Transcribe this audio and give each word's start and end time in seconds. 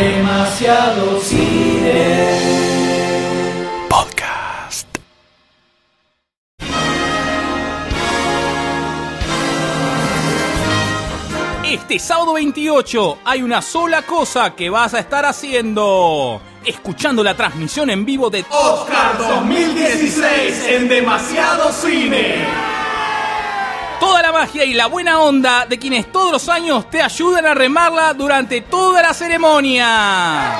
Demasiado 0.00 1.20
cine. 1.20 2.30
Podcast. 3.86 4.88
Este 11.62 11.98
sábado 11.98 12.32
28 12.32 13.18
hay 13.26 13.42
una 13.42 13.60
sola 13.60 14.00
cosa 14.00 14.56
que 14.56 14.70
vas 14.70 14.94
a 14.94 15.00
estar 15.00 15.26
haciendo. 15.26 16.40
Escuchando 16.64 17.22
la 17.22 17.36
transmisión 17.36 17.90
en 17.90 18.06
vivo 18.06 18.30
de 18.30 18.42
Oscar 18.48 19.18
2016 19.18 20.64
en 20.66 20.88
Demasiado 20.88 21.70
Cine. 21.72 22.79
Toda 24.00 24.22
la 24.22 24.32
magia 24.32 24.64
y 24.64 24.72
la 24.72 24.86
buena 24.86 25.20
onda 25.20 25.66
de 25.66 25.78
quienes 25.78 26.10
todos 26.10 26.32
los 26.32 26.48
años 26.48 26.90
te 26.90 27.02
ayudan 27.02 27.46
a 27.46 27.54
remarla 27.54 28.14
durante 28.14 28.62
toda 28.62 29.02
la 29.02 29.14
ceremonia. 29.14 30.54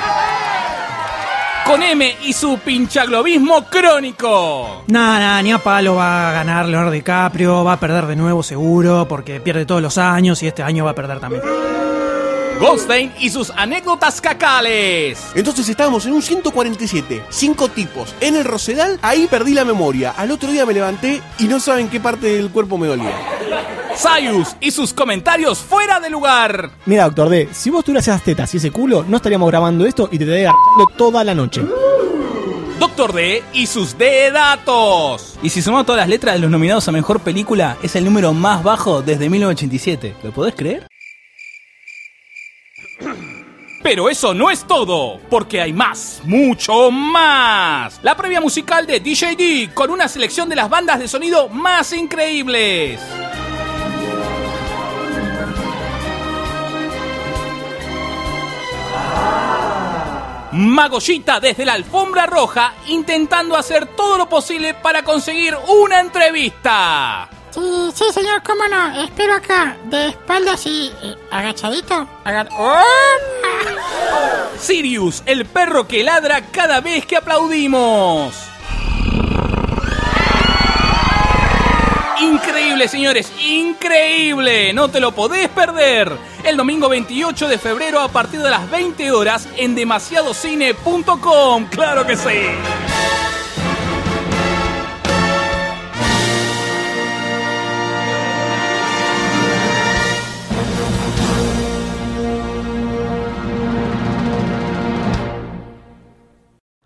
Con 1.65 1.83
M 1.83 2.17
y 2.23 2.33
su 2.33 2.57
pinchaglobismo 2.59 3.65
crónico. 3.65 4.83
Nah, 4.87 5.19
nah, 5.19 5.41
ni 5.41 5.51
a 5.51 5.57
palo 5.57 5.95
va 5.95 6.29
a 6.29 6.33
ganar 6.33 6.65
Leonardo 6.67 6.91
DiCaprio, 6.91 7.63
va 7.63 7.73
a 7.73 7.79
perder 7.79 8.05
de 8.05 8.15
nuevo 8.15 8.43
seguro, 8.43 9.07
porque 9.07 9.39
pierde 9.39 9.65
todos 9.65 9.81
los 9.81 9.97
años 9.97 10.41
y 10.43 10.47
este 10.47 10.63
año 10.63 10.85
va 10.85 10.91
a 10.91 10.95
perder 10.95 11.19
también. 11.19 11.41
Goldstein 12.61 13.11
y 13.19 13.31
sus 13.31 13.49
anécdotas 13.49 14.21
cacales. 14.21 15.19
Entonces 15.33 15.67
estábamos 15.67 16.05
en 16.05 16.13
un 16.13 16.21
147, 16.21 17.23
cinco 17.29 17.69
tipos, 17.69 18.13
en 18.21 18.35
el 18.35 18.45
Rosedal, 18.45 18.99
ahí 19.01 19.25
perdí 19.25 19.55
la 19.55 19.65
memoria. 19.65 20.11
Al 20.15 20.29
otro 20.29 20.51
día 20.51 20.63
me 20.63 20.73
levanté 20.73 21.23
y 21.39 21.45
no 21.45 21.59
saben 21.59 21.89
qué 21.89 21.99
parte 21.99 22.27
del 22.27 22.51
cuerpo 22.51 22.77
me 22.77 22.85
dolía. 22.85 23.15
Sayus 23.95 24.55
y 24.59 24.69
sus 24.69 24.93
comentarios 24.93 25.57
fuera 25.57 25.99
de 25.99 26.11
lugar. 26.11 26.69
Mira, 26.85 27.05
doctor 27.05 27.29
D, 27.29 27.49
si 27.51 27.71
vos 27.71 27.83
tuvieras 27.83 28.07
esas 28.07 28.21
tetas 28.21 28.53
y 28.53 28.57
ese 28.57 28.69
culo, 28.69 29.03
no 29.07 29.17
estaríamos 29.17 29.49
grabando 29.49 29.83
esto 29.87 30.07
y 30.11 30.19
te 30.19 30.25
estaría 30.25 30.51
agarrando 30.51 30.85
toda 30.95 31.23
la 31.23 31.33
noche. 31.33 31.63
Doctor 32.79 33.11
D 33.11 33.43
y 33.53 33.65
sus 33.65 33.97
D 33.97 34.29
datos. 34.31 35.39
Y 35.41 35.49
si 35.49 35.63
sumamos 35.63 35.87
todas 35.87 36.01
las 36.01 36.09
letras 36.09 36.35
de 36.35 36.41
los 36.41 36.51
nominados 36.51 36.87
a 36.87 36.91
mejor 36.91 37.21
película, 37.21 37.77
es 37.81 37.95
el 37.95 38.05
número 38.05 38.33
más 38.33 38.61
bajo 38.61 39.01
desde 39.01 39.29
1987. 39.29 40.15
¿Lo 40.21 40.31
podés 40.31 40.53
creer? 40.53 40.90
Pero 43.83 44.09
eso 44.09 44.33
no 44.33 44.51
es 44.51 44.65
todo, 44.65 45.19
porque 45.29 45.59
hay 45.59 45.73
más, 45.73 46.21
mucho 46.23 46.91
más. 46.91 47.99
La 48.03 48.15
previa 48.15 48.39
musical 48.39 48.85
de 48.85 48.99
DJD 48.99 49.73
con 49.73 49.89
una 49.89 50.07
selección 50.07 50.47
de 50.49 50.55
las 50.55 50.69
bandas 50.69 50.99
de 50.99 51.07
sonido 51.07 51.49
más 51.49 51.91
increíbles. 51.91 52.99
Magollita 60.51 61.39
desde 61.39 61.65
la 61.65 61.73
alfombra 61.73 62.25
roja 62.25 62.73
intentando 62.87 63.55
hacer 63.55 63.87
todo 63.95 64.17
lo 64.17 64.27
posible 64.27 64.73
para 64.73 65.01
conseguir 65.03 65.55
una 65.67 66.01
entrevista. 66.01 67.29
Sí, 67.53 67.91
sí, 67.93 68.05
señor, 68.13 68.41
cómo 68.43 68.63
no. 68.69 69.01
Espero 69.03 69.33
acá, 69.35 69.75
de 69.85 70.07
espaldas 70.09 70.65
y 70.65 70.91
eh, 71.03 71.15
agachadito. 71.31 72.07
Aga- 72.23 72.47
¡Oh! 72.57 72.81
Sirius, 74.57 75.21
el 75.25 75.45
perro 75.45 75.87
que 75.87 76.03
ladra 76.03 76.41
cada 76.51 76.79
vez 76.81 77.05
que 77.05 77.17
aplaudimos. 77.17 78.33
Increíble, 82.21 82.87
señores, 82.87 83.31
increíble. 83.43 84.71
No 84.73 84.89
te 84.89 84.99
lo 84.99 85.11
podés 85.11 85.49
perder. 85.49 86.15
El 86.43 86.55
domingo 86.55 86.87
28 86.87 87.47
de 87.47 87.57
febrero 87.57 87.99
a 87.99 88.09
partir 88.09 88.41
de 88.41 88.49
las 88.51 88.69
20 88.69 89.11
horas 89.11 89.47
en 89.57 89.73
demasiadocine.com. 89.75 91.65
Claro 91.71 92.05
que 92.05 92.15
sí. 92.15 92.41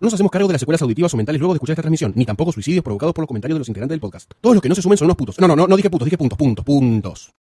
No 0.06 0.08
nos 0.08 0.14
hacemos 0.14 0.30
cargo 0.30 0.46
de 0.46 0.52
las 0.52 0.60
secuelas 0.60 0.80
auditivas 0.82 1.12
o 1.14 1.16
mentales 1.16 1.40
luego 1.40 1.52
de 1.52 1.56
escuchar 1.56 1.72
esta 1.72 1.82
transmisión, 1.82 2.12
ni 2.14 2.24
tampoco 2.24 2.52
suicidios 2.52 2.84
provocados 2.84 3.12
por 3.12 3.22
los 3.24 3.26
comentarios 3.26 3.56
de 3.56 3.58
los 3.58 3.68
integrantes 3.68 3.94
del 3.94 4.00
podcast. 4.00 4.30
Todos 4.40 4.54
los 4.54 4.62
que 4.62 4.68
no 4.68 4.76
se 4.76 4.82
sumen 4.82 4.96
son 4.96 5.06
unos 5.06 5.16
putos. 5.16 5.36
No, 5.40 5.48
no, 5.48 5.56
no, 5.56 5.66
no 5.66 5.76
dije 5.76 5.90
putos, 5.90 6.06
dije 6.06 6.16
puntos, 6.16 6.38
puntos, 6.38 6.64
puntos. 6.64 7.34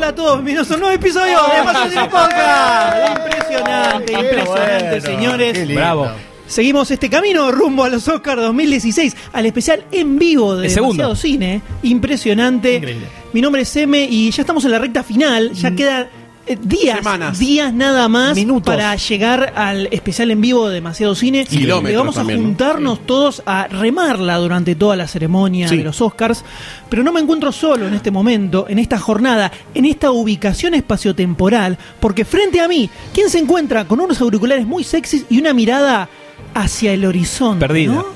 Hola 0.00 0.08
a 0.08 0.14
todos, 0.14 0.36
bienvenidos 0.36 0.70
a 0.70 0.74
un 0.76 0.80
nuevo 0.80 0.94
episodio 0.94 1.36
de 1.36 1.90
Cine 1.90 2.08
Podcast. 2.08 3.18
Impresionante, 3.18 4.12
impresionante, 4.14 5.00
señores. 5.02 5.74
Bravo. 5.74 6.10
Seguimos 6.46 6.90
este 6.90 7.10
camino 7.10 7.52
rumbo 7.52 7.84
a 7.84 7.90
los 7.90 8.08
Oscars 8.08 8.40
2016, 8.40 9.14
al 9.30 9.44
especial 9.44 9.84
en 9.92 10.18
vivo 10.18 10.56
de 10.56 10.68
El 10.68 10.72
segundo. 10.72 11.02
Demasiado 11.02 11.16
Cine. 11.16 11.60
Impresionante. 11.82 12.76
Increíble. 12.76 13.08
Mi 13.34 13.42
nombre 13.42 13.60
es 13.60 13.76
M 13.76 14.02
y 14.10 14.30
ya 14.30 14.40
estamos 14.40 14.64
en 14.64 14.70
la 14.70 14.78
recta 14.78 15.02
final. 15.02 15.52
Ya 15.52 15.70
quedan 15.72 16.04
eh, 16.04 16.08
días, 16.56 16.98
Semanas. 16.98 17.38
días 17.38 17.72
nada 17.72 18.08
más 18.08 18.34
Minutos. 18.34 18.62
para 18.74 18.94
llegar 18.96 19.52
al 19.56 19.88
especial 19.90 20.30
en 20.30 20.40
vivo 20.40 20.68
de 20.68 20.74
Demasiado 20.74 21.14
Cine. 21.14 21.44
Kilómetros 21.44 21.92
Eh, 21.92 21.96
vamos 21.96 22.16
a 22.16 22.20
también, 22.20 22.40
¿no? 22.40 22.46
juntarnos 22.46 23.06
todos 23.06 23.42
a 23.46 23.66
remarla 23.68 24.36
durante 24.38 24.74
toda 24.74 24.96
la 24.96 25.06
ceremonia 25.06 25.68
Sí. 25.68 25.76
de 25.78 25.84
los 25.84 26.00
Oscars. 26.00 26.44
Pero 26.88 27.02
no 27.02 27.12
me 27.12 27.20
encuentro 27.20 27.52
solo 27.52 27.86
en 27.86 27.94
este 27.94 28.10
momento, 28.10 28.66
en 28.68 28.78
esta 28.78 28.98
jornada, 28.98 29.52
en 29.74 29.84
esta 29.84 30.10
ubicación 30.10 30.74
espaciotemporal, 30.74 31.78
porque 32.00 32.24
frente 32.24 32.60
a 32.60 32.68
mí, 32.68 32.88
¿quién 33.14 33.30
se 33.30 33.38
encuentra 33.38 33.84
con 33.84 34.00
unos 34.00 34.20
auriculares 34.20 34.66
muy 34.66 34.82
sexys 34.84 35.26
y 35.30 35.38
una 35.38 35.52
mirada 35.52 36.08
hacia 36.54 36.92
el 36.92 37.04
horizonte? 37.04 37.66
Perdida. 37.66 37.94
¿no? 37.94 38.06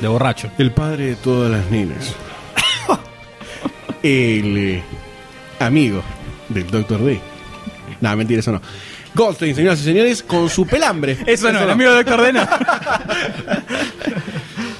De 0.00 0.08
borracho. 0.08 0.50
El 0.58 0.72
padre 0.72 1.06
de 1.06 1.16
todas 1.16 1.50
las 1.50 1.70
nenas. 1.70 2.14
El 4.02 4.56
eh, 4.58 4.82
amigo 5.58 6.02
del 6.48 6.70
Dr. 6.70 7.02
D. 7.02 7.20
No, 8.00 8.16
mentira, 8.16 8.40
eso 8.40 8.52
no. 8.52 8.60
Goldstein, 9.14 9.54
señoras 9.54 9.80
y 9.80 9.84
señores, 9.84 10.22
con 10.22 10.48
su 10.50 10.66
pelambre. 10.66 11.16
Eso 11.26 11.50
no, 11.50 11.60
el 11.60 11.70
amigo 11.70 11.90
de 11.90 12.04
Doctor 12.04 12.22
D 12.22 12.32
no. 12.32 12.46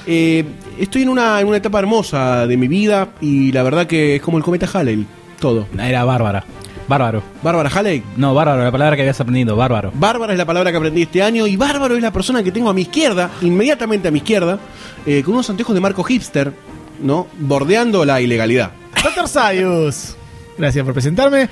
Eh, 0.09 0.45
estoy 0.79 1.01
en 1.01 1.09
una, 1.09 1.41
en 1.41 1.47
una 1.47 1.57
etapa 1.57 1.79
hermosa 1.79 2.47
de 2.47 2.55
mi 2.55 2.69
vida 2.69 3.09
y 3.19 3.51
la 3.51 3.61
verdad 3.61 3.87
que 3.87 4.15
es 4.15 4.21
como 4.21 4.37
el 4.37 4.43
cometa 4.43 4.65
Halley, 4.73 5.05
todo. 5.37 5.67
Era 5.77 6.05
bárbara. 6.05 6.45
Bárbaro. 6.87 7.21
Bárbara 7.43 7.69
Halley. 7.69 8.01
No, 8.15 8.33
bárbaro, 8.33 8.63
la 8.63 8.71
palabra 8.71 8.95
que 8.95 9.01
habías 9.01 9.19
aprendido, 9.19 9.55
bárbaro. 9.55 9.91
Bárbara 9.93 10.31
es 10.31 10.39
la 10.39 10.45
palabra 10.45 10.71
que 10.71 10.77
aprendí 10.77 11.01
este 11.01 11.21
año 11.21 11.45
y 11.45 11.57
bárbaro 11.57 11.95
es 11.95 12.01
la 12.01 12.11
persona 12.11 12.41
que 12.41 12.51
tengo 12.51 12.69
a 12.69 12.73
mi 12.73 12.83
izquierda, 12.83 13.29
inmediatamente 13.41 14.07
a 14.07 14.11
mi 14.11 14.19
izquierda, 14.19 14.59
eh, 15.05 15.21
con 15.23 15.33
unos 15.33 15.49
anteojos 15.49 15.75
de 15.75 15.81
marco 15.81 16.03
hipster, 16.03 16.53
¿no? 17.01 17.27
Bordeando 17.39 18.05
la 18.05 18.21
ilegalidad. 18.21 18.71
Doctor 19.03 19.27
Sayus. 19.27 20.15
Gracias 20.57 20.83
por 20.83 20.93
presentarme. 20.93 21.49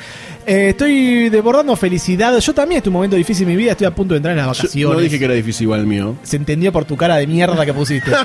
Eh, 0.47 0.69
estoy 0.69 1.29
desbordando 1.29 1.75
felicidad. 1.75 2.37
Yo 2.39 2.53
también 2.53 2.77
estoy 2.77 2.89
en 2.89 2.93
un 2.93 2.99
momento 2.99 3.15
difícil 3.15 3.43
en 3.47 3.49
mi 3.49 3.55
vida. 3.55 3.71
Estoy 3.71 3.87
a 3.87 3.91
punto 3.91 4.13
de 4.13 4.17
entrar 4.17 4.31
en 4.37 4.45
las 4.45 4.57
Yo 4.57 4.63
vacaciones. 4.63 4.97
no 4.97 5.03
dije 5.03 5.19
que 5.19 5.25
era 5.25 5.33
difícil 5.33 5.63
igual 5.63 5.79
el 5.81 5.87
mío. 5.87 6.15
Se 6.23 6.35
entendió 6.37 6.71
por 6.71 6.85
tu 6.85 6.95
cara 6.95 7.15
de 7.17 7.27
mierda 7.27 7.65
que 7.65 7.73
pusiste. 7.73 8.11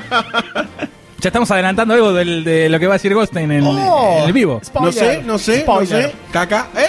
Ya 1.23 1.27
estamos 1.29 1.51
adelantando 1.51 1.93
algo 1.93 2.13
del- 2.13 2.43
de 2.43 2.67
lo 2.67 2.79
que 2.79 2.87
va 2.87 2.95
a 2.95 2.97
decir 2.97 3.13
Goldstein 3.13 3.51
en, 3.51 3.63
Oh. 3.63 4.17
en 4.21 4.25
el 4.25 4.33
vivo. 4.33 4.59
No 4.73 4.91
sé, 4.91 5.21
no 5.23 5.37
sé, 5.37 5.59
Spoiler. 5.61 6.05
no 6.05 6.09
sé. 6.09 6.15
Caca, 6.31 6.69
¿eh? 6.75 6.87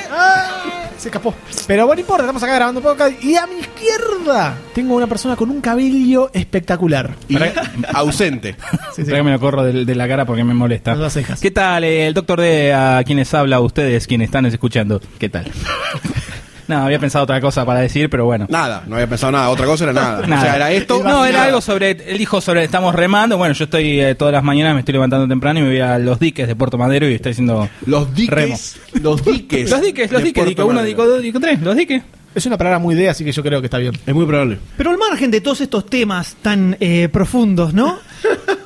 Se 1.03 1.09
escapó. 1.09 1.35
Pero 1.67 1.85
bueno, 1.87 1.97
no 1.97 2.01
importa, 2.03 2.23
estamos 2.23 2.41
acá 2.45 2.55
grabando 2.55 2.81
podcast. 2.81 3.21
Y 3.25 3.35
a 3.35 3.45
mi 3.49 3.57
izquierda 3.57 4.57
tengo 4.73 4.95
una 4.95 5.09
persona 5.09 5.35
con 5.35 5.51
un 5.51 5.61
cabello 5.61 6.31
espectacular. 6.33 7.17
Y 7.29 7.37
ausente. 7.93 8.55
Sí, 8.55 8.77
sí. 8.95 9.01
Espera 9.03 9.17
que 9.19 9.23
me 9.25 9.33
lo 9.33 9.41
corro 9.41 9.65
de, 9.65 9.85
de 9.85 9.95
la 9.97 10.07
cara 10.07 10.25
porque 10.27 10.45
me 10.45 10.55
molesta. 10.55 10.93
Las 10.93 11.01
dos 11.01 11.13
cejas. 11.15 11.41
¿Qué 11.41 11.51
tal? 11.51 11.83
eh, 11.83 12.07
El 12.07 12.15
doctor 12.15 12.41
D 12.41 12.73
a 12.73 13.03
quienes 13.05 13.35
habla, 13.35 13.59
ustedes, 13.59 14.07
quienes 14.07 14.27
están 14.27 14.47
escuchando. 14.47 15.01
¿Qué 15.19 15.29
tal? 15.29 15.51
no, 16.77 16.85
había 16.85 16.99
pensado 16.99 17.25
otra 17.25 17.41
cosa 17.41 17.65
para 17.65 17.81
decir, 17.81 18.09
pero 18.11 18.25
bueno. 18.25 18.47
Nada, 18.49 18.85
no 18.87 18.97
había 18.97 19.07
pensado 19.07 19.33
nada. 19.33 19.51
Otra 19.51 19.67
cosa 19.67 19.85
era 19.85 19.93
nada. 19.93 20.27
Nada. 20.27 20.43
O 20.43 20.45
sea, 20.45 20.57
era 20.57 20.73
esto. 20.73 21.03
No, 21.03 21.25
era 21.25 21.39
nada. 21.39 21.45
algo 21.47 21.61
sobre. 21.61 21.91
Él 21.91 22.19
dijo 22.19 22.41
sobre. 22.41 22.65
Estamos 22.65 22.95
remando. 22.95 23.37
Bueno, 23.37 23.55
yo 23.55 23.65
estoy 23.65 24.01
eh, 24.01 24.15
todas 24.15 24.33
las 24.33 24.43
mañanas, 24.43 24.75
me 24.75 24.81
estoy 24.81 24.93
levantando 24.93 25.29
temprano 25.29 25.61
y 25.61 25.63
me 25.63 25.69
voy 25.69 25.81
a 25.81 25.99
los 25.99 26.19
diques 26.19 26.47
de 26.47 26.57
Puerto 26.57 26.79
Madero 26.79 27.09
y 27.09 27.15
estoy 27.15 27.33
haciendo. 27.33 27.69
Los 27.87 28.15
diques. 28.15 28.35
Remo. 28.35 28.59
Los 29.03 29.25
diques. 29.25 29.71
Los 29.71 29.81
diques, 29.81 30.11
los 30.13 30.23
diques. 30.23 30.47
Dico 30.47 30.67
uno, 30.67 30.83
dico 30.83 31.07
dos, 31.07 31.23
dico 31.23 31.41
tres. 31.41 31.61
Los 31.61 31.77
diques. 31.77 32.03
Es 32.35 32.47
una 32.47 32.57
palabra 32.57 32.79
muy 32.79 32.95
de, 32.95 33.11
así 33.11 33.25
que 33.25 33.33
yo 33.33 33.43
creo 33.43 33.61
que 33.61 33.67
está 33.67 33.79
bien. 33.79 33.93
Es 34.07 34.15
muy 34.15 34.25
probable. 34.25 34.59
Pero 34.77 34.91
al 34.91 34.99
margen 34.99 35.31
de 35.31 35.43
todos 35.43 35.61
estos 35.61 35.85
temas 35.87 36.37
tan 36.41 36.77
eh, 36.81 37.09
profundos, 37.13 37.75
¿no? 37.75 37.99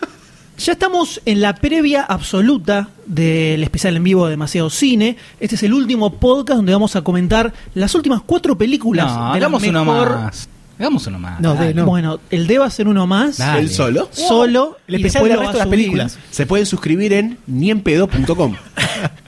Ya 0.59 0.73
estamos 0.73 1.21
en 1.27 1.43
la 1.43 1.55
previa 1.55 2.03
absoluta 2.03 2.89
del 3.07 3.63
especial 3.63 3.97
en 3.97 4.05
vivo 4.05 4.25
de 4.25 4.31
Demasiado 4.31 4.71
Cine. 4.71 5.17
Este 5.39 5.55
es 5.55 5.63
el 5.63 5.75
último 5.75 6.15
podcast 6.15 6.57
donde 6.57 6.73
vamos 6.73 6.97
a 6.97 7.03
comentar 7.03 7.53
las 7.75 7.95
últimas 7.95 8.23
cuatro 8.25 8.57
películas 8.57 9.07
No, 9.07 9.13
de 9.13 9.41
la 9.41 9.47
hagamos 9.47 9.63
uno 9.65 9.85
mejor- 9.85 10.11
más. 10.17 10.49
Hagamos 10.79 11.07
uno 11.07 11.19
más. 11.19 11.41
No, 11.41 11.55
de- 11.55 11.73
no. 11.75 11.85
Bueno, 11.87 12.21
el 12.31 12.47
D 12.47 12.59
va 12.59 12.67
a 12.67 12.71
ser 12.71 12.89
uno 12.89 13.07
más. 13.07 13.37
Dale. 13.39 13.61
¿El 13.61 13.71
solo? 13.71 14.09
Solo. 14.13 14.79
El 14.89 14.95
y 14.95 14.97
especial 14.97 15.25
después 15.25 15.31
del 15.31 15.33
lo 15.33 15.37
va 15.39 15.43
resto 15.53 15.57
de 15.59 15.63
a 15.63 15.65
las 15.65 15.69
subir, 15.69 15.79
películas. 15.79 16.19
Se 16.31 16.47
pueden 16.47 16.67
suscribir 16.67 17.13
en 17.13 17.39
nienpedo.com. 17.47 18.55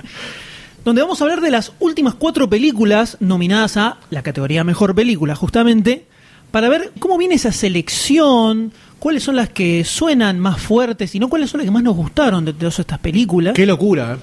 Donde 0.84 1.02
vamos 1.02 1.20
a 1.20 1.24
hablar 1.24 1.40
de 1.42 1.50
las 1.50 1.72
últimas 1.80 2.14
cuatro 2.14 2.48
películas 2.48 3.16
nominadas 3.20 3.76
a 3.76 3.98
la 4.10 4.22
categoría 4.22 4.64
Mejor 4.64 4.94
Película, 4.94 5.34
justamente, 5.34 6.06
para 6.50 6.68
ver 6.70 6.92
cómo 6.98 7.18
viene 7.18 7.34
esa 7.34 7.52
selección, 7.52 8.72
cuáles 8.98 9.22
son 9.22 9.36
las 9.36 9.48
que 9.50 9.84
suenan 9.84 10.38
más 10.38 10.60
fuertes 10.60 11.14
y 11.14 11.18
no 11.18 11.28
cuáles 11.28 11.50
son 11.50 11.58
las 11.58 11.64
que 11.66 11.70
más 11.70 11.82
nos 11.82 11.96
gustaron 11.96 12.44
de 12.44 12.52
todas 12.52 12.78
estas 12.78 12.98
películas. 12.98 13.54
Qué 13.54 13.66
locura. 13.66 14.14
¿eh? 14.14 14.16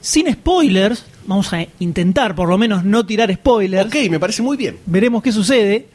Sin 0.00 0.32
spoilers, 0.32 1.04
vamos 1.26 1.52
a 1.52 1.66
intentar 1.80 2.34
por 2.34 2.48
lo 2.48 2.58
menos 2.58 2.84
no 2.84 3.04
tirar 3.04 3.32
spoilers. 3.32 3.86
Ok, 3.86 4.10
me 4.10 4.20
parece 4.20 4.42
muy 4.42 4.56
bien. 4.56 4.76
Veremos 4.86 5.22
qué 5.22 5.32
sucede. 5.32 5.86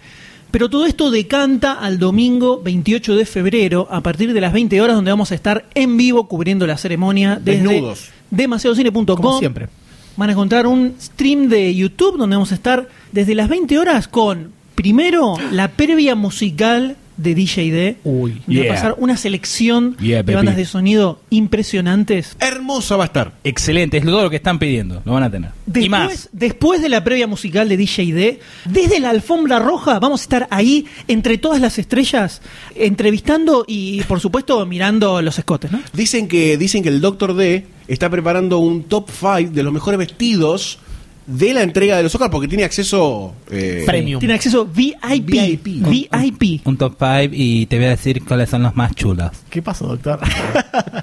Pero 0.52 0.70
todo 0.70 0.86
esto 0.86 1.10
decanta 1.10 1.74
al 1.74 1.98
domingo 1.98 2.62
28 2.62 3.16
de 3.16 3.26
febrero 3.26 3.88
a 3.90 4.02
partir 4.02 4.34
de 4.34 4.40
las 4.40 4.54
20 4.54 4.82
horas 4.82 4.96
donde 4.96 5.10
vamos 5.10 5.32
a 5.32 5.36
estar 5.36 5.66
en 5.74 5.98
vivo 5.98 6.28
cubriendo 6.28 6.68
la 6.68 6.78
ceremonia 6.78 7.40
desde 7.44 7.68
Desnudos. 7.68 8.10
demasiadocine.com. 8.30 9.16
Como 9.16 9.40
siempre. 9.40 9.68
Van 10.16 10.30
a 10.30 10.34
encontrar 10.34 10.68
un 10.68 10.94
stream 11.02 11.48
de 11.50 11.74
YouTube 11.74 12.20
donde 12.20 12.36
vamos 12.36 12.52
a 12.52 12.56
estar 12.56 12.88
desde 13.12 13.34
las 13.34 13.50
20 13.50 13.80
horas 13.80 14.08
con 14.08 14.52
primero 14.76 15.38
la 15.52 15.70
previa 15.70 16.14
musical 16.14 16.98
de 17.18 17.36
DJ 17.36 17.72
D. 17.72 17.98
Uy, 18.04 18.42
donde 18.46 18.68
va 18.68 18.74
a 18.74 18.76
pasar 18.76 18.96
una 18.98 19.18
selección 19.18 19.96
Yeah, 19.98 20.24
de 20.24 20.36
bandas 20.36 20.56
de 20.56 20.66
sonido 20.66 21.20
impresionantes. 21.30 22.36
Hermosa 22.40 22.98
va 22.98 23.04
a 23.04 23.08
estar. 23.08 23.34
Excelente, 23.44 23.98
es 23.98 24.06
todo 24.06 24.24
lo 24.24 24.30
que 24.30 24.38
están 24.38 24.60
pidiendo. 24.60 25.02
Lo 25.06 25.14
van 25.14 25.24
a 25.24 25.32
tener. 25.32 25.52
Después, 25.66 25.86
y 25.86 25.90
más. 25.90 26.30
después 26.32 26.82
de 26.82 26.90
la 26.90 27.04
previa 27.04 27.28
musical 27.28 27.70
de 27.70 27.78
DJ 27.78 28.14
D, 28.14 28.40
desde 28.66 29.00
la 29.00 29.10
alfombra 29.10 29.60
roja 29.60 30.00
vamos 30.00 30.22
a 30.22 30.24
estar 30.24 30.48
ahí 30.52 30.86
entre 31.08 31.38
todas 31.38 31.62
las 31.62 31.80
estrellas, 31.80 32.42
entrevistando 32.76 33.66
y 33.68 34.02
por 34.04 34.20
supuesto 34.20 34.66
mirando 34.66 35.22
los 35.22 35.38
escotes, 35.40 35.72
¿no? 35.72 35.82
Dicen 35.94 36.28
que, 36.28 36.58
dicen 36.58 36.84
que 36.84 36.90
el 36.90 37.02
Doctor 37.02 37.36
D 37.36 37.66
está 37.88 38.10
preparando 38.10 38.60
un 38.60 38.84
top 38.84 39.10
5 39.10 39.52
de 39.52 39.64
los 39.64 39.74
mejores 39.74 39.98
vestidos 39.98 40.80
de 41.26 41.54
la 41.54 41.64
entrega 41.64 41.98
de 41.98 42.04
los 42.04 42.14
Oscars 42.14 42.32
porque 42.32 42.48
tiene 42.48 42.64
acceso 42.64 43.34
eh, 43.50 43.84
Premium. 43.86 44.20
Tiene 44.20 44.36
acceso 44.36 44.66
VIP. 44.66 45.26
VIP. 45.26 45.66
VIP. 45.66 46.68
Un 46.68 46.78
top 46.78 46.96
5 46.98 47.34
y 47.34 47.66
te 47.68 47.78
voy 47.78 47.86
a 47.86 47.90
decir 47.90 48.24
cuáles 48.24 48.50
son 48.50 48.64
los 48.64 48.76
más 48.76 48.96
chulos. 48.96 49.32
¿Qué 49.50 49.62
pasó, 49.62 49.88
doctor? 49.88 50.20
¿Va 50.74 50.98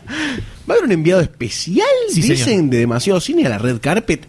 a 0.69 0.73
haber 0.73 0.85
un 0.85 0.93
enviado 0.93 1.21
especial? 1.21 1.87
Sí, 2.09 2.21
dicen 2.23 2.37
señor. 2.37 2.71
de 2.71 2.79
demasiado 2.79 3.21
cine 3.21 3.47
a 3.47 3.49
la 3.49 3.59
red 3.59 3.81
carpet 3.81 4.27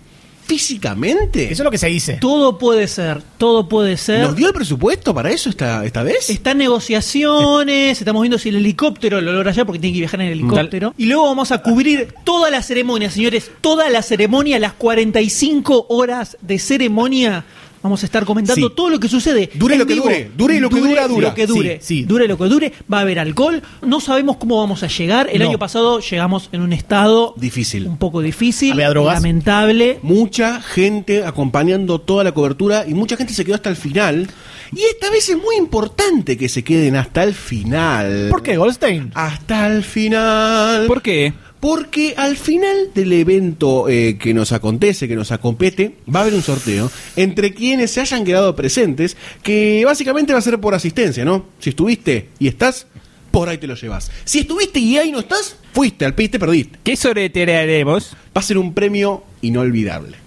físicamente. 0.52 1.46
Eso 1.46 1.54
es 1.54 1.64
lo 1.64 1.72
que 1.72 1.78
se 1.78 1.88
dice. 1.88 2.18
Todo 2.20 2.58
puede 2.58 2.86
ser, 2.90 3.24
todo 3.38 3.70
puede 3.70 3.96
ser. 3.96 4.20
¿Nos 4.20 4.36
dio 4.36 4.48
el 4.48 4.54
presupuesto 4.54 5.14
para 5.14 5.32
eso 5.32 5.50
esta, 5.50 5.86
esta 5.86 6.04
vez? 6.04 6.30
Está 6.30 6.52
en 6.52 6.58
negociaciones, 6.58 7.98
estamos 7.98 8.22
viendo 8.22 8.38
si 8.38 8.50
el 8.50 8.58
helicóptero 8.58 9.22
lo 9.22 9.32
logra 9.32 9.54
ya 9.54 9.64
porque 9.64 9.80
tiene 9.80 9.94
que 9.94 10.00
viajar 10.02 10.20
en 10.20 10.28
el 10.28 10.34
helicóptero. 10.34 10.94
Y 10.98 11.06
luego 11.06 11.24
vamos 11.24 11.54
a 11.54 11.62
cubrir 11.62 12.14
toda 12.26 12.50
la 12.50 12.62
ceremonia, 12.62 13.10
señores, 13.10 13.50
toda 13.62 13.90
la 13.90 14.02
ceremonia, 14.02 14.60
las 14.60 14.74
45 14.74 15.86
horas 15.88 16.38
de 16.42 16.60
ceremonia. 16.60 17.46
Vamos 17.84 18.04
a 18.04 18.06
estar 18.06 18.26
comentando 18.26 18.68
Sí. 18.70 18.74
todo 18.76 18.90
lo 18.90 19.00
que 19.00 19.08
sucede. 19.08 19.50
Dure 19.56 19.76
lo 19.78 19.86
que 19.88 19.94
vivo. 19.96 20.06
dure, 20.06 20.32
dure 20.38 20.60
lo 20.60 20.70
que 20.70 20.80
dura, 20.80 21.08
dura. 21.08 21.30
Lo 21.30 21.34
que 21.36 21.48
dure, 21.48 21.80
Sí, 21.82 22.00
sí. 22.02 22.04
dure 22.06 22.28
lo 22.28 22.38
que 22.38 22.46
dure. 22.46 22.74
Va 22.92 23.00
a 23.00 23.02
haber 23.02 23.18
alcohol. 23.20 23.62
No 23.82 24.00
sabemos 24.00 24.38
cómo 24.38 24.60
vamos 24.60 24.84
a 24.84 24.88
llegar. 24.88 25.30
El 25.32 25.40
No. 25.42 25.50
año 25.50 25.58
pasado 25.60 26.00
llegamos 26.00 26.50
en 26.52 26.62
un 26.62 26.74
estado 26.74 27.34
Difícil. 27.38 27.88
un 27.88 27.98
poco 27.98 28.22
difícil, 28.22 28.74
Había 28.74 28.90
drogas. 28.90 29.16
lamentable. 29.16 30.00
Mucha 30.04 30.62
gente 30.62 31.26
acompañando 31.26 32.00
toda 32.00 32.24
la 32.24 32.32
cobertura 32.34 32.86
y 32.88 32.94
mucha 32.94 33.18
gente 33.18 33.34
se 33.34 33.44
quedó 33.46 33.56
hasta 33.56 33.70
el 33.70 33.76
final. 33.76 34.28
Y 34.74 34.84
esta 34.84 35.10
vez 35.10 35.28
es 35.28 35.36
muy 35.38 35.56
importante 35.58 36.38
que 36.38 36.48
se 36.48 36.64
queden 36.64 36.96
hasta 36.96 37.24
el 37.24 37.34
final. 37.34 38.28
¿Por 38.30 38.42
qué, 38.42 38.56
Goldstein? 38.58 39.12
Hasta 39.16 39.68
el 39.68 39.84
final. 39.84 40.86
¿Por 40.88 41.02
qué? 41.02 41.34
Porque 41.62 42.16
al 42.18 42.36
final 42.38 42.90
del 42.94 43.14
evento 43.14 43.88
eh, 43.88 44.18
que 44.18 44.34
nos 44.34 44.52
acontece, 44.52 45.08
que 45.08 45.16
nos 45.16 45.32
acompete, 45.32 45.96
va 46.14 46.20
a 46.20 46.24
haber 46.24 46.34
un 46.34 46.42
sorteo 46.42 46.92
entre 47.16 47.54
quienes 47.54 47.92
se 47.92 48.02
hayan 48.02 48.26
quedado 48.26 48.56
presentes, 48.56 49.16
que 49.44 49.84
básicamente 49.86 50.34
va 50.34 50.40
a 50.40 50.42
ser 50.42 50.60
por 50.60 50.74
asistencia, 50.74 51.24
¿no? 51.24 51.46
Si 51.60 51.70
estuviste 51.70 52.30
y 52.40 52.48
estás, 52.48 52.88
por 53.30 53.48
ahí 53.48 53.60
te 53.60 53.68
lo 53.68 53.76
llevas. 53.76 54.12
Si 54.26 54.40
estuviste 54.40 54.80
y 54.80 54.98
ahí 54.98 55.12
no 55.12 55.20
estás, 55.20 55.56
fuiste 55.72 56.04
al 56.04 56.16
piste, 56.16 56.40
perdiste. 56.40 56.80
¿Qué 56.84 56.96
sortearemos? 56.96 58.14
Va 58.36 58.42
a 58.42 58.44
ser 58.44 58.58
un 58.58 58.74
premio 58.74 59.24
inolvidable, 59.42 60.18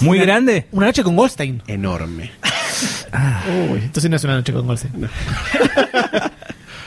¿Muy 0.00 0.18
grande? 0.18 0.66
Una 0.72 0.86
noche 0.86 1.02
con 1.04 1.14
Goldstein. 1.14 1.62
enorme. 1.68 2.32
Uy, 3.70 3.78
entonces 3.84 4.10
no 4.10 4.16
es 4.16 4.24
una 4.24 4.34
noche 4.34 4.52
con 4.52 4.66
Goldstein. 4.66 4.94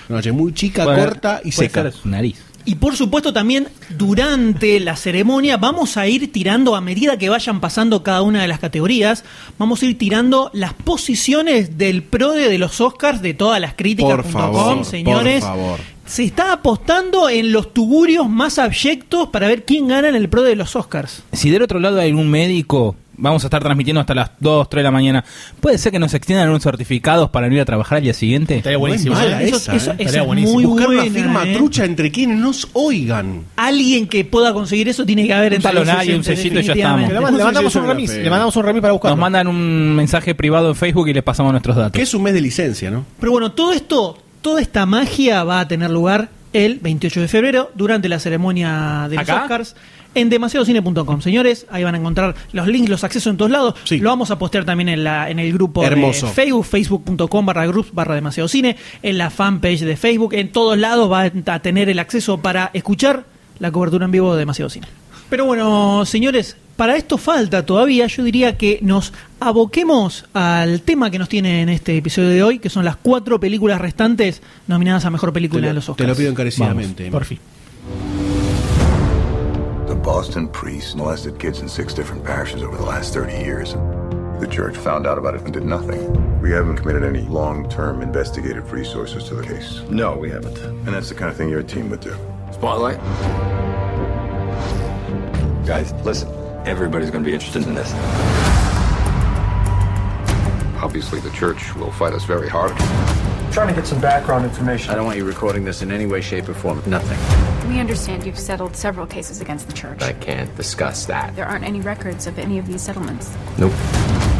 Una 0.09 0.17
noche 0.17 0.31
muy 0.33 0.53
chica, 0.53 0.83
Bueno, 0.83 1.05
corta 1.05 1.39
y 1.45 1.51
seca. 1.53 1.83
ser 1.83 1.93
su 1.93 2.09
nariz. 2.09 2.37
Y 2.65 2.75
por 2.75 2.95
supuesto 2.95 3.33
también 3.33 3.67
durante 3.97 4.79
la 4.79 4.95
ceremonia 4.95 5.57
vamos 5.57 5.97
a 5.97 6.07
ir 6.07 6.31
tirando 6.31 6.75
a 6.75 6.81
medida 6.81 7.17
que 7.17 7.29
vayan 7.29 7.59
pasando 7.59 8.03
cada 8.03 8.21
una 8.21 8.41
de 8.41 8.47
las 8.47 8.59
categorías, 8.59 9.23
vamos 9.57 9.81
a 9.81 9.85
ir 9.85 9.97
tirando 9.97 10.49
las 10.53 10.73
posiciones 10.73 11.77
del 11.77 12.03
PRODE 12.03 12.49
de 12.49 12.57
los 12.57 12.79
Oscars 12.79 13.21
de 13.21 13.33
todas 13.33 13.59
las 13.59 13.73
críticas. 13.73 14.15
Por 14.15 14.23
favor, 14.25 14.85
señores. 14.85 15.43
por 15.43 15.49
favor. 15.49 15.79
Se 16.05 16.23
está 16.23 16.51
apostando 16.51 17.29
en 17.29 17.53
los 17.53 17.73
tugurios 17.73 18.29
más 18.29 18.59
abyectos 18.59 19.29
para 19.29 19.47
ver 19.47 19.63
quién 19.63 19.87
gana 19.87 20.09
en 20.09 20.15
el 20.15 20.27
PRODE 20.29 20.49
de 20.49 20.55
los 20.57 20.75
Oscars. 20.75 21.23
Si 21.31 21.49
del 21.49 21.61
otro 21.61 21.79
lado 21.79 21.99
hay 21.99 22.11
un 22.11 22.29
médico, 22.29 22.95
vamos 23.23 23.43
a 23.43 23.47
estar 23.47 23.61
transmitiendo 23.63 24.01
hasta 24.01 24.13
las 24.13 24.31
2, 24.39 24.69
3 24.69 24.79
de 24.81 24.83
la 24.83 24.91
mañana. 24.91 25.23
¿Puede 25.59 25.77
ser 25.77 25.91
que 25.91 25.97
nos 25.99 26.13
extiendan 26.13 26.49
unos 26.49 26.61
certificados 26.61 27.29
para 27.29 27.47
no 27.47 27.55
ir 27.55 27.61
a 27.61 27.65
trabajar 27.65 27.97
al 27.97 28.03
día 28.03 28.13
siguiente? 28.13 28.57
Estaría 28.57 28.77
buenísimo. 28.77 29.15
Eso- 29.15 29.25
esa, 29.25 29.41
eso- 29.41 29.55
¿eh? 29.71 29.75
eso 29.77 29.91
Estaría 29.97 30.21
es 30.21 30.27
buenísimo. 30.27 30.53
muy 30.53 30.65
Buscar 30.65 30.87
buena, 30.87 31.03
una 31.03 31.11
firma 31.11 31.43
¿eh? 31.47 31.53
trucha 31.55 31.85
entre 31.85 32.11
quienes 32.11 32.37
nos 32.37 32.67
oigan. 32.73 33.43
Alguien 33.55 34.07
que 34.07 34.25
pueda 34.25 34.53
conseguir 34.53 34.89
eso 34.89 35.05
tiene 35.05 35.25
que 35.25 35.33
haber 35.33 35.53
Un 35.53 35.55
entre 35.55 35.73
los 35.73 35.83
talonario, 35.85 36.15
un 36.17 36.23
sellito 36.23 36.59
y 36.59 36.63
ya 36.63 36.73
estamos. 36.73 37.11
le 37.11 37.19
mandamos 37.19 37.75
un 37.75 37.87
remis. 37.87 38.13
Le 38.13 38.29
mandamos 38.29 38.55
un 38.55 38.63
remis 38.63 38.81
para 38.81 38.91
buscarlo. 38.93 39.15
Nos 39.15 39.21
mandan 39.21 39.47
un 39.47 39.95
mensaje 39.95 40.35
privado 40.35 40.69
en 40.69 40.75
Facebook 40.75 41.07
y 41.07 41.13
les 41.13 41.23
pasamos 41.23 41.51
nuestros 41.53 41.75
datos. 41.75 41.93
Que 41.93 42.01
es 42.01 42.13
un 42.13 42.23
mes 42.23 42.33
de 42.33 42.41
licencia, 42.41 42.91
¿no? 42.91 43.05
Pero 43.19 43.31
bueno, 43.31 43.53
todo 43.53 43.71
esto, 43.73 44.17
toda 44.41 44.61
esta 44.61 44.85
magia 44.85 45.43
va 45.45 45.61
a 45.61 45.67
tener 45.67 45.89
lugar 45.89 46.29
el 46.51 46.79
28 46.79 47.21
de 47.21 47.27
febrero 47.27 47.71
durante 47.73 48.09
la 48.09 48.19
ceremonia 48.19 49.07
de 49.09 49.15
los 49.15 49.23
¿Acá? 49.27 49.41
Oscars 49.43 49.75
en 50.15 50.29
demasiadocine.com. 50.29 51.21
Señores, 51.21 51.65
ahí 51.71 51.83
van 51.83 51.95
a 51.95 51.97
encontrar 51.97 52.35
los 52.51 52.67
links, 52.67 52.89
los 52.89 53.03
accesos 53.03 53.31
en 53.31 53.37
todos 53.37 53.51
lados. 53.51 53.75
Sí. 53.83 53.97
Lo 53.99 54.09
vamos 54.09 54.31
a 54.31 54.37
postear 54.39 54.65
también 54.65 54.89
en, 54.89 55.03
la, 55.03 55.29
en 55.29 55.39
el 55.39 55.51
grupo 55.53 55.83
Hermoso. 55.83 56.27
de 56.27 56.33
Facebook, 56.33 56.65
facebook.com 56.65 57.45
barra 57.45 57.65
groups 57.67 57.93
barra 57.93 58.15
demasiado 58.15 58.47
cine, 58.47 58.75
en 59.01 59.17
la 59.17 59.29
fanpage 59.29 59.81
de 59.81 59.95
Facebook, 59.97 60.33
en 60.33 60.51
todos 60.51 60.77
lados 60.77 61.11
va 61.11 61.23
a 61.45 61.59
tener 61.59 61.89
el 61.89 61.99
acceso 61.99 62.37
para 62.39 62.69
escuchar 62.73 63.25
la 63.59 63.71
cobertura 63.71 64.05
en 64.05 64.11
vivo 64.11 64.33
de 64.33 64.39
demasiado 64.39 64.69
cine. 64.69 64.87
Pero 65.29 65.45
bueno, 65.45 66.05
señores, 66.05 66.57
para 66.75 66.95
esto 66.95 67.17
falta 67.17 67.65
todavía, 67.65 68.05
yo 68.07 68.23
diría 68.23 68.55
que 68.57 68.77
nos 68.81 69.13
aboquemos 69.39 70.25
al 70.33 70.81
tema 70.81 71.09
que 71.09 71.17
nos 71.17 71.29
tiene 71.29 71.61
en 71.61 71.69
este 71.69 71.97
episodio 71.97 72.29
de 72.29 72.43
hoy, 72.43 72.59
que 72.59 72.69
son 72.69 72.85
las 72.85 72.97
cuatro 72.97 73.39
películas 73.39 73.79
restantes 73.81 74.41
nominadas 74.67 75.05
a 75.05 75.09
Mejor 75.09 75.33
Película 75.33 75.61
Te 75.61 75.67
de 75.67 75.73
lo, 75.73 75.77
los 75.77 75.85
te 75.85 75.91
Oscars. 75.91 76.09
lo 76.09 76.15
pido 76.15 76.29
encarecidamente. 76.31 77.09
Por 77.09 77.25
fin. 77.25 77.39
Boston 80.03 80.49
priests 80.49 80.95
molested 80.95 81.39
kids 81.39 81.59
in 81.59 81.69
six 81.69 81.93
different 81.93 82.25
parishes 82.25 82.61
over 82.61 82.75
the 82.75 82.83
last 82.83 83.13
30 83.13 83.37
years. 83.37 83.73
The 84.41 84.47
church 84.51 84.75
found 84.75 85.07
out 85.07 85.17
about 85.17 85.33
it 85.33 85.41
and 85.43 85.53
did 85.53 85.63
nothing. 85.63 86.41
We 86.41 86.51
haven't 86.51 86.75
committed 86.75 87.03
any 87.03 87.21
long 87.21 87.69
term 87.69 88.01
investigative 88.01 88.73
resources 88.73 89.23
to 89.29 89.35
the 89.35 89.47
case. 89.47 89.79
No, 89.89 90.17
we 90.17 90.29
haven't. 90.29 90.57
And 90.57 90.87
that's 90.87 91.07
the 91.07 91.15
kind 91.15 91.31
of 91.31 91.37
thing 91.37 91.47
your 91.47 91.63
team 91.63 91.89
would 91.89 92.01
do. 92.01 92.17
Spotlight? 92.51 92.97
Guys, 95.65 95.93
listen. 96.03 96.27
Everybody's 96.67 97.09
gonna 97.09 97.23
be 97.23 97.33
interested 97.33 97.63
in 97.63 97.73
this. 97.73 97.93
Obviously, 100.83 101.21
the 101.21 101.31
church 101.31 101.73
will 101.75 101.91
fight 101.93 102.11
us 102.11 102.25
very 102.25 102.49
hard. 102.49 102.73
Trying 103.53 103.67
to 103.67 103.75
get 103.75 103.85
some 103.85 104.01
background 104.01 104.45
information. 104.45 104.89
I 104.91 104.95
don't 104.95 105.05
want 105.05 105.15
you 105.15 105.25
recording 105.25 105.63
this 105.63 105.83
in 105.83 105.91
any 105.91 106.07
way, 106.07 106.21
shape, 106.21 106.49
or 106.49 106.55
form. 106.55 106.81
Nothing. 106.87 107.69
We 107.69 107.79
understand 107.79 108.25
you've 108.25 108.39
settled 108.39 108.75
several 108.75 109.05
cases 109.05 109.41
against 109.41 109.67
the 109.67 109.73
church. 109.73 110.01
I 110.01 110.13
can't 110.13 110.53
discuss 110.55 111.05
that. 111.05 111.35
There 111.35 111.45
aren't 111.45 111.63
any 111.63 111.79
records 111.79 112.25
of 112.25 112.39
any 112.39 112.57
of 112.57 112.65
these 112.65 112.81
settlements. 112.81 113.31
Nope. 113.59 113.71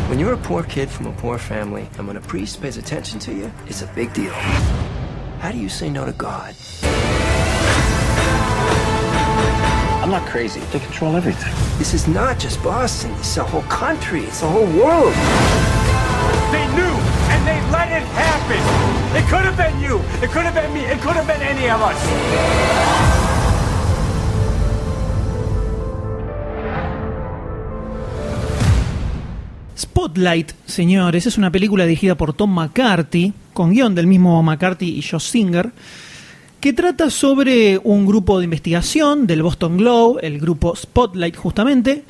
When 0.09 0.17
you're 0.17 0.33
a 0.33 0.37
poor 0.37 0.63
kid 0.63 0.89
from 0.89 1.05
a 1.05 1.11
poor 1.11 1.37
family, 1.37 1.87
and 1.99 2.07
when 2.07 2.17
a 2.17 2.21
priest 2.21 2.59
pays 2.59 2.77
attention 2.77 3.19
to 3.19 3.31
you, 3.31 3.51
it's 3.67 3.83
a 3.83 3.87
big 3.93 4.11
deal. 4.15 4.33
How 5.41 5.51
do 5.51 5.59
you 5.59 5.69
say 5.69 5.91
no 5.91 6.05
to 6.05 6.11
God? 6.13 6.55
I'm 10.01 10.09
not 10.09 10.27
crazy. 10.27 10.59
They 10.71 10.79
control 10.79 11.15
everything. 11.15 11.53
This 11.77 11.93
is 11.93 12.07
not 12.07 12.39
just 12.39 12.63
Boston. 12.63 13.11
It's 13.19 13.37
a 13.37 13.43
whole 13.43 13.61
country. 13.63 14.21
It's 14.21 14.41
a 14.41 14.49
whole 14.49 14.65
world. 14.65 15.13
They 16.51 16.65
knew, 16.75 17.12
and 17.33 17.45
they 17.47 17.59
let 17.71 17.89
it 17.89 18.05
happen. 18.15 18.93
Spotlight, 29.75 30.51
señores, 30.65 31.27
es 31.27 31.37
una 31.37 31.51
película 31.51 31.85
dirigida 31.85 32.15
por 32.15 32.33
Tom 32.33 32.53
McCarthy, 32.53 33.33
con 33.53 33.71
guion 33.71 33.95
del 33.95 34.07
mismo 34.07 34.41
McCarthy 34.41 34.97
y 34.97 35.01
Josh 35.01 35.29
Singer, 35.29 35.71
que 36.59 36.73
trata 36.73 37.09
sobre 37.09 37.79
un 37.83 38.05
grupo 38.05 38.39
de 38.39 38.45
investigación 38.45 39.27
del 39.27 39.43
Boston 39.43 39.77
Globe, 39.77 40.25
el 40.25 40.39
grupo 40.39 40.75
Spotlight 40.75 41.35
justamente, 41.35 42.03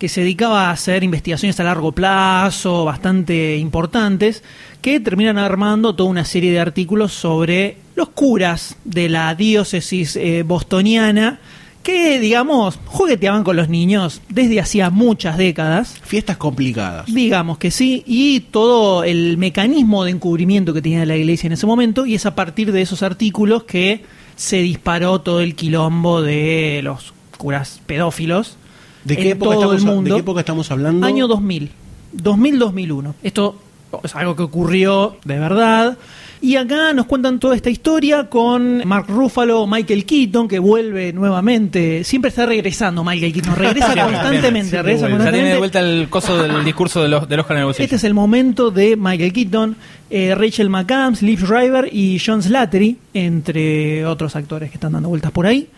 que 0.00 0.08
se 0.08 0.22
dedicaba 0.22 0.68
a 0.68 0.70
hacer 0.70 1.04
investigaciones 1.04 1.60
a 1.60 1.64
largo 1.64 1.92
plazo, 1.92 2.86
bastante 2.86 3.58
importantes, 3.58 4.42
que 4.80 4.98
terminan 4.98 5.36
armando 5.36 5.94
toda 5.94 6.08
una 6.08 6.24
serie 6.24 6.50
de 6.50 6.58
artículos 6.58 7.12
sobre 7.12 7.76
los 7.96 8.08
curas 8.08 8.76
de 8.86 9.10
la 9.10 9.34
diócesis 9.34 10.16
eh, 10.16 10.42
bostoniana, 10.42 11.38
que, 11.82 12.18
digamos, 12.18 12.78
jugueteaban 12.86 13.44
con 13.44 13.56
los 13.56 13.68
niños 13.68 14.22
desde 14.30 14.58
hacía 14.58 14.88
muchas 14.88 15.36
décadas. 15.36 15.96
Fiestas 16.02 16.38
complicadas. 16.38 17.04
Digamos 17.04 17.58
que 17.58 17.70
sí, 17.70 18.02
y 18.06 18.40
todo 18.40 19.04
el 19.04 19.36
mecanismo 19.36 20.04
de 20.04 20.12
encubrimiento 20.12 20.72
que 20.72 20.80
tenía 20.80 21.04
la 21.04 21.16
iglesia 21.16 21.48
en 21.48 21.52
ese 21.52 21.66
momento, 21.66 22.06
y 22.06 22.14
es 22.14 22.24
a 22.24 22.34
partir 22.34 22.72
de 22.72 22.80
esos 22.80 23.02
artículos 23.02 23.64
que 23.64 24.02
se 24.34 24.62
disparó 24.62 25.20
todo 25.20 25.42
el 25.42 25.54
quilombo 25.54 26.22
de 26.22 26.80
los 26.82 27.12
curas 27.36 27.82
pedófilos 27.84 28.56
¿De 29.04 29.16
qué, 29.16 29.22
en 29.22 29.28
época 29.28 29.54
todo 29.54 29.72
el 29.72 29.78
estamos, 29.78 29.96
mundo. 29.96 30.10
¿De 30.10 30.16
qué 30.16 30.20
época 30.20 30.40
estamos 30.40 30.70
hablando? 30.70 31.06
Año 31.06 31.26
2000, 31.26 31.70
2000-2001. 32.16 33.14
Esto 33.22 33.56
es 34.02 34.14
algo 34.14 34.36
que 34.36 34.42
ocurrió 34.42 35.16
de 35.24 35.38
verdad. 35.38 35.98
Y 36.42 36.56
acá 36.56 36.94
nos 36.94 37.04
cuentan 37.04 37.38
toda 37.38 37.54
esta 37.54 37.68
historia 37.68 38.30
con 38.30 38.86
Mark 38.88 39.04
Ruffalo, 39.08 39.66
Michael 39.66 40.06
Keaton, 40.06 40.48
que 40.48 40.58
vuelve 40.58 41.12
nuevamente. 41.12 42.02
Siempre 42.02 42.30
está 42.30 42.46
regresando 42.46 43.04
Michael 43.04 43.34
Keaton, 43.34 43.56
regresa 43.56 43.94
constantemente. 44.04 44.70
siempre 44.70 44.82
regresa 44.82 45.06
sea, 45.06 45.08
tiene 45.08 45.10
de 45.10 45.16
constantemente. 45.16 45.58
vuelta 45.58 45.80
el 45.80 46.08
coso 46.08 46.42
del 46.42 46.64
discurso 46.64 47.02
de 47.02 47.08
los, 47.08 47.30
el 47.30 47.64
bolsillo. 47.64 47.84
Este 47.84 47.96
es 47.96 48.04
el 48.04 48.14
momento 48.14 48.70
de 48.70 48.96
Michael 48.96 49.34
Keaton, 49.34 49.76
eh, 50.08 50.34
Rachel 50.34 50.70
McAdams, 50.70 51.20
Liv 51.20 51.40
Schreiber 51.40 51.90
y 51.92 52.18
John 52.24 52.42
Slattery, 52.42 52.96
entre 53.12 54.06
otros 54.06 54.34
actores 54.34 54.70
que 54.70 54.76
están 54.76 54.92
dando 54.92 55.10
vueltas 55.10 55.32
por 55.32 55.46
ahí. 55.46 55.68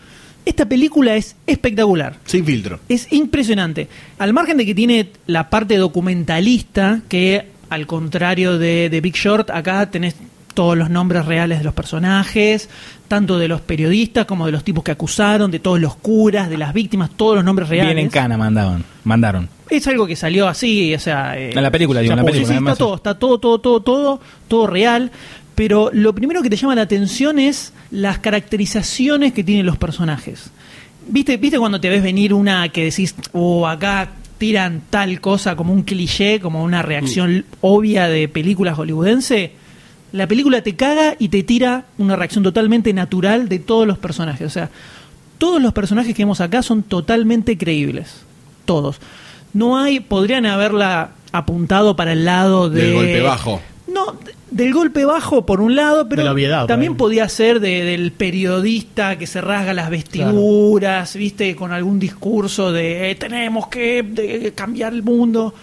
Esta 0.45 0.65
película 0.67 1.15
es 1.15 1.35
espectacular. 1.47 2.17
Sin 2.25 2.45
filtro. 2.45 2.79
Es 2.89 3.11
impresionante. 3.13 3.87
Al 4.19 4.33
margen 4.33 4.57
de 4.57 4.65
que 4.65 4.75
tiene 4.75 5.09
la 5.27 5.49
parte 5.49 5.77
documentalista, 5.77 7.01
que 7.07 7.45
al 7.69 7.87
contrario 7.87 8.57
de, 8.57 8.89
de 8.89 9.01
Big 9.01 9.15
Short, 9.15 9.49
acá 9.49 9.89
tenés 9.89 10.15
todos 10.53 10.77
los 10.77 10.89
nombres 10.89 11.25
reales 11.25 11.57
de 11.59 11.63
los 11.63 11.73
personajes, 11.73 12.69
tanto 13.07 13.39
de 13.39 13.47
los 13.47 13.61
periodistas 13.61 14.25
como 14.27 14.45
de 14.45 14.51
los 14.51 14.63
tipos 14.63 14.83
que 14.83 14.91
acusaron, 14.91 15.49
de 15.49 15.59
todos 15.59 15.79
los 15.79 15.95
curas, 15.95 16.49
de 16.49 16.57
las 16.57 16.73
víctimas, 16.73 17.09
todos 17.15 17.35
los 17.37 17.43
nombres 17.43 17.69
reales. 17.69 17.95
Bien 17.95 18.05
en 18.05 18.11
cana 18.11 18.37
mandaban, 18.37 18.83
mandaron. 19.03 19.49
Es 19.69 19.87
algo 19.87 20.05
que 20.05 20.15
salió 20.15 20.47
así, 20.47 20.93
o 20.93 20.99
sea... 20.99 21.35
eh, 21.39 21.51
En 21.55 21.63
la 21.63 21.71
película, 21.71 22.01
digo, 22.01 22.13
en 22.13 22.17
la 22.19 22.23
película, 22.23 22.53
sí, 22.53 22.59
está 22.63 22.75
todo, 22.75 22.95
está 22.95 23.17
todo, 23.17 23.39
todo, 23.39 23.59
todo, 23.59 23.79
todo, 23.81 24.21
todo 24.47 24.67
real. 24.67 25.09
Pero 25.55 25.91
lo 25.93 26.13
primero 26.13 26.41
que 26.41 26.49
te 26.49 26.55
llama 26.55 26.75
la 26.75 26.81
atención 26.81 27.37
es 27.37 27.73
las 27.91 28.19
caracterizaciones 28.19 29.33
que 29.33 29.43
tienen 29.43 29.65
los 29.65 29.77
personajes. 29.77 30.49
¿Viste, 31.07 31.37
¿Viste 31.37 31.59
cuando 31.59 31.79
te 31.79 31.89
ves 31.89 32.01
venir 32.01 32.33
una 32.33 32.69
que 32.69 32.85
decís, 32.85 33.15
oh, 33.33 33.67
acá 33.67 34.09
tiran 34.37 34.81
tal 34.89 35.21
cosa 35.21 35.55
como 35.55 35.73
un 35.73 35.83
cliché, 35.83 36.39
como 36.39 36.63
una 36.63 36.81
reacción 36.81 37.45
obvia 37.61 38.07
de 38.07 38.27
películas 38.27 38.77
hollywoodense? 38.77 39.51
La 40.11 40.27
película 40.27 40.61
te 40.61 40.75
caga 40.75 41.15
y 41.19 41.29
te 41.29 41.43
tira 41.43 41.85
una 41.97 42.15
reacción 42.15 42.43
totalmente 42.43 42.93
natural 42.93 43.49
de 43.49 43.59
todos 43.59 43.85
los 43.85 43.97
personajes. 43.97 44.47
O 44.47 44.49
sea, 44.49 44.69
todos 45.37 45.61
los 45.61 45.73
personajes 45.73 46.15
que 46.15 46.23
vemos 46.23 46.41
acá 46.41 46.63
son 46.63 46.83
totalmente 46.83 47.57
creíbles. 47.57 48.21
Todos. 48.65 48.99
No 49.53 49.77
hay, 49.77 49.99
podrían 49.99 50.45
haberla 50.45 51.11
apuntado 51.31 51.95
para 51.95 52.13
el 52.13 52.25
lado 52.25 52.69
de... 52.69 52.83
Del 52.83 52.93
golpe 52.93 53.21
bajo. 53.21 53.61
No, 53.87 54.17
del 54.55 54.73
golpe 54.73 55.05
bajo 55.05 55.45
por 55.45 55.61
un 55.61 55.75
lado, 55.75 56.07
pero 56.07 56.23
la 56.23 56.31
obviedad, 56.31 56.65
también 56.67 56.95
podía 56.95 57.27
ser 57.29 57.59
de- 57.59 57.83
del 57.83 58.11
periodista 58.11 59.17
que 59.17 59.27
se 59.27 59.41
rasga 59.41 59.73
las 59.73 59.89
vestiduras, 59.89 61.15
viste, 61.15 61.55
con 61.55 61.71
algún 61.71 61.99
discurso 61.99 62.71
de 62.71 63.11
"Eh, 63.11 63.15
tenemos 63.15 63.67
que 63.67 64.03
de- 64.03 64.51
cambiar 64.55 64.93
el 64.93 65.03
mundo. 65.03 65.53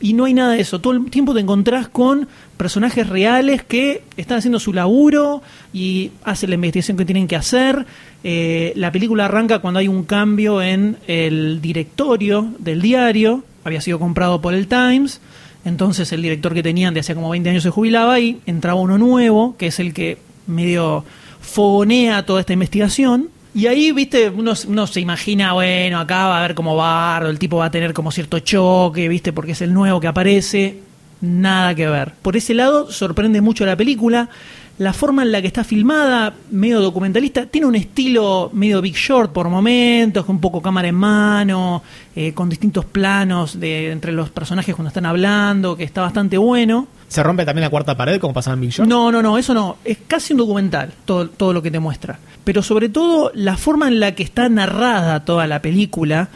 Y 0.00 0.12
no 0.12 0.24
hay 0.26 0.34
nada 0.34 0.52
de 0.54 0.60
eso. 0.60 0.80
Todo 0.80 0.92
el 0.92 1.08
tiempo 1.10 1.32
te 1.32 1.40
encontrás 1.40 1.88
con 1.88 2.28
personajes 2.58 3.08
reales 3.08 3.62
que 3.62 4.02
están 4.16 4.38
haciendo 4.38 4.58
su 4.60 4.72
laburo 4.74 5.40
y 5.72 6.10
hacen 6.24 6.50
la 6.50 6.54
investigación 6.56 6.96
que 6.98 7.04
tienen 7.06 7.26
que 7.26 7.36
hacer. 7.36 7.86
Eh, 8.22 8.72
la 8.76 8.92
película 8.92 9.26
arranca 9.26 9.60
cuando 9.60 9.80
hay 9.80 9.88
un 9.88 10.02
cambio 10.04 10.60
en 10.60 10.96
el 11.06 11.60
directorio 11.62 12.52
del 12.58 12.82
diario. 12.82 13.44
Había 13.64 13.80
sido 13.80 13.98
comprado 13.98 14.42
por 14.42 14.52
el 14.52 14.66
Times. 14.66 15.20
Entonces 15.64 16.12
el 16.12 16.22
director 16.22 16.52
que 16.54 16.62
tenían 16.62 16.94
de 16.94 17.00
hace 17.00 17.14
como 17.14 17.30
20 17.30 17.50
años 17.50 17.62
se 17.62 17.70
jubilaba 17.70 18.20
y 18.20 18.40
entraba 18.46 18.80
uno 18.80 18.98
nuevo, 18.98 19.56
que 19.56 19.68
es 19.68 19.80
el 19.80 19.94
que 19.94 20.18
medio 20.46 21.04
fogonea 21.40 22.24
toda 22.26 22.40
esta 22.40 22.52
investigación. 22.52 23.28
Y 23.54 23.66
ahí, 23.68 23.92
viste, 23.92 24.30
uno, 24.30 24.52
uno 24.66 24.86
se 24.86 25.00
imagina, 25.00 25.52
bueno, 25.52 26.00
acá 26.00 26.26
va 26.26 26.38
a 26.40 26.42
ver 26.42 26.54
cómo 26.54 26.74
va, 26.74 27.22
el 27.24 27.38
tipo 27.38 27.58
va 27.58 27.66
a 27.66 27.70
tener 27.70 27.94
como 27.94 28.10
cierto 28.10 28.40
choque, 28.40 29.08
viste, 29.08 29.32
porque 29.32 29.52
es 29.52 29.62
el 29.62 29.72
nuevo 29.72 30.00
que 30.00 30.08
aparece. 30.08 30.80
Nada 31.20 31.74
que 31.74 31.86
ver. 31.86 32.12
Por 32.20 32.36
ese 32.36 32.52
lado, 32.52 32.90
sorprende 32.90 33.40
mucho 33.40 33.64
la 33.64 33.76
película. 33.76 34.28
La 34.78 34.92
forma 34.92 35.22
en 35.22 35.30
la 35.30 35.40
que 35.40 35.46
está 35.46 35.62
filmada, 35.62 36.34
medio 36.50 36.80
documentalista, 36.80 37.46
tiene 37.46 37.68
un 37.68 37.76
estilo 37.76 38.50
medio 38.52 38.82
Big 38.82 38.96
Short 38.96 39.30
por 39.30 39.48
momentos, 39.48 40.24
con 40.24 40.36
un 40.36 40.40
poco 40.40 40.60
cámara 40.60 40.88
en 40.88 40.96
mano, 40.96 41.80
eh, 42.16 42.34
con 42.34 42.48
distintos 42.48 42.84
planos 42.84 43.60
de 43.60 43.92
entre 43.92 44.10
los 44.10 44.30
personajes 44.30 44.74
cuando 44.74 44.88
están 44.88 45.06
hablando, 45.06 45.76
que 45.76 45.84
está 45.84 46.00
bastante 46.02 46.36
bueno. 46.38 46.88
¿Se 47.06 47.22
rompe 47.22 47.44
también 47.44 47.62
la 47.62 47.70
cuarta 47.70 47.96
pared 47.96 48.20
como 48.20 48.34
pasaba 48.34 48.54
en 48.54 48.62
Big 48.62 48.70
Short? 48.70 48.88
No, 48.88 49.12
no, 49.12 49.22
no, 49.22 49.38
eso 49.38 49.54
no. 49.54 49.76
Es 49.84 49.98
casi 50.08 50.32
un 50.32 50.38
documental, 50.38 50.92
todo, 51.04 51.28
todo 51.28 51.52
lo 51.52 51.62
que 51.62 51.70
te 51.70 51.78
muestra. 51.78 52.18
Pero 52.42 52.60
sobre 52.60 52.88
todo, 52.88 53.30
la 53.32 53.56
forma 53.56 53.86
en 53.86 54.00
la 54.00 54.16
que 54.16 54.24
está 54.24 54.48
narrada 54.48 55.24
toda 55.24 55.46
la 55.46 55.62
película. 55.62 56.30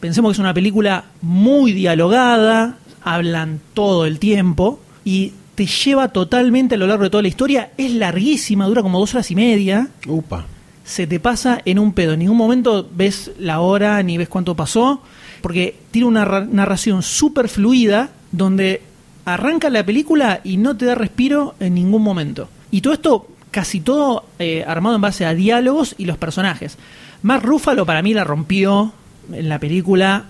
Pensemos 0.00 0.30
que 0.30 0.32
es 0.34 0.38
una 0.38 0.54
película 0.54 1.04
muy 1.20 1.72
dialogada, 1.72 2.78
hablan 3.02 3.60
todo 3.74 4.06
el 4.06 4.18
tiempo 4.18 4.80
y 5.04 5.32
te 5.54 5.66
lleva 5.66 6.08
totalmente 6.08 6.74
a 6.74 6.78
lo 6.78 6.86
largo 6.86 7.04
de 7.04 7.10
toda 7.10 7.22
la 7.22 7.28
historia. 7.28 7.70
Es 7.76 7.92
larguísima, 7.92 8.66
dura 8.66 8.82
como 8.82 8.98
dos 8.98 9.14
horas 9.14 9.30
y 9.30 9.34
media. 9.36 9.88
Upa. 10.06 10.46
Se 10.84 11.06
te 11.06 11.20
pasa 11.20 11.60
en 11.64 11.78
un 11.78 11.92
pedo. 11.92 12.12
En 12.12 12.18
ningún 12.20 12.36
momento 12.36 12.88
ves 12.94 13.30
la 13.38 13.60
hora 13.60 14.02
ni 14.02 14.18
ves 14.18 14.28
cuánto 14.28 14.54
pasó, 14.54 15.00
porque 15.40 15.76
tiene 15.90 16.08
una 16.08 16.24
ra- 16.24 16.44
narración 16.50 17.02
súper 17.02 17.48
fluida 17.48 18.10
donde 18.32 18.82
arranca 19.24 19.70
la 19.70 19.86
película 19.86 20.40
y 20.44 20.56
no 20.58 20.76
te 20.76 20.84
da 20.84 20.94
respiro 20.94 21.54
en 21.60 21.74
ningún 21.74 22.02
momento. 22.02 22.48
Y 22.70 22.80
todo 22.82 22.92
esto, 22.92 23.28
casi 23.50 23.80
todo 23.80 24.24
eh, 24.38 24.64
armado 24.66 24.96
en 24.96 25.00
base 25.02 25.24
a 25.24 25.32
diálogos 25.34 25.94
y 25.96 26.04
los 26.04 26.18
personajes. 26.18 26.76
Mark 27.22 27.42
Ruffalo 27.44 27.86
para 27.86 28.02
mí 28.02 28.12
la 28.12 28.24
rompió 28.24 28.92
en 29.32 29.48
la 29.48 29.58
película 29.58 30.24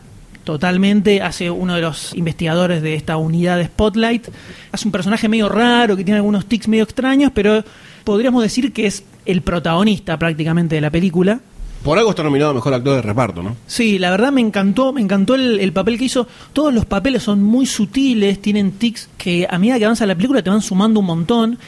totalmente. 0.45 1.23
Hace 1.23 1.51
uno 1.51 1.75
de 1.75 1.81
los 1.81 2.15
investigadores 2.15 2.83
de 2.83 2.95
esta 2.95 3.17
unidad 3.17 3.59
de 3.59 3.67
Spotlight. 3.67 4.29
Hace 4.71 4.89
un 4.89 4.93
personaje 4.93 5.29
medio 5.29 5.49
raro 5.49 5.97
que 5.97 6.05
tiene 6.05 6.19
algunos 6.19 6.47
tics 6.47 6.69
medio 6.69 6.85
extraños, 6.85 7.33
pero 7.35 7.65
podríamos 8.05 8.43
decir 8.43 8.73
que 8.73 8.87
es 8.87 9.05
el 9.27 9.43
protagonista 9.43 10.19
prácticamente 10.19 10.77
de 10.77 10.81
la 10.81 10.91
película. 10.91 11.41
Por 11.83 11.99
algo 11.99 12.11
está 12.11 12.23
nominado 12.23 12.53
a 12.53 12.55
mejor 12.55 12.73
actor 12.73 12.97
de 12.97 13.03
reparto, 13.03 13.43
¿no? 13.43 13.57
Sí, 13.67 13.99
la 13.99 14.11
verdad 14.11 14.33
me 14.33 14.41
encantó, 14.41 14.93
me 14.95 15.03
encantó 15.03 15.35
el, 15.35 15.61
el 15.61 15.73
papel 15.73 15.99
que 15.99 16.07
hizo. 16.07 16.27
Todos 16.55 16.73
los 16.73 16.87
papeles 16.87 17.23
son 17.23 17.43
muy 17.43 17.67
sutiles, 17.67 18.41
tienen 18.41 18.73
tics 18.73 19.11
que 19.19 19.47
a 19.51 19.59
medida 19.59 19.79
que 19.79 19.85
avanza 19.85 20.07
la 20.07 20.15
película 20.15 20.43
te 20.43 20.49
van 20.49 20.63
sumando 20.63 21.01
un 21.01 21.07
montón. 21.07 21.59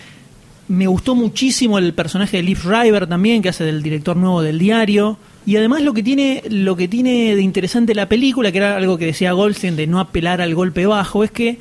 Me 0.69 0.87
gustó 0.87 1.15
muchísimo 1.15 1.79
el 1.79 1.93
personaje 1.93 2.39
de 2.39 2.43
Liv 2.43 2.59
Schreiber 2.59 3.07
también, 3.07 3.43
que 3.43 3.51
hace 3.51 3.65
del 3.65 3.83
director 3.83 4.17
nuevo 4.17 4.41
del 4.41 4.59
diario. 4.59 5.19
Y 5.47 5.57
además 5.57 5.83
lo 5.83 5.95
que 5.95 6.03
tiene, 6.03 6.43
lo 6.51 6.77
que 6.77 6.89
tiene 6.89 7.37
de 7.37 7.43
interesante 7.43 7.95
la 7.95 8.09
película, 8.09 8.51
que 8.51 8.59
era 8.59 8.77
algo 8.77 8.99
que 8.99 9.07
decía 9.07 9.33
Goldstein 9.33 9.77
de 9.77 9.87
no 9.87 10.01
apelar 10.01 10.41
al 10.41 10.55
golpe 10.57 10.87
bajo, 10.87 11.23
es 11.23 11.31
que 11.31 11.59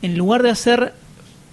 en 0.00 0.16
lugar 0.16 0.42
de 0.42 0.50
hacer 0.50 0.94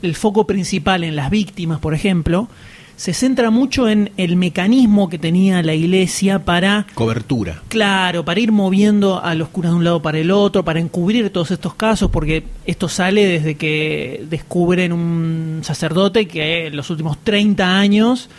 el 0.01 0.15
foco 0.15 0.47
principal 0.47 1.03
en 1.03 1.17
las 1.17 1.29
víctimas, 1.29 1.79
por 1.79 1.93
ejemplo, 1.93 2.47
se 2.95 3.13
centra 3.13 3.49
mucho 3.49 3.89
en 3.89 4.11
el 4.15 4.37
mecanismo 4.37 5.09
que 5.09 5.17
tenía 5.17 5.61
la 5.61 5.73
iglesia 5.73 6.39
para 6.45 6.87
Cobertura. 6.93 7.61
Claro, 7.67 8.23
para 8.23 8.39
ir 8.39 8.53
moviendo 8.53 9.21
a 9.21 9.35
los 9.35 9.49
curas 9.49 9.71
de 9.71 9.77
un 9.77 9.83
lado 9.83 10.01
para 10.01 10.19
el 10.19 10.31
otro, 10.31 10.63
para 10.63 10.79
encubrir 10.79 11.31
todos 11.31 11.51
estos 11.51 11.73
casos, 11.73 12.09
porque 12.11 12.43
esto 12.65 12.87
sale 12.87 13.25
desde 13.25 13.55
que 13.55 14.25
descubren 14.29 14.93
un 14.93 15.59
sacerdote 15.63 16.27
que 16.27 16.67
en 16.67 16.77
los 16.77 16.89
últimos 16.89 17.17
30 17.23 17.77
años 17.77 18.29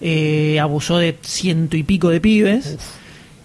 eh, 0.00 0.58
abusó 0.60 0.98
de 0.98 1.16
ciento 1.22 1.76
y 1.76 1.82
pico 1.82 2.10
de 2.10 2.20
pibes. 2.20 2.78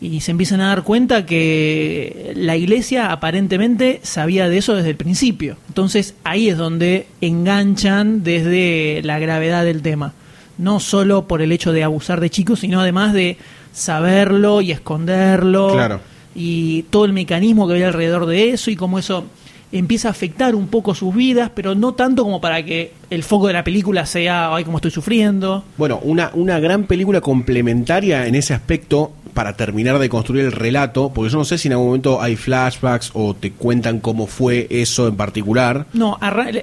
y 0.01 0.22
se 0.22 0.31
empiezan 0.31 0.62
a 0.62 0.67
dar 0.70 0.84
cuenta 0.84 1.27
que 1.27 2.34
la 2.36 2.58
iglesia 2.58 3.12
aparentemente 3.12 4.00
sabía 4.01 4.50
de 4.50 4.58
eso 4.58 4.75
desde 4.75 4.89
el 4.89 4.96
principio. 4.96 5.58
Entonces 5.67 6.15
ahí 6.24 6.50
es 6.50 6.58
donde 6.58 7.05
enganchan 7.22 8.24
desde 8.24 9.01
la 9.03 9.20
gravedad 9.20 9.63
del 9.63 9.81
tema. 9.81 10.13
No 10.58 10.79
solo 10.79 11.27
por 11.27 11.41
el 11.41 11.51
hecho 11.51 11.72
de 11.72 11.84
abusar 11.84 12.20
de 12.20 12.29
chicos, 12.29 12.62
sino 12.62 12.81
además 12.81 13.13
de 13.13 13.38
saberlo 13.74 14.62
y 14.62 14.72
esconderlo. 14.72 15.74
Claro. 15.74 16.00
Y 16.34 16.84
todo 16.84 17.05
el 17.05 17.13
mecanismo 17.13 17.67
que 17.67 17.75
hay 17.75 17.84
alrededor 17.84 18.25
de 18.25 18.51
eso 18.51 18.72
y 18.72 18.75
cómo 18.75 18.98
eso 18.98 19.25
empieza 19.72 20.08
a 20.10 20.12
afectar 20.12 20.56
un 20.56 20.68
poco 20.68 20.94
sus 20.96 21.13
vidas, 21.16 21.51
pero 21.56 21.75
no 21.75 21.94
tanto 21.94 22.24
como 22.24 22.42
para 22.42 22.63
que 22.63 22.92
el 23.10 23.24
foco 23.24 23.48
de 23.48 23.54
la 23.54 23.63
película 23.63 24.06
sea, 24.06 24.54
ay, 24.56 24.63
cómo 24.63 24.78
estoy 24.78 24.92
sufriendo. 24.92 25.63
Bueno, 25.78 26.00
una, 26.04 26.32
una 26.34 26.60
gran 26.60 26.84
película 26.86 27.22
complementaria 27.22 28.28
en 28.28 28.36
ese 28.36 28.54
aspecto 28.54 29.12
para 29.34 29.56
terminar 29.56 29.98
de 30.00 30.10
construir 30.10 30.44
el 30.44 30.51
relato, 30.51 31.12
porque 31.13 31.32
yo 31.32 31.38
no 31.38 31.46
sé 31.46 31.58
si 31.58 31.70
en 31.70 31.74
algún 31.74 31.88
momento 31.88 32.22
hay 32.22 32.36
flashbacks 32.36 33.12
o 33.13 33.34
te 33.34 33.51
cuentan 33.51 34.00
cómo 34.01 34.28
fue 34.28 34.68
eso 34.70 35.08
en 35.08 35.16
particular. 35.16 35.86
No, 35.94 36.18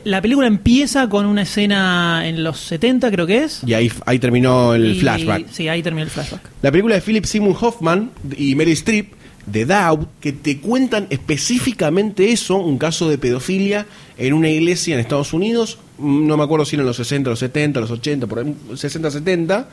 la 0.04 0.20
película 0.20 0.46
empieza 0.46 1.08
con 1.08 1.24
una 1.24 1.42
escena 1.42 2.28
en 2.28 2.44
los 2.44 2.58
70, 2.60 3.10
creo 3.10 3.26
que 3.26 3.44
es. 3.44 3.62
Y 3.66 3.72
ahí, 3.72 3.90
ahí 4.04 4.18
terminó 4.18 4.74
el 4.74 4.96
Y- 4.96 5.00
flashback. 5.00 5.48
Sí, 5.50 5.66
ahí 5.68 5.82
terminó 5.82 6.04
el 6.04 6.10
flashback. 6.10 6.42
La 6.60 6.70
película 6.70 6.94
de 6.96 7.00
Philip 7.00 7.24
Seymour 7.24 7.56
Hoffman 7.58 8.10
y 8.36 8.54
Mary 8.54 8.72
Streep, 8.72 9.12
The 9.50 9.66
Doubt, 9.66 10.08
que 10.20 10.32
te 10.32 10.58
cuentan 10.58 11.06
específicamente 11.10 12.30
eso, 12.30 12.56
un 12.56 12.78
caso 12.78 13.08
de 13.08 13.18
pedofilia 13.18 13.86
en 14.16 14.34
una 14.34 14.48
iglesia 14.48 14.94
en 14.94 15.00
Estados 15.00 15.32
Unidos, 15.32 15.78
mm, 15.98 16.26
no 16.26 16.36
me 16.36 16.44
acuerdo 16.44 16.64
si 16.64 16.76
eran 16.76 16.86
los 16.86 16.96
60, 16.96 17.30
los 17.30 17.38
70, 17.38 17.80
los 17.80 17.90
80, 17.90 18.26
por 18.26 18.40
ahí, 18.40 18.54
60, 18.74 19.10
70, 19.10 19.68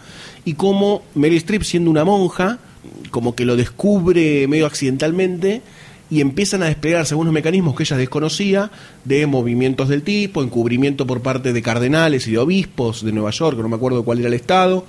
y 0.45 0.53
cómo 0.53 1.03
Mary 1.15 1.37
Streep, 1.37 1.63
siendo 1.63 1.89
una 1.91 2.05
monja, 2.05 2.59
como 3.11 3.35
que 3.35 3.45
lo 3.45 3.55
descubre 3.55 4.47
medio 4.47 4.65
accidentalmente 4.65 5.61
y 6.09 6.21
empiezan 6.21 6.61
a 6.61 6.67
desplegarse 6.67 7.13
algunos 7.13 7.33
mecanismos 7.33 7.75
que 7.75 7.83
ella 7.83 7.97
desconocía 7.97 8.71
de 9.05 9.25
movimientos 9.25 9.89
del 9.89 10.03
tipo, 10.03 10.43
encubrimiento 10.43 11.07
por 11.07 11.21
parte 11.21 11.51
de 11.51 11.61
cardenales 11.61 12.27
y 12.27 12.31
de 12.31 12.37
obispos 12.37 13.03
de 13.03 13.11
Nueva 13.11 13.31
York, 13.31 13.57
no 13.57 13.69
me 13.69 13.75
acuerdo 13.75 14.03
cuál 14.03 14.19
era 14.19 14.27
el 14.27 14.35
estado, 14.35 14.85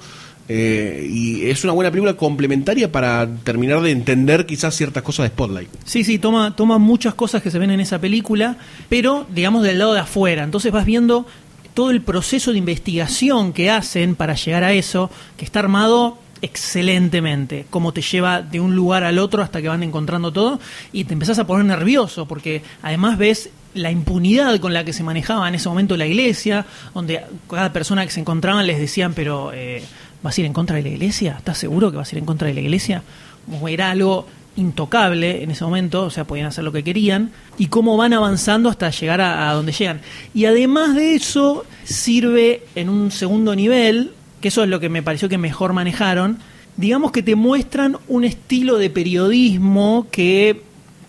eh, 0.48 1.06
y 1.10 1.46
es 1.46 1.64
una 1.64 1.72
buena 1.72 1.90
película 1.90 2.14
complementaria 2.14 2.90
para 2.90 3.28
terminar 3.44 3.80
de 3.82 3.90
entender 3.90 4.46
quizás 4.46 4.74
ciertas 4.74 5.02
cosas 5.02 5.24
de 5.24 5.28
Spotlight. 5.30 5.68
Sí, 5.84 6.04
sí, 6.04 6.18
toma, 6.18 6.54
toma 6.54 6.78
muchas 6.78 7.14
cosas 7.14 7.42
que 7.42 7.50
se 7.50 7.58
ven 7.58 7.70
en 7.70 7.80
esa 7.80 8.00
película, 8.00 8.56
pero 8.88 9.26
digamos 9.34 9.62
del 9.62 9.78
lado 9.78 9.94
de 9.94 10.00
afuera. 10.00 10.44
Entonces 10.44 10.70
vas 10.72 10.86
viendo 10.86 11.26
todo 11.74 11.90
el 11.90 12.00
proceso 12.00 12.52
de 12.52 12.58
investigación 12.58 13.52
que 13.52 13.70
hacen 13.70 14.14
para 14.14 14.34
llegar 14.34 14.64
a 14.64 14.72
eso, 14.72 15.10
que 15.36 15.44
está 15.44 15.58
armado 15.58 16.18
excelentemente, 16.42 17.66
cómo 17.70 17.92
te 17.92 18.02
lleva 18.02 18.42
de 18.42 18.60
un 18.60 18.76
lugar 18.76 19.04
al 19.04 19.18
otro 19.18 19.42
hasta 19.42 19.60
que 19.60 19.68
van 19.68 19.82
encontrando 19.82 20.32
todo 20.32 20.60
y 20.92 21.04
te 21.04 21.14
empezás 21.14 21.38
a 21.38 21.46
poner 21.46 21.64
nervioso 21.64 22.26
porque 22.26 22.62
además 22.82 23.18
ves 23.18 23.50
la 23.74 23.90
impunidad 23.90 24.58
con 24.58 24.72
la 24.72 24.84
que 24.84 24.92
se 24.92 25.02
manejaba 25.02 25.48
en 25.48 25.54
ese 25.54 25.68
momento 25.68 25.96
la 25.96 26.06
iglesia, 26.06 26.64
donde 26.94 27.22
cada 27.48 27.72
persona 27.72 28.04
que 28.04 28.10
se 28.10 28.20
encontraban 28.20 28.66
les 28.66 28.78
decían, 28.78 29.12
pero 29.14 29.52
eh, 29.52 29.82
¿vas 30.26 30.36
a 30.36 30.40
ir 30.40 30.46
en 30.46 30.52
contra 30.52 30.76
de 30.76 30.82
la 30.82 30.88
iglesia? 30.88 31.36
¿Estás 31.38 31.56
seguro 31.56 31.92
que 31.92 31.96
vas 31.96 32.12
a 32.12 32.16
ir 32.16 32.18
en 32.18 32.26
contra 32.26 32.48
de 32.48 32.54
la 32.54 32.60
iglesia? 32.60 33.02
Como 33.48 33.68
era 33.68 33.92
algo 33.92 34.26
intocable 34.56 35.44
en 35.44 35.52
ese 35.52 35.62
momento, 35.62 36.02
o 36.02 36.10
sea, 36.10 36.24
podían 36.24 36.48
hacer 36.48 36.64
lo 36.64 36.72
que 36.72 36.82
querían, 36.82 37.30
y 37.58 37.66
cómo 37.66 37.96
van 37.96 38.12
avanzando 38.12 38.68
hasta 38.68 38.90
llegar 38.90 39.20
a, 39.20 39.52
donde 39.52 39.70
llegan. 39.70 40.00
Y 40.34 40.46
además 40.46 40.96
de 40.96 41.14
eso, 41.14 41.64
sirve 41.84 42.64
en 42.74 42.88
un 42.88 43.12
segundo 43.12 43.54
nivel, 43.54 44.12
que 44.40 44.48
eso 44.48 44.64
es 44.64 44.68
lo 44.68 44.80
que 44.80 44.88
me 44.88 45.00
pareció 45.00 45.28
que 45.28 45.38
mejor 45.38 45.72
manejaron, 45.72 46.38
digamos 46.76 47.12
que 47.12 47.22
te 47.22 47.36
muestran 47.36 47.96
un 48.08 48.24
estilo 48.24 48.78
de 48.78 48.90
periodismo 48.90 50.08
que 50.10 50.60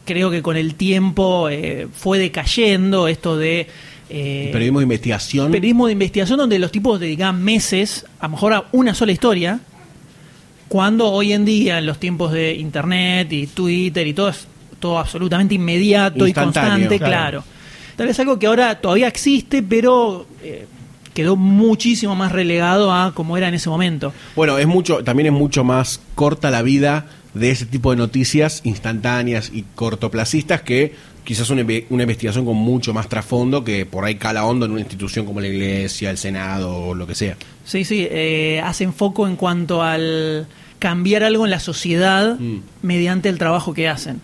creo 0.05 0.29
que 0.29 0.43
con 0.43 0.57
el 0.57 0.75
tiempo 0.75 1.50
eh, 1.50 1.88
fue 1.91 2.19
decayendo, 2.19 3.07
esto 3.07 3.36
de... 3.36 3.67
eh, 4.09 4.49
Periodismo 4.51 4.79
de 4.79 4.83
investigación. 4.83 5.51
periodismo 5.51 5.87
de 5.87 5.93
investigación 5.93 6.39
donde 6.39 6.59
los 6.59 6.71
tipos 6.71 6.99
dedicaban 6.99 7.43
meses, 7.43 8.05
a 8.19 8.25
lo 8.25 8.31
mejor 8.31 8.53
a 8.53 8.65
una 8.71 8.93
sola 8.93 9.11
historia, 9.11 9.59
cuando 10.67 11.11
hoy 11.11 11.33
en 11.33 11.45
día, 11.45 11.77
en 11.79 11.85
los 11.85 11.99
tiempos 11.99 12.31
de 12.31 12.53
internet 12.55 13.31
y 13.31 13.47
Twitter 13.47 14.05
y 14.07 14.13
todo, 14.13 14.29
es 14.29 14.48
todo 14.79 15.00
absolutamente 15.00 15.55
inmediato 15.55 16.27
y 16.27 16.33
constante, 16.33 16.98
claro. 16.98 17.41
claro. 17.41 17.43
Tal 17.96 18.07
vez 18.07 18.20
algo 18.20 18.37
que 18.37 18.48
ahora 18.48 18.79
todavía 18.79 19.07
existe, 19.07 19.63
pero 19.63 20.27
eh, 20.43 20.67
quedó 21.13 21.35
muchísimo 21.35 22.15
más 22.15 22.31
relegado 22.31 22.93
a 22.93 23.13
como 23.13 23.37
era 23.37 23.48
en 23.48 23.55
ese 23.55 23.70
momento. 23.70 24.13
Bueno, 24.35 24.57
es 24.59 24.67
mucho, 24.67 25.03
también 25.03 25.27
es 25.27 25.33
mucho 25.33 25.63
más 25.63 26.00
corta 26.13 26.51
la 26.51 26.61
vida 26.61 27.07
de 27.37 27.51
ese 27.51 27.65
tipo 27.65 27.91
de 27.91 27.97
noticias 27.97 28.61
instantáneas 28.63 29.51
y 29.53 29.63
cortoplacistas 29.75 30.61
que 30.61 30.93
quizás 31.23 31.50
una, 31.50 31.65
una 31.89 32.03
investigación 32.03 32.45
con 32.45 32.55
mucho 32.55 32.93
más 32.93 33.09
trasfondo 33.09 33.63
que 33.63 33.85
por 33.85 34.05
ahí 34.05 34.15
cala 34.15 34.45
hondo 34.45 34.65
en 34.65 34.71
una 34.71 34.79
institución 34.81 35.25
como 35.25 35.41
la 35.41 35.47
iglesia, 35.47 36.09
el 36.09 36.17
Senado 36.17 36.73
o 36.75 36.95
lo 36.95 37.05
que 37.05 37.15
sea. 37.15 37.35
Sí, 37.65 37.83
sí, 37.83 38.07
eh, 38.09 38.61
hacen 38.63 38.93
foco 38.93 39.27
en 39.27 39.35
cuanto 39.35 39.83
al 39.83 40.47
cambiar 40.79 41.23
algo 41.23 41.43
en 41.45 41.51
la 41.51 41.59
sociedad 41.59 42.37
Mm. 42.39 42.59
mediante 42.81 43.27
el 43.29 43.37
trabajo 43.37 43.73
que 43.73 43.89
hacen. 43.89 44.21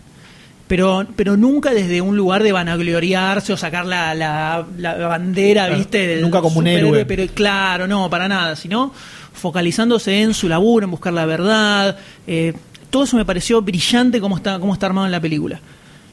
Pero, 0.66 1.06
pero 1.14 1.36
nunca 1.36 1.74
desde 1.74 2.00
un 2.00 2.16
lugar 2.16 2.42
de 2.42 2.52
vanagloriarse 2.52 3.52
o 3.52 3.56
sacar 3.58 3.84
la, 3.84 4.14
la- 4.14 4.64
la 4.78 4.94
bandera, 5.06 5.64
Claro, 5.66 5.76
¿viste? 5.76 6.06
Del 6.06 6.22
nunca 6.22 6.40
como 6.40 6.60
un 6.60 6.66
héroe. 6.66 7.04
Pero 7.04 7.26
claro, 7.34 7.86
no, 7.86 8.08
para 8.08 8.28
nada, 8.28 8.56
sino 8.56 8.90
focalizándose 9.34 10.22
en 10.22 10.32
su 10.32 10.48
laburo, 10.48 10.84
en 10.84 10.90
buscar 10.90 11.12
la 11.12 11.26
verdad. 11.26 11.98
eh, 12.26 12.54
todo 12.94 13.04
eso 13.04 13.16
me 13.16 13.24
pareció 13.24 13.60
brillante 13.60 14.20
cómo 14.20 14.36
está, 14.36 14.58
cómo 14.60 14.72
está 14.72 14.86
armado 14.86 15.06
en 15.06 15.10
la 15.12 15.20
película. 15.20 15.60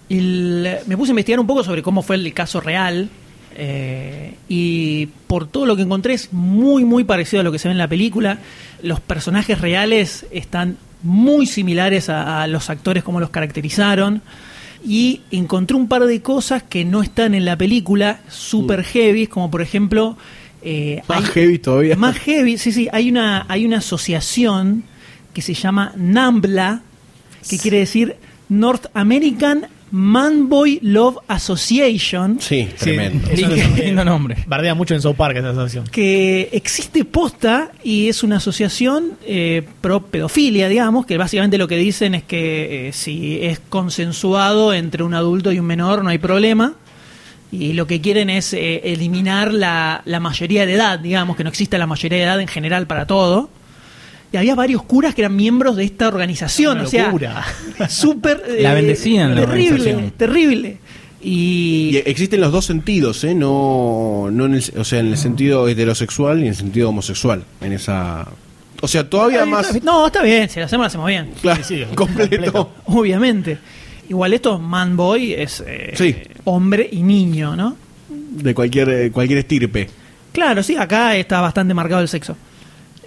Y 0.09 0.17
el- 0.17 0.77
me 0.87 0.97
puse 0.97 1.11
a 1.11 1.13
investigar 1.13 1.39
un 1.39 1.45
poco 1.47 1.63
sobre 1.63 1.83
cómo 1.83 2.01
fue 2.01 2.15
el 2.15 2.33
caso 2.33 2.59
real. 2.59 3.07
eh, 3.53 4.35
y 4.47 5.07
por 5.27 5.45
todo 5.45 5.65
lo 5.65 5.75
que 5.75 5.81
encontré 5.81 6.13
es 6.13 6.31
muy, 6.31 6.85
muy 6.85 7.03
parecido 7.03 7.41
a 7.41 7.43
lo 7.43 7.51
que 7.51 7.59
se 7.59 7.67
ve 7.67 7.73
en 7.73 7.77
la 7.77 7.87
película. 7.89 8.39
Los 8.81 8.99
personajes 9.01 9.59
reales 9.59 10.25
están 10.31 10.77
muy 11.03 11.45
similares 11.45 12.07
a, 12.09 12.41
a 12.43 12.47
los 12.47 12.69
actores 12.69 13.03
como 13.03 13.19
los 13.19 13.29
caracterizaron. 13.29 14.21
Y 14.87 15.21
encontré 15.31 15.75
un 15.75 15.87
par 15.89 16.05
de 16.05 16.21
cosas 16.21 16.63
que 16.63 16.85
no 16.85 17.03
están 17.03 17.35
en 17.35 17.43
la 17.45 17.57
película, 17.57 18.21
super 18.29 18.83
heavy, 18.85 19.27
como 19.27 19.51
por 19.51 19.61
ejemplo... 19.61 20.17
eh, 20.63 21.01
Más 21.09 21.19
hay- 21.25 21.31
heavy 21.33 21.59
todavía. 21.59 21.95
más 21.97 22.17
heavy, 22.19 22.57
sí, 22.57 22.71
sí. 22.71 22.87
Hay 22.93 23.09
una, 23.09 23.45
hay 23.49 23.65
una 23.65 23.77
asociación 23.79 24.83
que 25.33 25.41
se 25.41 25.53
llama 25.53 25.93
NAMBLA, 25.95 26.81
que 27.49 27.57
quiere 27.57 27.79
decir 27.79 28.15
North 28.49 28.85
American 28.93 29.65
Manboy 29.93 30.79
Love 30.83 31.17
Association. 31.27 32.37
Sí, 32.39 32.69
tremendo. 32.79 33.27
que- 33.27 33.83
Lindo 33.85 34.05
nombre. 34.05 34.37
Bardea 34.47 34.73
mucho 34.73 34.93
en 34.95 35.01
South 35.01 35.15
Park 35.15 35.35
esa 35.37 35.49
asociación. 35.49 35.85
que 35.91 36.47
existe 36.53 37.03
posta 37.03 37.71
y 37.83 38.07
es 38.07 38.23
una 38.23 38.37
asociación 38.37 39.13
eh, 39.25 39.63
pro 39.81 40.01
pedofilia, 40.05 40.69
digamos, 40.69 41.05
que 41.05 41.17
básicamente 41.17 41.57
lo 41.57 41.67
que 41.67 41.75
dicen 41.75 42.15
es 42.15 42.23
que 42.23 42.87
eh, 42.87 42.93
si 42.93 43.39
es 43.43 43.59
consensuado 43.59 44.73
entre 44.73 45.03
un 45.03 45.13
adulto 45.13 45.51
y 45.51 45.59
un 45.59 45.65
menor 45.65 46.03
no 46.03 46.09
hay 46.09 46.19
problema. 46.19 46.73
Y 47.51 47.73
lo 47.73 47.85
que 47.85 47.99
quieren 47.99 48.29
es 48.29 48.53
eh, 48.53 48.93
eliminar 48.93 49.53
la, 49.53 50.03
la 50.05 50.21
mayoría 50.21 50.65
de 50.65 50.73
edad, 50.75 50.99
digamos, 50.99 51.35
que 51.35 51.43
no 51.43 51.49
exista 51.49 51.77
la 51.77 51.85
mayoría 51.85 52.17
de 52.19 52.23
edad 52.23 52.39
en 52.39 52.47
general 52.47 52.87
para 52.87 53.05
todo. 53.07 53.49
Y 54.33 54.37
había 54.37 54.55
varios 54.55 54.83
curas 54.83 55.13
que 55.13 55.21
eran 55.21 55.35
miembros 55.35 55.75
de 55.75 55.83
esta 55.83 56.07
organización, 56.07 56.77
Una 56.79 56.87
o 56.87 56.89
sea, 56.89 57.05
locura. 57.05 57.43
súper... 57.89 58.43
La 58.59 58.73
bendecían, 58.73 59.35
la 59.35 59.41
terrible, 59.45 60.11
terrible. 60.15 60.77
Y, 61.21 61.91
Y 61.93 61.97
existen 62.05 62.41
los 62.41 62.51
dos 62.51 62.65
sentidos, 62.65 63.23
¿eh? 63.25 63.35
No, 63.35 64.29
no 64.31 64.45
en 64.45 64.55
el, 64.55 64.63
o 64.77 64.83
sea, 64.83 64.99
en 64.99 65.07
el 65.07 65.17
sentido 65.17 65.67
heterosexual 65.67 66.39
y 66.39 66.43
en 66.43 66.47
el 66.49 66.55
sentido 66.55 66.89
homosexual. 66.89 67.43
En 67.61 67.73
esa. 67.73 68.27
O 68.81 68.87
sea, 68.87 69.07
todavía 69.07 69.45
más. 69.45 69.83
No, 69.83 70.07
está 70.07 70.23
bien, 70.23 70.49
si 70.49 70.59
lo 70.59 70.65
hacemos, 70.65 70.85
lo 70.85 70.87
hacemos 70.87 71.07
bien. 71.07 71.29
Claro, 71.41 71.63
sí, 71.63 71.83
completo. 71.93 72.71
Obviamente. 72.85 73.57
Igual 74.09 74.33
esto, 74.33 74.57
man 74.59 74.97
boy, 74.97 75.33
es 75.33 75.63
eh, 75.65 75.93
Sí. 75.95 76.15
hombre 76.45 76.89
y 76.91 77.03
niño, 77.03 77.55
¿no? 77.55 77.77
De 78.09 78.53
cualquier, 78.55 78.89
eh, 78.89 79.11
cualquier 79.11 79.39
estirpe. 79.39 79.89
Claro, 80.31 80.63
sí, 80.63 80.75
acá 80.75 81.15
está 81.15 81.39
bastante 81.39 81.73
marcado 81.73 82.01
el 82.01 82.07
sexo. 82.07 82.35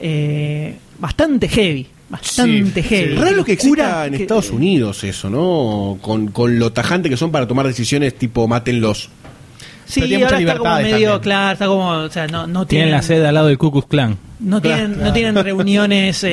Eh, 0.01 0.77
bastante 0.99 1.49
heavy, 1.49 1.87
bastante 2.09 2.83
Sí, 2.83 2.89
heavy. 2.89 3.13
sí. 3.15 3.19
Raro 3.21 3.37
lo 3.37 3.45
que 3.45 3.53
exista 3.53 3.69
Cura 3.87 4.07
en 4.07 4.15
que- 4.15 4.23
Estados 4.23 4.51
Unidos 4.51 5.05
eso, 5.05 5.31
¿no? 5.31 5.99
Con, 6.01 6.29
con 6.29 6.59
lo 6.59 6.73
tajante 6.73 7.09
que 7.09 7.17
son 7.17 7.31
para 7.31 7.47
tomar 7.47 7.67
decisiones 7.67 8.15
tipo 8.17 8.47
mátenlos. 8.49 9.11
Sí, 9.87 10.01
Pero 10.01 10.09
tiene 10.09 10.25
ahora 10.25 10.39
está 10.39 10.57
como 10.59 10.75
medio, 10.77 10.91
también. 10.93 11.19
claro, 11.21 11.53
está 11.53 11.67
como, 11.67 11.89
o 11.91 12.11
sea, 12.11 12.27
no, 12.27 12.47
no 12.47 12.67
Tienen 12.67 12.87
tienen, 12.87 12.91
la 12.93 13.03
sede 13.03 13.27
al 13.27 13.35
lado 13.35 13.49
del 13.49 13.59
Ku 13.59 13.71
Klux 13.71 13.87
Klan. 13.87 14.17
no 14.41 14.63
tienen, 14.63 14.99
no 14.99 15.13
tienen 15.13 15.35
reuniones 15.37 16.25
eh, 16.25 16.31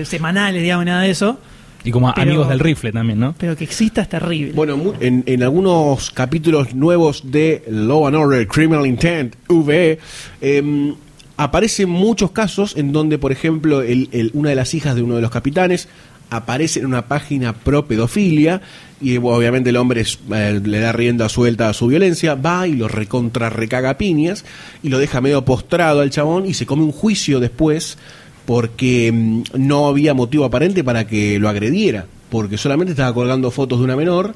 eh, 0.00 0.04
semanales, 0.06 0.62
digamos, 0.62 0.86
nada 0.86 1.02
de 1.02 1.10
eso. 1.10 1.38
Y 1.86 1.90
como 1.90 2.10
Pero- 2.14 2.22
amigos 2.22 2.48
del 2.48 2.60
rifle 2.60 2.90
también, 2.92 3.20
¿no? 3.20 3.34
Pero 3.36 3.54
que 3.54 3.64
exista 3.64 4.00
es 4.00 4.08
terrible. 4.08 4.52
Bueno, 4.54 4.94
en, 5.00 5.22
en 5.26 5.42
algunos 5.42 6.10
capítulos 6.10 6.74
nuevos 6.74 7.30
de 7.30 7.62
Law 7.68 8.06
and 8.06 8.16
Order 8.16 8.48
Criminal 8.48 8.86
Intent, 8.86 9.34
VE, 9.50 9.98
em, 10.40 10.94
aparecen 11.36 11.88
muchos 11.88 12.30
casos 12.30 12.76
en 12.76 12.92
donde, 12.92 13.18
por 13.18 13.32
ejemplo, 13.32 13.82
el- 13.82 14.30
una 14.34 14.50
de 14.50 14.54
las 14.56 14.74
hijas 14.74 14.94
de 14.94 15.02
uno 15.02 15.16
de 15.16 15.22
los 15.22 15.30
capitanes 15.30 15.88
aparece 16.30 16.80
en 16.80 16.86
una 16.86 17.06
página 17.06 17.52
pro 17.52 17.86
pedofilia 17.86 18.60
y 19.00 19.18
obviamente 19.18 19.70
el 19.70 19.76
hombre 19.76 20.04
eh, 20.32 20.60
le 20.64 20.78
da 20.80 20.90
rienda 20.92 21.28
suelta 21.28 21.68
a 21.68 21.72
su 21.74 21.86
violencia, 21.88 22.34
va 22.34 22.66
y 22.66 22.74
lo 22.74 22.88
recontra 22.88 23.50
recaga 23.50 23.98
piñas 23.98 24.44
y 24.82 24.88
lo 24.88 24.98
deja 24.98 25.20
medio 25.20 25.44
postrado 25.44 26.00
al 26.00 26.10
chabón 26.10 26.46
y 26.46 26.54
se 26.54 26.66
come 26.66 26.82
un 26.82 26.92
juicio 26.92 27.40
después 27.40 27.98
porque 28.46 29.12
mm, 29.12 29.42
no 29.58 29.86
había 29.86 30.14
motivo 30.14 30.44
aparente 30.44 30.82
para 30.82 31.06
que 31.06 31.38
lo 31.38 31.48
agrediera, 31.48 32.06
porque 32.30 32.56
solamente 32.58 32.92
estaba 32.92 33.12
colgando 33.14 33.50
fotos 33.50 33.78
de 33.78 33.84
una 33.84 33.96
menor 33.96 34.34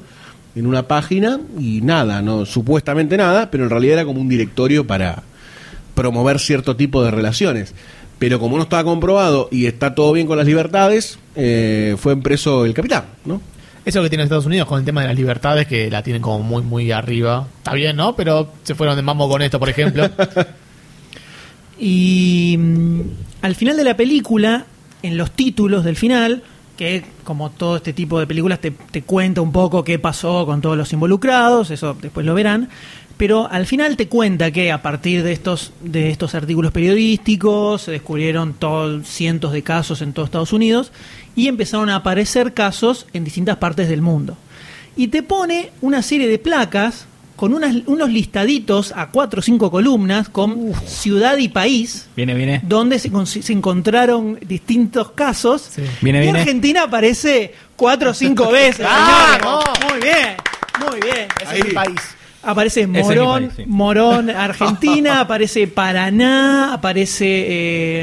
en 0.55 0.67
una 0.67 0.87
página 0.87 1.39
y 1.59 1.81
nada, 1.81 2.21
no 2.21 2.45
supuestamente 2.45 3.17
nada, 3.17 3.49
pero 3.51 3.63
en 3.63 3.69
realidad 3.69 3.93
era 3.93 4.05
como 4.05 4.21
un 4.21 4.29
directorio 4.29 4.85
para 4.85 5.23
promover 5.99 6.39
cierto 6.39 6.77
tipo 6.77 7.03
de 7.03 7.11
relaciones. 7.11 7.73
Pero 8.19 8.39
como 8.39 8.55
no 8.55 8.63
estaba 8.63 8.85
comprobado 8.85 9.49
y 9.51 9.65
está 9.65 9.95
todo 9.95 10.13
bien 10.13 10.27
con 10.27 10.37
las 10.37 10.47
libertades, 10.47 11.19
eh, 11.35 11.95
fue 11.97 12.15
preso 12.15 12.65
el 12.65 12.73
capitán, 12.73 13.03
¿no? 13.25 13.41
Eso 13.83 14.01
que 14.01 14.07
tiene 14.07 14.23
Estados 14.23 14.45
Unidos 14.45 14.67
con 14.67 14.79
el 14.79 14.85
tema 14.85 15.01
de 15.01 15.07
las 15.07 15.17
libertades, 15.17 15.67
que 15.67 15.89
la 15.89 16.01
tienen 16.01 16.21
como 16.21 16.39
muy, 16.39 16.63
muy 16.63 16.91
arriba. 16.93 17.47
Está 17.57 17.73
bien, 17.73 17.97
¿no? 17.97 18.15
Pero 18.15 18.53
se 18.63 18.75
fueron 18.75 18.95
de 18.95 19.01
mambo 19.01 19.27
con 19.27 19.41
esto, 19.41 19.59
por 19.59 19.69
ejemplo. 19.69 20.09
Y 21.81 22.57
mm, 22.59 23.01
al 23.41 23.55
final 23.55 23.77
de 23.77 23.85
la 23.85 23.95
película, 23.95 24.65
en 25.01 25.17
los 25.17 25.31
títulos 25.31 25.85
del 25.85 25.95
final, 25.95 26.43
que 26.75 27.05
como 27.23 27.51
todo 27.51 27.77
este 27.77 27.93
tipo 27.93 28.19
de 28.19 28.27
películas 28.27 28.59
te, 28.59 28.71
te 28.71 29.03
cuenta 29.03 29.39
un 29.39 29.53
poco 29.53 29.85
qué 29.85 29.97
pasó 29.97 30.45
con 30.45 30.59
todos 30.59 30.75
los 30.75 30.91
involucrados, 30.91 31.71
eso 31.71 31.95
después 32.01 32.25
lo 32.25 32.33
verán, 32.33 32.67
pero 33.19 33.51
al 33.51 33.65
final 33.65 33.97
te 33.97 34.07
cuenta 34.07 34.49
que 34.49 34.71
a 34.71 34.81
partir 34.81 35.23
de 35.23 35.33
estos, 35.33 35.73
de 35.81 36.09
estos 36.09 36.35
artículos 36.35 36.71
periodísticos 36.71 37.81
se 37.81 37.91
descubrieron 37.91 38.53
todos 38.53 39.05
cientos 39.09 39.51
de 39.51 39.61
casos 39.61 40.01
en 40.01 40.13
todo 40.13 40.23
Estados 40.23 40.53
Unidos 40.53 40.93
y 41.35 41.49
empezaron 41.49 41.89
a 41.89 41.97
aparecer 41.97 42.53
casos 42.53 43.07
en 43.11 43.25
distintas 43.25 43.57
partes 43.57 43.89
del 43.89 44.01
mundo. 44.01 44.37
Y 44.95 45.09
te 45.09 45.21
pone 45.21 45.71
una 45.81 46.01
serie 46.01 46.29
de 46.29 46.39
placas 46.39 47.07
con 47.35 47.53
unas, 47.53 47.75
unos 47.87 48.09
listaditos 48.09 48.93
a 48.95 49.09
cuatro 49.09 49.39
o 49.39 49.43
cinco 49.43 49.69
columnas 49.69 50.29
con 50.29 50.71
ciudad 50.85 51.37
y 51.39 51.49
país 51.49 52.07
Viene, 52.15 52.33
viene. 52.33 52.61
donde 52.63 52.99
se, 52.99 53.11
se 53.25 53.51
encontraron 53.51 54.39
distintos 54.47 55.11
casos. 55.11 55.71
Viene, 55.99 56.19
y 56.19 56.21
viene. 56.21 56.39
Argentina 56.39 56.83
aparece 56.83 57.53
cuatro 57.75 58.11
o 58.11 58.13
cinco 58.13 58.49
veces. 58.51 58.85
¡Vamos! 58.85 59.65
señores. 59.77 59.91
Muy 59.91 60.01
bien, 60.01 60.35
muy 60.89 60.99
bien. 61.01 61.27
Ese 61.41 61.59
es 61.59 61.65
mi 61.65 61.71
país. 61.73 61.99
Aparece 62.41 62.81
es 62.81 62.87
Morón, 62.87 63.43
país, 63.47 63.53
sí. 63.57 63.63
Morón, 63.67 64.29
Argentina, 64.29 65.19
aparece 65.21 65.67
Paraná, 65.67 66.73
aparece 66.73 67.25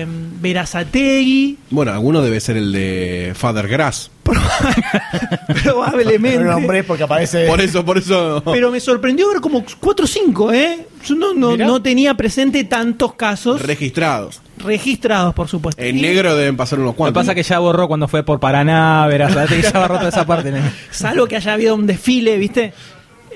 eh, 0.02 0.06
Verazategui, 0.40 1.56
Bueno, 1.70 1.92
alguno 1.92 2.20
debe 2.20 2.38
ser 2.40 2.56
el 2.58 2.70
de 2.72 3.32
Father 3.34 3.66
Grass. 3.66 4.10
probablemente. 5.62 6.44
No 6.44 6.52
nombré 6.52 6.84
porque 6.84 7.04
aparece. 7.04 7.46
Por 7.46 7.60
eso, 7.60 7.84
por 7.84 7.98
eso. 7.98 8.42
Pero 8.44 8.70
me 8.70 8.80
sorprendió 8.80 9.28
ver 9.28 9.40
como 9.40 9.64
cuatro 9.80 10.04
o 10.04 10.08
cinco, 10.08 10.52
¿eh? 10.52 10.86
Yo 11.04 11.14
no, 11.14 11.32
no, 11.32 11.56
no 11.56 11.80
tenía 11.80 12.14
presente 12.14 12.64
tantos 12.64 13.14
casos 13.14 13.62
Registrados. 13.62 14.40
registrados, 14.58 15.34
por 15.34 15.46
supuesto. 15.46 15.80
En 15.80 16.00
negro 16.00 16.34
deben 16.34 16.56
pasar 16.56 16.78
unos 16.80 16.88
Lo 16.88 16.92
que 16.94 16.98
cuantos. 16.98 17.22
pasa 17.22 17.34
que 17.34 17.44
ya 17.44 17.58
borró 17.60 17.86
cuando 17.86 18.08
fue 18.08 18.24
por 18.24 18.40
Paraná, 18.40 19.08
y 19.08 19.62
ya 19.62 19.70
borró 19.80 19.98
toda 19.98 20.08
esa 20.08 20.26
parte. 20.26 20.50
¿no? 20.50 20.58
Salvo 20.90 21.26
que 21.26 21.36
haya 21.36 21.52
habido 21.52 21.74
un 21.76 21.86
desfile, 21.86 22.36
¿viste? 22.38 22.72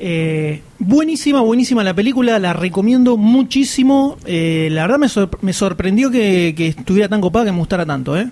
Eh, 0.02 0.62
buenísima, 0.78 1.42
buenísima 1.42 1.84
la 1.84 1.92
película, 1.94 2.38
la 2.38 2.54
recomiendo 2.54 3.18
muchísimo. 3.18 4.16
Eh, 4.24 4.68
la 4.72 4.82
verdad 4.82 4.98
me, 4.98 5.08
sor- 5.10 5.38
me 5.42 5.52
sorprendió 5.52 6.10
que, 6.10 6.54
que 6.56 6.68
estuviera 6.68 7.06
tan 7.08 7.20
copada 7.20 7.44
que 7.44 7.52
me 7.52 7.58
gustara 7.58 7.84
tanto, 7.84 8.16
¿eh? 8.16 8.30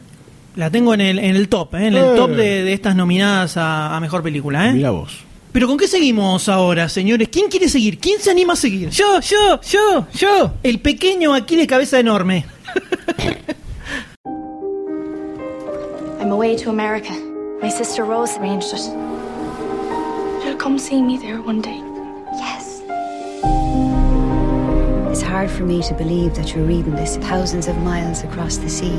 La 0.57 0.70
tengo 0.70 0.94
en 0.94 1.02
el, 1.02 1.18
en 1.18 1.37
el 1.37 1.48
top, 1.48 1.74
¿eh? 1.74 1.88
En 1.88 1.94
el 1.94 2.04
Eh. 2.04 2.12
top 2.16 2.31
de, 2.31 2.62
de 2.64 2.72
estas 2.72 2.96
nominadas 2.96 3.59
a, 3.59 3.94
a 3.94 4.00
Mejor 4.00 4.22
Película, 4.22 4.70
¿eh? 4.70 4.72
Mira 4.72 4.90
vos. 4.90 5.18
Pero 5.52 5.66
¿con 5.66 5.76
qué 5.76 5.88
seguimos 5.88 6.48
ahora, 6.48 6.88
señores? 6.88 7.28
¿Quién 7.31 7.48
quiere 7.50 7.68
seguir? 7.68 7.98
¿Quién 7.98 8.18
se 8.20 8.31
anima 8.31 8.54
a 8.54 8.57
seguir? 8.57 8.88
Yo, 8.90 9.20
yo, 9.20 9.61
yo, 9.62 10.07
yo. 10.14 10.54
El 10.62 10.81
pequeño 10.81 11.35
aquí 11.35 11.57
de 11.57 11.66
cabeza 11.66 11.98
enorme. 12.00 12.46
I'm 16.20 16.33
away 16.33 16.57
to 16.57 16.70
America. 16.70 17.12
My 17.62 17.70
sister 17.70 18.04
Rose 18.04 18.37
arranged 18.38 18.72
it. 18.74 19.08
You'll 20.59 20.64
come 20.64 20.79
see 20.81 21.01
me 21.01 21.16
there 21.16 21.40
one 21.40 21.61
day. 21.61 21.81
Yes. 22.33 22.83
It's 25.09 25.23
hard 25.23 25.53
for 25.53 25.62
me 25.62 25.81
to 25.85 25.94
believe 25.94 26.35
that 26.35 26.53
you're 26.53 26.64
reading 26.64 26.97
this 26.97 27.16
thousands 27.16 27.68
of 27.68 27.79
miles 27.79 28.25
across 28.25 28.57
the 28.57 28.68
sea. 28.68 28.99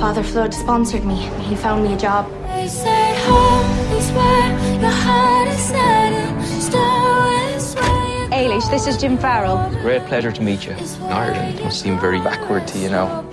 Father 0.00 0.24
Flood 0.24 0.52
sponsored 0.52 1.04
me. 1.04 1.14
He 1.42 1.54
found 1.54 1.84
me 1.84 1.94
a 1.94 1.96
job. 1.96 2.28
They 2.48 2.66
say 2.66 3.14
home 3.26 3.70
is 3.96 4.10
where 4.10 4.80
your 4.80 4.90
heart 4.90 5.46
is 5.50 5.60
set 5.60 5.78
and 5.78 6.42
star 6.60 7.32
is 7.54 7.74
where 7.76 8.24
you 8.24 8.50
Ailish, 8.50 8.68
this 8.68 8.88
is 8.88 8.96
Jim 8.96 9.16
Farrell. 9.16 9.70
Great 9.82 10.02
pleasure 10.06 10.32
to 10.32 10.42
meet 10.42 10.66
you. 10.66 10.74
Ireland 11.02 11.60
must 11.60 11.80
seem 11.80 11.96
very 12.00 12.18
backward 12.18 12.66
to 12.66 12.78
you 12.80 12.90
now, 12.90 13.24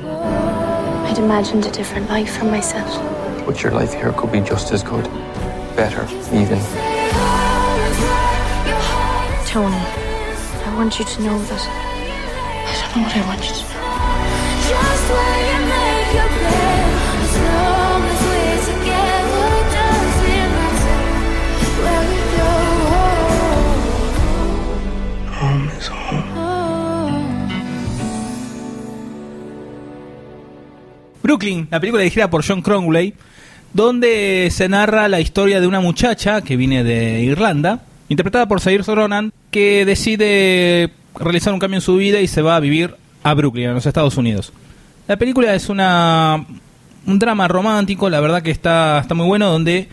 I'd 1.08 1.18
imagined 1.18 1.66
a 1.66 1.72
different 1.72 2.10
life 2.12 2.38
for 2.38 2.46
myself. 2.46 2.94
but 3.44 3.64
your 3.64 3.72
life 3.72 3.92
here 3.92 4.14
could 4.14 4.32
be 4.32 4.42
just 4.42 4.72
as 4.72 4.84
good. 4.84 5.06
Better, 5.76 6.04
even. 6.32 6.99
Tony, 9.50 9.74
I 9.74 10.76
want 10.76 11.00
you 11.00 11.06
to 11.06 11.22
know 11.24 11.40
that. 11.40 11.64
I 12.70 12.86
don't 12.94 13.02
know 13.02 13.08
what 13.08 13.18
I 13.18 13.26
want 13.26 13.42
you 13.42 13.50
to 13.50 13.64
know. 13.64 13.70
just 14.70 15.10
where 15.10 15.40
you 15.50 15.60
make 15.66 16.14
your 16.14 16.30
bed. 16.38 16.86
As 17.24 17.34
long 17.50 18.02
as 18.06 18.20
we're 18.30 18.62
together, 18.70 19.50
doesn't 19.74 20.50
matter 20.54 21.00
where 21.82 22.04
we 22.12 22.20
go. 22.38 22.54
Home 25.40 25.66
is 25.80 25.88
home. 25.88 26.30
Brooklyn, 31.24 31.68
la 31.72 31.80
película 31.80 32.04
dirigida 32.04 32.30
por 32.30 32.44
John 32.44 32.62
Cromwell, 32.62 33.16
donde 33.74 34.50
se 34.52 34.70
narra 34.70 35.08
la 35.08 35.20
historia 35.20 35.60
de 35.60 35.66
una 35.66 35.80
muchacha 35.80 36.42
que 36.42 36.56
viene 36.56 36.84
de 36.84 37.24
Irlanda, 37.24 37.89
interpretada 38.10 38.48
por 38.48 38.60
Saoirse 38.60 38.94
Ronan, 38.94 39.32
que 39.52 39.86
decide 39.86 40.92
realizar 41.16 41.54
un 41.54 41.60
cambio 41.60 41.78
en 41.78 41.82
su 41.82 41.96
vida 41.96 42.20
y 42.20 42.28
se 42.28 42.42
va 42.42 42.56
a 42.56 42.60
vivir 42.60 42.96
a 43.24 43.34
Brooklyn, 43.34 43.70
en 43.70 43.76
los 43.76 43.86
Estados 43.86 44.18
Unidos. 44.18 44.52
La 45.08 45.18
película 45.18 45.54
es 45.56 45.70
una 45.70 46.46
un 47.06 47.20
drama 47.20 47.48
romántico, 47.48 48.10
la 48.10 48.20
verdad 48.20 48.42
que 48.42 48.52
está, 48.52 49.00
está 49.00 49.16
muy 49.16 49.26
bueno, 49.26 49.50
donde 49.50 49.88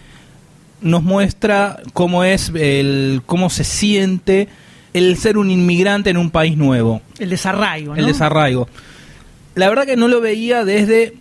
nos 0.81 1.02
muestra 1.02 1.79
cómo 1.92 2.24
es 2.24 2.52
el 2.55 3.22
cómo 3.24 3.48
se 3.48 3.64
siente 3.64 4.48
el 4.92 5.16
ser 5.16 5.38
un 5.38 5.50
inmigrante 5.50 6.11
en 6.11 6.16
un 6.16 6.31
país 6.31 6.57
nuevo 6.57 7.00
El 7.18 7.31
desarraigo, 7.31 7.94
¿no? 7.94 8.00
el 8.00 8.07
desarraigo. 8.07 8.68
La 9.55 9.68
verdad 9.68 9.87
que 9.87 9.96
no 9.96 10.09
lo 10.09 10.20
veía 10.20 10.64
desde, 10.64 11.14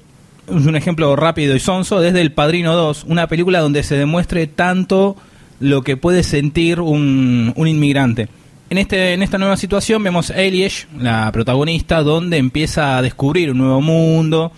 es 0.48 0.66
un 0.66 0.76
ejemplo 0.76 1.16
rápido 1.16 1.56
y 1.56 1.60
sonso, 1.60 2.02
desde 2.02 2.22
El 2.22 2.34
Padrino 2.34 2.74
2, 2.74 3.06
una 3.08 3.28
película 3.28 3.60
donde 3.62 3.84
se 3.84 3.96
demuestre 3.96 4.48
tanto 4.48 5.16
lo 5.60 5.82
que 5.84 5.98
puede 5.98 6.24
sentir 6.24 6.80
un, 6.80 7.54
un 7.56 7.68
inmigrante. 7.68 8.28
En, 8.70 8.78
este, 8.80 9.14
en 9.14 9.22
esta 9.22 9.38
nueva 9.38 9.58
situación 9.58 10.04
vemos 10.04 10.32
a 10.32 10.36
la 10.98 11.32
protagonista, 11.32 12.02
donde 12.02 12.38
empieza 12.38 12.98
a 12.98 13.02
descubrir 13.02 13.52
un 13.52 13.60
nuevo 13.60 13.80
mundo, 13.82 14.52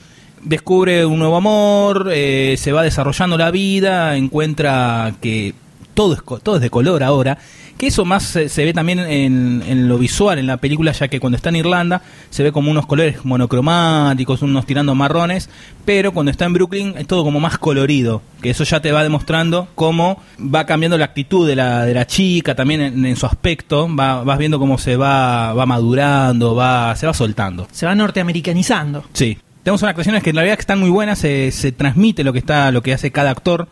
descubre 0.44 1.06
un 1.06 1.20
nuevo 1.20 1.36
amor, 1.36 2.10
eh, 2.14 2.56
se 2.58 2.72
va 2.72 2.84
desarrollando 2.84 3.38
la 3.38 3.52
vida, 3.52 4.16
encuentra 4.16 5.14
que 5.22 5.54
todo 5.94 6.14
es, 6.14 6.22
todo 6.42 6.56
es 6.56 6.62
de 6.62 6.70
color 6.70 7.04
ahora, 7.04 7.38
que 7.78 7.88
eso 7.88 8.06
más 8.06 8.24
se, 8.24 8.50
se 8.50 8.66
ve 8.66 8.74
también 8.74 9.00
en, 9.00 9.63
en 9.68 9.88
lo 9.88 9.98
visual 9.98 10.40
en 10.40 10.48
la 10.48 10.58
película, 10.58 10.92
ya 10.92 11.08
que 11.08 11.20
cuando 11.20 11.36
está 11.36 11.50
en 11.50 11.58
Irlanda 11.58 12.02
se 12.30 12.44
ve 12.44 12.52
como 12.52 12.72
unos 12.72 12.86
colores 12.86 13.24
monocromáticos, 13.24 14.42
unos 14.42 14.66
tirando 14.66 14.96
marrones, 14.96 15.50
pero 15.86 16.12
cuando 16.12 16.32
está 16.32 16.46
en 16.46 16.54
Brooklyn 16.54 16.96
es 16.98 17.08
todo 17.08 17.24
como 17.24 17.40
más 17.40 17.58
colorido, 17.58 18.22
que 18.42 18.50
eso 18.50 18.63
ya 18.63 18.82
te 18.82 18.92
va 18.92 19.04
demostrando 19.04 19.68
cómo 19.76 20.22
va 20.40 20.66
cambiando 20.66 20.98
la 20.98 21.06
actitud 21.06 21.48
de 21.48 21.56
la, 21.56 21.86
de 21.86 21.94
la 21.94 22.08
chica, 22.08 22.56
también 22.56 22.82
en, 22.82 23.06
en 23.06 23.16
su 23.16 23.26
aspecto, 23.26 23.88
va, 23.96 24.24
vas 24.24 24.38
viendo 24.38 24.60
cómo 24.60 24.78
se 24.78 24.96
va, 24.96 25.54
va 25.54 25.66
madurando, 25.66 26.56
va, 26.56 26.96
se 26.96 27.06
va 27.06 27.13
soltando. 27.13 27.68
Se 27.72 27.86
va 27.86 27.96
norteamericanizando. 27.96 29.06
Sí. 29.13 29.38
Tenemos 29.63 29.82
unas 29.82 29.90
actuaciones 29.90 30.24
que 30.24 30.30
en 30.30 30.38
realidad 30.38 30.58
están 30.60 30.80
muy 30.80 30.90
buenas, 30.90 31.20
se, 31.20 31.52
se 31.52 31.74
transmite 31.74 32.24
lo 32.24 32.32
que 32.32 32.40
está, 32.40 32.72
lo 32.72 32.82
que 32.82 32.94
hace 32.94 33.12
cada 33.12 33.32
actor. 33.32 33.68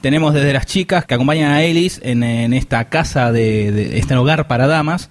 Tenemos 0.00 0.34
desde 0.34 0.52
las 0.52 0.66
chicas 0.66 1.04
que 1.04 1.14
acompañan 1.14 1.50
a 1.52 1.62
Ellis 1.62 2.00
en, 2.02 2.22
en 2.22 2.52
esta 2.52 2.88
casa 2.88 3.32
de, 3.32 3.98
este 3.98 4.14
hogar 4.14 4.46
para 4.46 4.66
damas. 4.66 5.10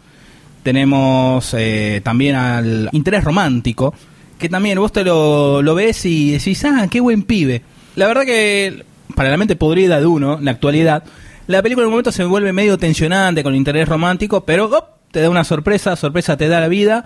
Tenemos 0.63 1.54
eh, 1.58 2.02
también 2.04 2.36
al 2.36 2.89
interés 2.91 3.24
romántico, 3.24 3.93
que 4.39 4.50
también 4.50 4.80
vos 4.80 4.91
te 4.91 5.04
lo, 5.04 5.76
ves 5.76 6.06
y 6.06 6.32
decís, 6.32 6.63
ah, 6.65 6.88
qué 6.89 7.00
buen 7.00 7.24
pibe. 7.24 7.62
La 7.95 8.08
verdad 8.08 8.24
que, 8.24 8.84
para 9.15 9.30
la 9.30 9.38
mente 9.38 9.56
podrida 9.56 10.00
de 10.00 10.06
uno, 10.06 10.38
en 10.39 10.45
la 10.45 10.52
actualidad, 10.52 11.04
la 11.48 11.62
película 11.62 11.84
en 11.84 11.88
un 11.88 11.93
momento 11.93 12.12
se 12.12 12.24
vuelve 12.24 12.52
medio 12.54 12.78
tensionante 12.78 13.43
con 13.43 13.54
el 13.54 13.58
interés 13.58 13.88
romántico, 13.88 14.45
pero 14.45 14.71
te 15.12 15.21
da 15.21 15.30
una 15.30 15.43
sorpresa, 15.43 15.95
sorpresa 15.95 16.38
te 16.38 16.48
da 16.48 16.60
la 16.60 16.67
vida 16.67 17.06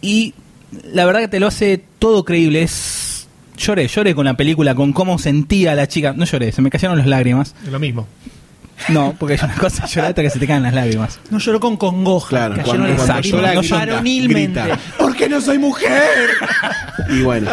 y 0.00 0.34
la 0.92 1.04
verdad 1.04 1.20
que 1.20 1.28
te 1.28 1.40
lo 1.40 1.46
hace 1.46 1.82
todo 1.98 2.24
creíble. 2.24 2.62
Es 2.62 3.11
Lloré, 3.56 3.86
lloré 3.88 4.14
con 4.14 4.24
la 4.24 4.34
película, 4.34 4.74
con 4.74 4.92
cómo 4.92 5.18
sentía 5.18 5.74
la 5.74 5.86
chica. 5.86 6.14
No 6.16 6.24
lloré, 6.24 6.52
se 6.52 6.62
me 6.62 6.70
cayeron 6.70 6.98
las 6.98 7.06
lágrimas. 7.06 7.54
Es 7.64 7.70
lo 7.70 7.78
mismo. 7.78 8.06
No, 8.88 9.14
porque 9.18 9.34
es 9.34 9.42
una 9.42 9.54
cosa 9.54 9.86
llorar 9.94 10.10
hasta 10.10 10.22
que 10.22 10.30
se 10.30 10.38
te 10.40 10.46
caen 10.46 10.62
las 10.64 10.74
lágrimas. 10.74 11.20
No 11.30 11.38
lloró 11.38 11.60
con 11.60 11.76
congoja. 11.76 12.28
Claro, 12.30 12.54
cayeron 12.56 12.76
cuando- 12.80 12.88
las 12.88 12.96
cuando 13.06 13.14
lágrimas 13.14 13.40
llora, 13.40 13.60
grita, 13.60 13.76
varonilmente. 13.92 14.60
grita. 14.60 14.78
¿Por 14.98 15.30
no 15.30 15.40
soy 15.40 15.58
mujer? 15.58 16.30
Y 17.10 17.22
bueno, 17.22 17.50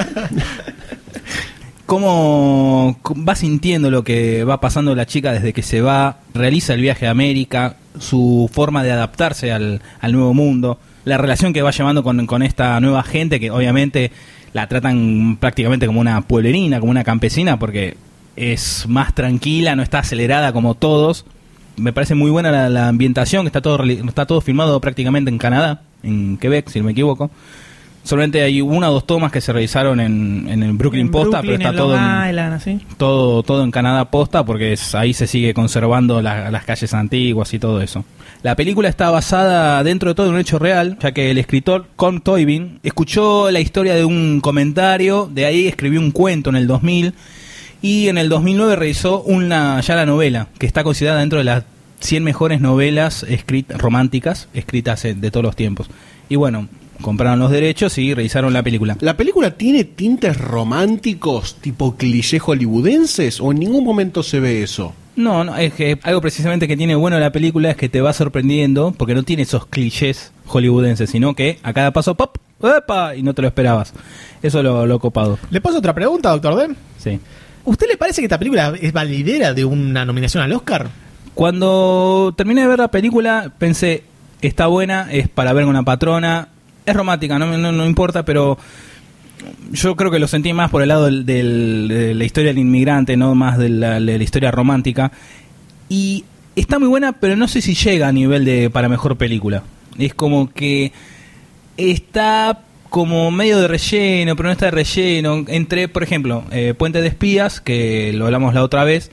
cómo 1.86 2.98
va 3.28 3.36
sintiendo 3.36 3.90
lo 3.92 4.04
que 4.04 4.44
va 4.44 4.60
pasando 4.60 4.96
la 4.96 5.06
chica 5.06 5.32
desde 5.34 5.54
que 5.54 5.62
se 5.64 5.82
va, 5.82 6.18
realiza 6.34 6.74
el 6.74 6.82
viaje 6.82 7.08
a 7.08 7.12
América, 7.12 7.76
su 8.00 8.50
forma 8.52 8.84
de 8.84 8.92
adaptarse 8.92 9.52
al, 9.52 9.82
al 10.00 10.12
nuevo 10.12 10.34
mundo, 10.34 10.80
la 11.06 11.18
relación 11.18 11.54
que 11.54 11.62
va 11.62 11.72
llevando 11.72 12.04
con, 12.04 12.26
con 12.28 12.44
esta 12.44 12.80
nueva 12.80 13.04
gente 13.04 13.40
que 13.40 13.52
obviamente 13.52 14.12
la 14.54 14.68
tratan 14.68 15.38
prácticamente 15.40 15.88
como 15.88 16.00
una 16.00 16.22
pueblerina, 16.22 16.80
como 16.80 16.92
una 16.92 17.04
campesina, 17.04 17.60
porque 17.60 17.98
es 18.36 18.86
más 18.88 19.14
tranquila, 19.14 19.76
no 19.76 19.84
está 19.84 20.00
acelerada 20.00 20.54
como 20.54 20.76
todos. 20.76 21.26
Me 21.78 21.94
parece 21.94 22.16
muy 22.16 22.32
buena 22.32 22.52
la, 22.52 22.70
la 22.70 22.88
ambientación, 22.88 23.46
está 23.48 23.62
todo, 23.62 23.84
está 23.84 24.26
todo 24.26 24.42
filmado 24.42 24.80
prácticamente 24.82 25.30
en 25.30 25.38
Canadá, 25.38 25.82
en 26.04 26.38
Quebec, 26.38 26.70
si 26.70 26.80
no 26.80 26.86
me 26.86 26.92
equivoco. 26.92 27.32
Solamente 28.10 28.42
hay 28.42 28.60
una 28.62 28.90
o 28.90 28.94
dos 28.94 29.06
tomas 29.06 29.32
que 29.32 29.40
se 29.40 29.54
realizaron 29.54 30.00
en, 30.00 30.48
en 30.50 30.64
el 30.64 30.74
Brooklyn 30.74 31.06
En 31.08 31.12
Posta, 31.12 31.42
Brooklyn, 31.42 31.58
pero 31.58 31.70
está 31.70 31.70
en 31.70 31.76
todo 31.76 31.96
en, 31.96 32.30
Island, 32.30 32.54
todo, 32.98 33.44
todo 33.44 33.64
en 33.64 33.70
Canadá 33.72 34.06
posta 34.10 34.44
porque 34.44 34.74
es- 34.74 34.96
ahí 34.96 35.14
se 35.14 35.28
sigue 35.28 35.54
conservando 35.54 36.20
la- 36.22 36.50
las 36.50 36.64
calles 36.66 36.94
antiguas 36.96 37.54
y 37.54 37.60
todo 37.60 37.82
eso. 37.82 38.04
La 38.42 38.56
película 38.56 38.90
está 38.90 39.10
basada 39.12 39.84
dentro 39.84 40.10
de 40.10 40.16
todo 40.16 40.28
en 40.28 40.34
un 40.34 40.40
hecho 40.40 40.58
real, 40.58 40.98
ya 41.00 41.12
que 41.12 41.30
el 41.30 41.38
escritor 41.38 41.86
Con 41.96 42.22
Toybin 42.22 42.80
escuchó 42.82 43.52
la 43.52 43.60
historia 43.60 43.94
de 43.94 44.06
un 44.06 44.40
comentario, 44.42 45.30
de 45.32 45.46
ahí 45.46 45.68
escribió 45.68 46.00
un 46.00 46.10
cuento 46.12 46.50
en 46.50 46.56
el 46.56 46.66
2000 46.66 47.14
y 47.82 48.08
en 48.08 48.18
el 48.18 48.28
2009 48.30 48.76
realizó 48.76 49.22
una 49.22 49.80
ya 49.82 49.96
la 49.96 50.06
novela, 50.08 50.48
que 50.58 50.66
está 50.66 50.84
considerada 50.84 51.20
dentro 51.20 51.38
de 51.38 51.46
las 51.46 51.64
100 52.00 52.24
mejores 52.24 52.60
novelas 52.62 53.24
escritas 53.24 53.78
románticas 53.80 54.48
escritas 54.54 55.04
de 55.04 55.32
todos 55.32 55.44
los 55.46 55.56
tiempos. 55.56 55.90
Y 56.30 56.36
bueno, 56.38 56.68
compraron 57.02 57.40
los 57.40 57.52
derechos 57.52 57.98
y 57.98 58.14
realizaron 58.14 58.54
la 58.54 58.64
película. 58.64 58.98
¿la 59.00 59.18
película 59.18 59.52
tiene 59.52 59.84
tintes 59.84 60.38
románticos 60.38 61.56
tipo 61.56 61.96
cliché 61.96 62.40
hollywoodenses 62.40 63.40
o 63.42 63.52
en 63.52 63.60
ningún 63.60 63.84
momento 63.84 64.24
se 64.24 64.40
ve 64.40 64.64
eso? 64.64 64.94
No, 65.16 65.44
no, 65.44 65.58
es 65.58 65.74
que 65.74 66.00
algo 66.04 66.22
precisamente 66.22 66.68
que 66.68 66.78
tiene 66.78 66.96
bueno 66.96 67.20
la 67.20 67.32
película 67.32 67.72
es 67.72 67.78
que 67.78 67.90
te 67.90 68.00
va 68.00 68.14
sorprendiendo 68.14 68.94
porque 68.98 69.14
no 69.14 69.24
tiene 69.24 69.44
esos 69.44 69.66
clichés 69.66 70.32
hollywoodenses, 70.46 71.10
sino 71.10 71.36
que 71.36 71.60
a 71.64 71.74
cada 71.74 71.92
paso, 71.92 72.16
¡pop! 72.16 72.38
¡Epa! 72.62 73.16
Y 73.16 73.24
no 73.24 73.34
te 73.34 73.42
lo 73.42 73.48
esperabas. 73.50 73.94
Eso 74.42 74.60
es 74.60 74.64
lo, 74.64 74.86
lo 74.86 75.00
copado. 75.00 75.38
¿Le 75.50 75.62
paso 75.62 75.80
otra 75.80 75.94
pregunta, 75.94 76.30
doctor 76.30 76.56
D? 76.56 76.76
Sí. 76.98 77.20
¿Usted 77.66 77.88
le 77.88 77.98
parece 77.98 78.22
que 78.22 78.26
esta 78.26 78.40
película 78.40 78.74
es 78.80 78.94
validera 78.94 79.54
de 79.54 79.66
una 79.66 80.06
nominación 80.06 80.44
al 80.44 80.54
Oscar? 80.54 80.90
Cuando 81.34 82.34
terminé 82.36 82.62
de 82.62 82.68
ver 82.68 82.80
la 82.80 82.92
película, 82.92 83.52
pensé, 83.58 84.04
está 84.42 84.68
buena, 84.68 85.08
es 85.12 85.28
para 85.28 85.54
ver 85.54 85.64
con 85.64 85.72
una 85.72 85.84
patrona, 85.84 86.50
es 86.90 86.96
romántica, 86.96 87.40
no, 87.40 87.58
no, 87.58 87.72
no 87.72 87.86
importa, 87.86 88.24
pero 88.24 88.58
yo 89.72 89.96
creo 89.96 90.12
que 90.12 90.20
lo 90.20 90.28
sentí 90.28 90.54
más 90.54 90.70
por 90.70 90.82
el 90.82 90.90
lado 90.90 91.10
de 91.10 92.14
la 92.16 92.24
historia 92.24 92.50
del 92.50 92.60
inmigrante, 92.60 93.18
no 93.18 93.36
más 93.36 93.58
de 93.58 93.70
la, 93.70 94.00
historia 94.16 94.52
romántica. 94.52 95.12
Y 95.88 96.24
está 96.56 96.80
muy 96.80 96.88
buena, 96.88 97.14
pero 97.14 97.36
no 97.36 97.48
sé 97.48 97.62
si 97.62 97.76
llega 97.76 98.08
a 98.08 98.12
nivel 98.12 98.46
de 98.46 98.70
para 98.70 98.90
mejor 98.90 99.18
película. 99.18 99.64
Es 99.98 100.14
como 100.14 100.52
que 100.52 100.92
está 101.78 102.62
como 102.90 103.32
medio 103.32 103.60
de 103.60 103.68
relleno, 103.68 104.36
pero 104.36 104.48
no 104.48 104.54
está 104.54 104.66
de 104.66 104.72
relleno. 104.72 105.46
Entre, 105.48 105.88
por 105.88 106.04
ejemplo, 106.04 106.44
eh, 106.52 106.74
Puente 106.78 107.02
de 107.02 107.08
Espías, 107.08 107.62
que 107.62 108.12
lo 108.14 108.26
hablamos 108.26 108.54
la 108.54 108.64
otra 108.64 108.84
vez, 108.84 109.12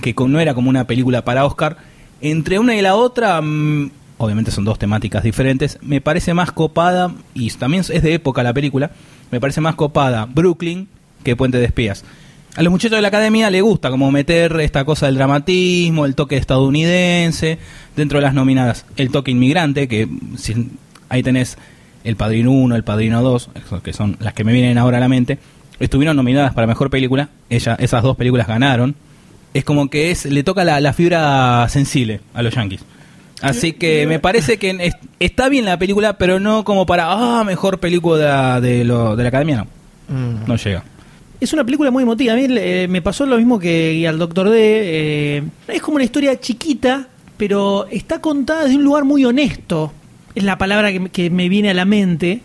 que 0.00 0.14
no 0.26 0.40
era 0.40 0.54
como 0.54 0.70
una 0.70 0.86
película 0.86 1.24
para 1.24 1.44
Oscar. 1.44 1.76
Entre 2.22 2.58
una 2.58 2.74
y 2.74 2.82
la 2.82 2.96
otra, 2.96 3.40
mm, 3.40 3.90
obviamente 4.20 4.50
son 4.50 4.66
dos 4.66 4.78
temáticas 4.78 5.22
diferentes, 5.22 5.78
me 5.80 6.02
parece 6.02 6.34
más 6.34 6.52
copada, 6.52 7.10
y 7.32 7.50
también 7.52 7.82
es 7.88 8.02
de 8.02 8.12
época 8.12 8.42
la 8.42 8.52
película, 8.52 8.90
me 9.30 9.40
parece 9.40 9.62
más 9.62 9.76
copada 9.76 10.26
Brooklyn 10.26 10.88
que 11.24 11.36
Puente 11.36 11.56
de 11.56 11.64
Espías. 11.64 12.04
A 12.54 12.62
los 12.62 12.70
muchachos 12.70 12.96
de 12.96 13.02
la 13.02 13.08
academia 13.08 13.48
le 13.48 13.62
gusta 13.62 13.88
como 13.90 14.10
meter 14.10 14.60
esta 14.60 14.84
cosa 14.84 15.06
del 15.06 15.14
dramatismo, 15.14 16.04
el 16.04 16.14
toque 16.14 16.36
estadounidense, 16.36 17.58
dentro 17.96 18.18
de 18.18 18.22
las 18.22 18.34
nominadas, 18.34 18.84
el 18.96 19.10
toque 19.10 19.30
inmigrante, 19.30 19.88
que 19.88 20.06
ahí 21.08 21.22
tenés 21.22 21.56
el 22.04 22.16
Padrino 22.16 22.50
1, 22.50 22.76
el 22.76 22.84
Padrino 22.84 23.22
2, 23.22 23.50
esos 23.54 23.82
que 23.82 23.94
son 23.94 24.18
las 24.20 24.34
que 24.34 24.44
me 24.44 24.52
vienen 24.52 24.76
ahora 24.76 24.98
a 24.98 25.00
la 25.00 25.08
mente, 25.08 25.38
estuvieron 25.78 26.14
nominadas 26.14 26.52
para 26.52 26.66
Mejor 26.66 26.90
Película, 26.90 27.30
ella, 27.48 27.74
esas 27.80 28.02
dos 28.02 28.18
películas 28.18 28.46
ganaron, 28.46 28.96
es 29.54 29.64
como 29.64 29.88
que 29.88 30.10
es 30.10 30.26
le 30.26 30.42
toca 30.42 30.62
la, 30.64 30.78
la 30.80 30.92
fibra 30.92 31.66
sensible 31.70 32.20
a 32.34 32.42
los 32.42 32.54
yankees. 32.54 32.84
Así 33.42 33.72
que 33.72 34.06
me 34.06 34.18
parece 34.18 34.58
que 34.58 34.70
es- 34.80 34.96
está 35.18 35.48
bien 35.48 35.64
la 35.64 35.78
película, 35.78 36.18
pero 36.18 36.38
no 36.40 36.64
como 36.64 36.84
para, 36.86 37.06
ah, 37.10 37.44
mejor 37.44 37.78
película 37.80 38.60
de, 38.60 38.84
lo- 38.84 39.16
de 39.16 39.22
la 39.22 39.28
academia, 39.28 39.56
no. 40.08 40.46
No 40.46 40.56
llega. 40.56 40.82
Es 41.40 41.52
una 41.52 41.64
película 41.64 41.90
muy 41.90 42.02
emotiva. 42.02 42.32
A 42.34 42.36
mí 42.36 42.46
eh, 42.50 42.86
me 42.90 43.00
pasó 43.00 43.24
lo 43.24 43.36
mismo 43.38 43.58
que 43.58 44.06
al 44.06 44.18
Doctor 44.18 44.50
D. 44.50 44.58
eh, 45.38 45.42
es 45.68 45.80
como 45.80 45.94
una 45.94 46.04
historia 46.04 46.38
chiquita, 46.38 47.06
pero 47.36 47.86
está 47.90 48.20
contada 48.20 48.64
desde 48.64 48.76
un 48.76 48.84
lugar 48.84 49.04
muy 49.04 49.24
honesto. 49.24 49.92
Es 50.34 50.44
la 50.44 50.58
palabra 50.58 50.90
que 51.10 51.30
me 51.30 51.48
viene 51.48 51.70
a 51.70 51.74
la 51.74 51.84
mente. 51.86 52.40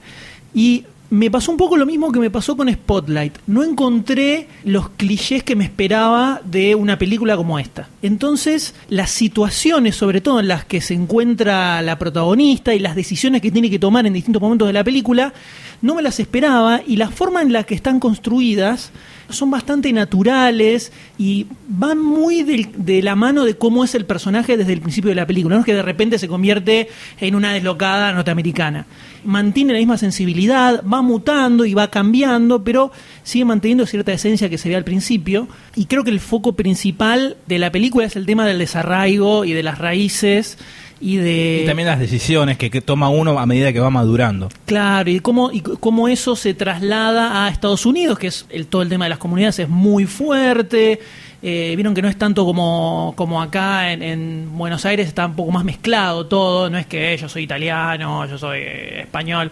Y 0.54 0.86
me 1.16 1.32
pasó 1.32 1.50
un 1.50 1.58
poco 1.58 1.78
lo 1.78 1.86
mismo 1.86 2.12
que 2.12 2.20
me 2.20 2.30
pasó 2.30 2.58
con 2.58 2.70
Spotlight. 2.70 3.38
No 3.48 3.64
encontré 3.64 4.50
los 4.66 4.90
clichés 4.90 5.44
que 5.44 5.56
me 5.56 5.64
esperaba 5.64 6.42
de 6.44 6.76
una 6.76 6.98
película 6.98 7.38
como 7.38 7.58
esta. 7.58 7.88
Entonces, 8.02 8.76
las 8.90 9.12
situaciones, 9.12 9.96
sobre 9.96 10.20
todo 10.20 10.42
en 10.42 10.50
las 10.50 10.66
que 10.66 10.82
se 10.82 10.94
encuentra 10.94 11.82
la 11.82 11.98
protagonista 11.98 12.74
y 12.76 12.80
las 12.80 12.98
decisiones 12.98 13.42
que 13.42 13.50
tiene 13.50 13.70
que 13.70 13.80
tomar 13.80 14.06
en 14.06 14.12
distintos 14.12 14.42
momentos 14.42 14.68
de 14.68 14.74
la 14.74 14.84
película, 14.84 15.34
no 15.82 15.96
me 15.96 16.02
las 16.02 16.20
esperaba 16.20 16.82
y 16.86 16.98
la 16.98 17.10
forma 17.10 17.42
en 17.42 17.54
la 17.54 17.64
que 17.64 17.76
están 17.76 18.02
construidas 18.02 18.92
son 19.30 19.52
bastante 19.52 19.92
naturales 19.92 20.92
y 21.18 21.48
van 21.68 22.00
muy 22.00 22.44
de 22.44 23.02
la 23.02 23.16
mano 23.16 23.46
de 23.46 23.56
cómo 23.56 23.84
es 23.84 23.96
el 23.96 24.06
personaje 24.06 24.58
desde 24.58 24.74
el 24.74 24.82
principio 24.82 25.10
de 25.10 25.16
la 25.16 25.28
película. 25.28 25.56
No 25.56 25.62
es 25.62 25.66
que 25.66 25.74
de 25.74 25.82
repente 25.82 26.20
se 26.20 26.28
convierte 26.28 26.90
en 27.20 27.36
una 27.36 27.54
deslocada 27.54 28.12
norteamericana. 28.14 28.86
Mantiene 29.24 29.74
la 29.74 29.80
misma 29.80 29.98
sensibilidad, 29.98 30.84
va 30.84 31.02
mutando 31.02 31.66
y 31.66 31.74
va 31.74 31.90
cambiando, 31.90 32.64
pero 32.64 32.92
sigue 33.24 33.46
manteniendo 33.46 33.86
cierta 33.86 34.14
esencia 34.14 34.50
que 34.50 34.58
se 34.58 34.70
ve 34.70 34.76
al 34.76 34.84
principio. 34.84 35.48
Y 35.76 35.86
creo 35.86 36.04
que 36.04 36.12
el 36.12 36.20
foco 36.20 36.54
principal 36.54 37.38
de 37.48 37.60
la 37.60 37.72
película 37.72 38.06
es 38.06 38.16
el 38.16 38.26
tema 38.26 38.46
del 38.46 38.60
desarraigo 38.60 39.46
y 39.46 39.54
de 39.54 39.64
las 39.64 39.80
raíces 39.80 40.58
y 41.00 41.18
de... 41.18 41.62
Y 41.64 41.66
también 41.66 41.88
las 41.88 42.00
decisiones 42.00 42.58
que, 42.58 42.70
que 42.70 42.82
toma 42.82 43.10
uno 43.10 43.38
a 43.40 43.46
medida 43.46 43.74
que 43.74 43.80
va 43.80 43.90
madurando. 43.90 44.50
Claro, 44.66 45.10
y 45.10 45.20
cómo, 45.20 45.52
y 45.52 45.62
cómo 45.62 46.08
eso 46.08 46.36
se 46.36 46.54
traslada 46.54 47.46
a 47.46 47.50
Estados 47.50 47.86
Unidos, 47.86 48.18
que 48.18 48.28
es 48.28 48.46
el, 48.50 48.68
todo 48.68 48.82
el 48.82 48.90
tema 48.90 49.06
de 49.06 49.10
las 49.10 49.20
comunidades 49.20 49.60
es 49.60 49.70
muy 49.70 50.06
fuerte. 50.06 51.00
Eh, 51.42 51.74
Vieron 51.76 51.94
que 51.94 52.02
no 52.02 52.08
es 52.08 52.18
tanto 52.18 52.44
como, 52.46 53.14
como 53.16 53.42
acá 53.42 53.92
en, 53.92 54.02
en 54.02 54.58
Buenos 54.58 54.86
Aires, 54.86 55.08
está 55.08 55.28
un 55.28 55.36
poco 55.36 55.52
más 55.52 55.64
mezclado 55.64 56.26
todo. 56.26 56.70
No 56.70 56.78
es 56.78 56.88
que 56.88 57.16
yo 57.18 57.30
soy 57.30 57.44
italiano, 57.44 58.26
yo 58.26 58.38
soy 58.38 58.60
eh, 58.62 59.02
español. 59.02 59.52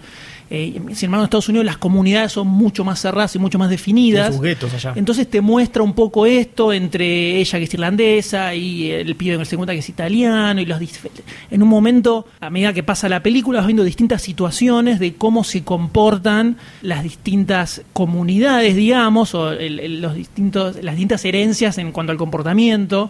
Eh, 0.56 0.80
sin 0.94 1.08
embargo, 1.08 1.24
en 1.24 1.26
Estados 1.26 1.50
Unidos 1.50 1.66
las 1.66 1.78
comunidades 1.78 2.32
son 2.32 2.48
mucho 2.48 2.84
más 2.84 3.02
cerradas 3.02 3.36
y 3.36 3.40
mucho 3.40 3.58
más 3.58 3.72
definidas. 3.72 4.28
Sus 4.28 4.36
allá. 4.76 4.94
Entonces 4.96 5.28
te 5.28 5.42
muestra 5.42 5.82
un 5.82 5.94
poco 5.94 6.28
esto 6.28 6.72
entre 6.72 7.38
ella 7.40 7.58
que 7.58 7.66
es 7.66 7.74
irlandesa 7.74 8.54
y 8.54 8.92
el 8.92 9.16
pibe 9.16 9.40
que 9.40 9.46
se 9.46 9.58
cuenta 9.58 9.74
que 9.74 9.80
es 9.80 9.90
italiano 9.90 10.62
y 10.62 10.66
los 10.68 10.80
en 11.50 11.64
un 11.64 11.68
momento 11.70 12.28
a 12.40 12.52
medida 12.52 12.72
que 12.72 12.84
pasa 12.84 13.10
la 13.10 13.24
película 13.24 13.60
vas 13.60 13.66
viendo 13.68 13.84
distintas 13.84 14.22
situaciones 14.22 15.00
de 15.00 15.16
cómo 15.16 15.44
se 15.44 15.64
comportan 15.64 16.58
las 16.84 17.02
distintas 17.02 17.82
comunidades 17.94 18.76
digamos 18.76 19.34
o 19.34 19.52
el- 19.54 19.80
el- 19.80 20.02
los 20.02 20.14
distintos 20.14 20.76
las 20.84 20.94
distintas 20.96 21.26
herencias 21.26 21.80
en 21.80 21.92
cuanto 21.92 22.12
al 22.12 22.18
comportamiento 22.20 23.10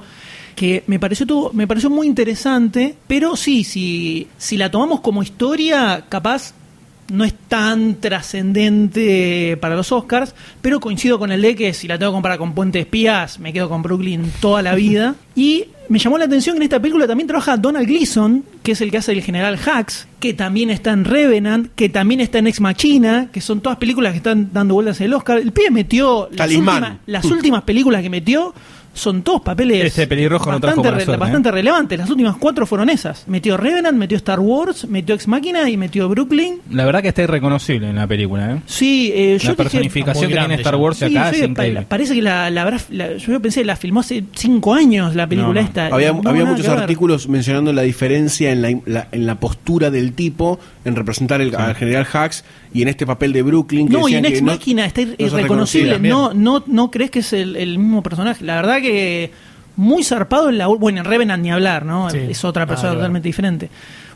que 0.55 0.83
me 0.87 0.97
pareció 0.99 1.25
tuvo- 1.25 1.51
me 1.51 1.67
pareció 1.67 1.89
muy 1.89 2.07
interesante 2.07 2.95
pero 3.07 3.35
sí 3.35 3.63
si 3.65 4.27
si 4.37 4.55
la 4.55 4.71
tomamos 4.71 5.01
como 5.01 5.23
historia 5.23 6.05
capaz 6.07 6.53
no 7.13 7.23
es 7.23 7.35
tan 7.47 8.01
trascendente 8.01 9.55
para 9.61 9.75
los 9.75 9.91
Oscars, 9.91 10.33
pero 10.63 10.79
coincido 10.79 11.19
con 11.19 11.31
el 11.31 11.43
de 11.43 11.55
que 11.55 11.71
si 11.75 11.87
la 11.87 11.99
tengo 11.99 12.11
que 12.11 12.15
comparar 12.15 12.39
con 12.39 12.55
Puente 12.55 12.79
de 12.79 12.81
Espías, 12.81 13.39
me 13.39 13.53
quedo 13.53 13.69
con 13.69 13.83
Brooklyn 13.83 14.31
toda 14.41 14.61
la 14.61 14.75
vida. 14.75 15.15
Y 15.35 15.65
me 15.89 15.97
llamó 15.97 16.19
la 16.19 16.25
atención 16.25 16.55
que 16.55 16.57
en 16.57 16.63
esta 16.63 16.79
película 16.79 17.07
también 17.07 17.27
trabaja 17.27 17.57
Donald 17.57 17.87
Gleason, 17.87 18.43
que 18.61 18.73
es 18.73 18.81
el 18.81 18.91
que 18.91 18.97
hace 18.97 19.13
el 19.13 19.23
general 19.23 19.57
Hux, 19.57 20.07
que 20.19 20.35
también 20.35 20.69
está 20.69 20.91
en 20.91 21.05
Revenant, 21.05 21.71
que 21.75 21.89
también 21.89 22.21
está 22.21 22.37
en 22.37 22.45
Ex 22.45 22.61
Machina, 22.61 23.29
que 23.31 23.41
son 23.41 23.59
todas 23.59 23.79
películas 23.79 24.11
que 24.11 24.17
están 24.17 24.51
dando 24.53 24.75
vueltas 24.75 25.01
en 25.01 25.07
el 25.07 25.13
Oscar. 25.15 25.39
El 25.39 25.51
pibe 25.51 25.71
metió 25.71 26.29
las 26.31 26.49
últimas, 26.49 26.97
las 27.07 27.25
últimas 27.25 27.63
películas 27.63 28.03
que 28.03 28.11
metió 28.11 28.53
son 28.93 29.23
todos 29.23 29.41
papeles 29.41 29.85
Este 29.85 30.05
pelirrojo 30.07 30.51
no 30.51 30.59
trajo 30.59 30.77
bastante, 30.81 30.99
re- 30.99 31.05
suerte, 31.05 31.19
bastante 31.19 31.49
¿eh? 31.49 31.51
relevantes. 31.51 31.97
Las 31.99 32.09
últimas 32.09 32.35
cuatro 32.37 32.65
fueron 32.65 32.89
esas. 32.89 33.27
Metió 33.27 33.57
Revenant, 33.57 33.97
metió 33.97 34.17
Star 34.17 34.39
Wars, 34.39 34.87
metió 34.87 35.15
Ex 35.15 35.27
Machina 35.27 35.69
y 35.69 35.77
metió 35.77 36.07
Brooklyn. 36.09 36.59
La 36.69 36.85
verdad 36.85 37.01
que 37.01 37.07
está 37.09 37.23
irreconocible 37.23 37.89
en 37.89 37.95
la 37.95 38.07
película, 38.07 38.53
¿eh? 38.53 38.59
Sí, 38.65 39.11
eh, 39.15 39.37
yo 39.41 39.49
La 39.51 39.55
personificación 39.55 40.29
que 40.31 40.37
tiene 40.37 40.55
Star. 40.55 40.75
Wars 40.75 40.97
Sí, 40.97 41.05
acá 41.05 41.31
sí, 41.33 41.41
es 41.41 41.49
increíble. 41.49 41.85
parece 41.87 42.13
que 42.15 42.21
la, 42.21 42.49
la 42.49 42.79
la- 42.89 43.17
yo 43.17 43.39
pensé, 43.41 43.63
la 43.65 43.75
filmó 43.75 43.99
hace 44.01 44.23
cinco 44.33 44.73
años 44.73 45.15
la 45.15 45.27
película 45.27 45.53
No, 45.55 45.61
no. 45.61 45.67
esta. 45.67 45.87
Había, 45.87 46.11
No, 46.13 46.29
había 46.29 46.45
muchos 46.45 46.67
artículos 46.67 47.27
mencionando 47.27 47.73
la 47.73 47.81
diferencia 47.83 48.51
en 48.51 48.61
la, 48.61 48.79
la- 48.85 49.07
en 49.11 49.25
la 49.25 49.35
postura 49.39 49.89
del 49.91 50.13
tipo 50.13 50.59
en 50.85 50.95
representar 50.95 51.41
el, 51.41 51.55
al 51.55 51.75
general 51.75 52.05
Hux 52.13 52.43
y 52.73 52.81
en 52.81 52.87
este 52.87 53.05
papel 53.05 53.31
de 53.33 53.41
Brooklyn. 53.43 53.87
Que 53.87 53.93
No, 53.97 54.09
y 54.09 54.15
en 54.15 54.25
Ex 54.25 54.41
Máquina 54.41 54.85
está 54.85 55.01
no 55.05 55.13
irreconocible. 55.17 55.99
No, 55.99 56.33
no, 56.33 56.63
no 56.67 56.89
crees 56.91 57.11
que 57.11 57.19
es 57.19 57.31
el, 57.33 57.55
el 57.55 57.77
mismo 57.77 58.01
personaje. 58.03 58.43
La 58.43 58.55
verdad 58.55 58.81
que 58.81 59.31
muy 59.75 60.03
zarpado 60.03 60.49
el 60.49 60.57
laburo. 60.57 60.79
Bueno, 60.79 60.99
en 60.99 61.05
Revenant 61.05 61.41
ni 61.43 61.51
hablar, 61.51 61.85
¿no? 61.85 62.09
Sí. 62.09 62.17
Es 62.29 62.43
otra 62.43 62.65
persona 62.65 62.91
Ah, 62.91 62.95
totalmente 62.95 63.27
diferente. 63.29 63.69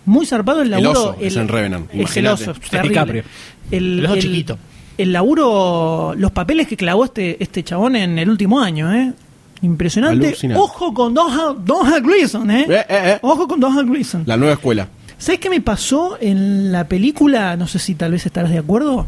Muy 0.06 0.26
zarpado 0.26 0.62
el 0.62 0.68
El 0.74 0.84
laburo. 0.84 0.92
oso 1.12 1.16
es 1.20 1.36
en 1.36 1.48
Revenant, 1.48 1.90
El, 1.94 2.00
imagínate. 2.02 2.44
oso, 2.44 2.52
Es 2.52 2.70
terrible. 2.70 3.24
El, 3.72 4.00
El 4.00 4.06
oso 4.06 4.14
el- 4.16 4.22
chiquito. 4.22 4.58
El 4.98 5.14
laburo, 5.14 6.14
los 6.18 6.32
papeles 6.32 6.68
que 6.68 6.76
clavó 6.76 7.06
este, 7.06 7.42
este 7.44 7.64
chabón 7.64 7.96
en 7.96 8.18
el 8.18 8.30
último 8.30 8.60
año, 8.60 8.92
¿eh? 8.94 9.14
Impresionante. 9.62 10.28
Alucinante. 10.28 10.60
Ojo 10.62 10.94
con 10.94 11.14
Doha, 11.14 11.56
Doha 11.64 12.00
Gleason, 12.00 12.50
¿eh? 12.50 13.20
Ojo 13.22 13.48
con 13.48 13.60
Doha 13.60 13.82
Gleason. 13.84 14.24
La 14.26 14.38
nueva 14.38 14.54
escuela. 14.54 14.88
¿Sabes 15.18 15.40
qué 15.40 15.50
me 15.50 15.62
pasó 15.62 16.18
en 16.22 16.72
la 16.72 16.88
película? 16.88 17.56
No 17.58 17.68
sé 17.68 17.80
si 17.80 17.96
tal 17.96 18.12
vez 18.12 18.26
estarás 18.26 18.52
de 18.52 18.60
acuerdo. 18.60 19.08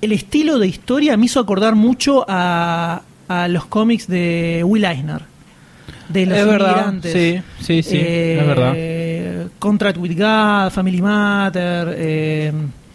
El 0.00 0.12
estilo 0.12 0.58
de 0.58 0.68
historia 0.68 1.16
me 1.16 1.26
hizo 1.26 1.40
acordar 1.40 1.74
mucho 1.74 2.24
a, 2.28 3.02
a 3.28 3.48
los 3.48 3.66
cómics 3.66 4.06
de 4.06 4.62
Will 4.64 4.84
Eisner. 4.84 5.22
De 6.08 6.24
los 6.24 6.38
Es 6.38 6.46
verdad, 6.46 6.70
inmigrantes. 6.70 7.12
sí, 7.12 7.42
sí, 7.60 7.82
sí, 7.82 7.96
Eh, 8.00 8.38
es 8.40 8.46
verdad. 8.46 9.50
Contract 9.58 9.98
with 9.98 10.16
God, 10.16 10.70
Family 10.70 11.02
Matter, 11.02 11.94
eh, 11.98 12.52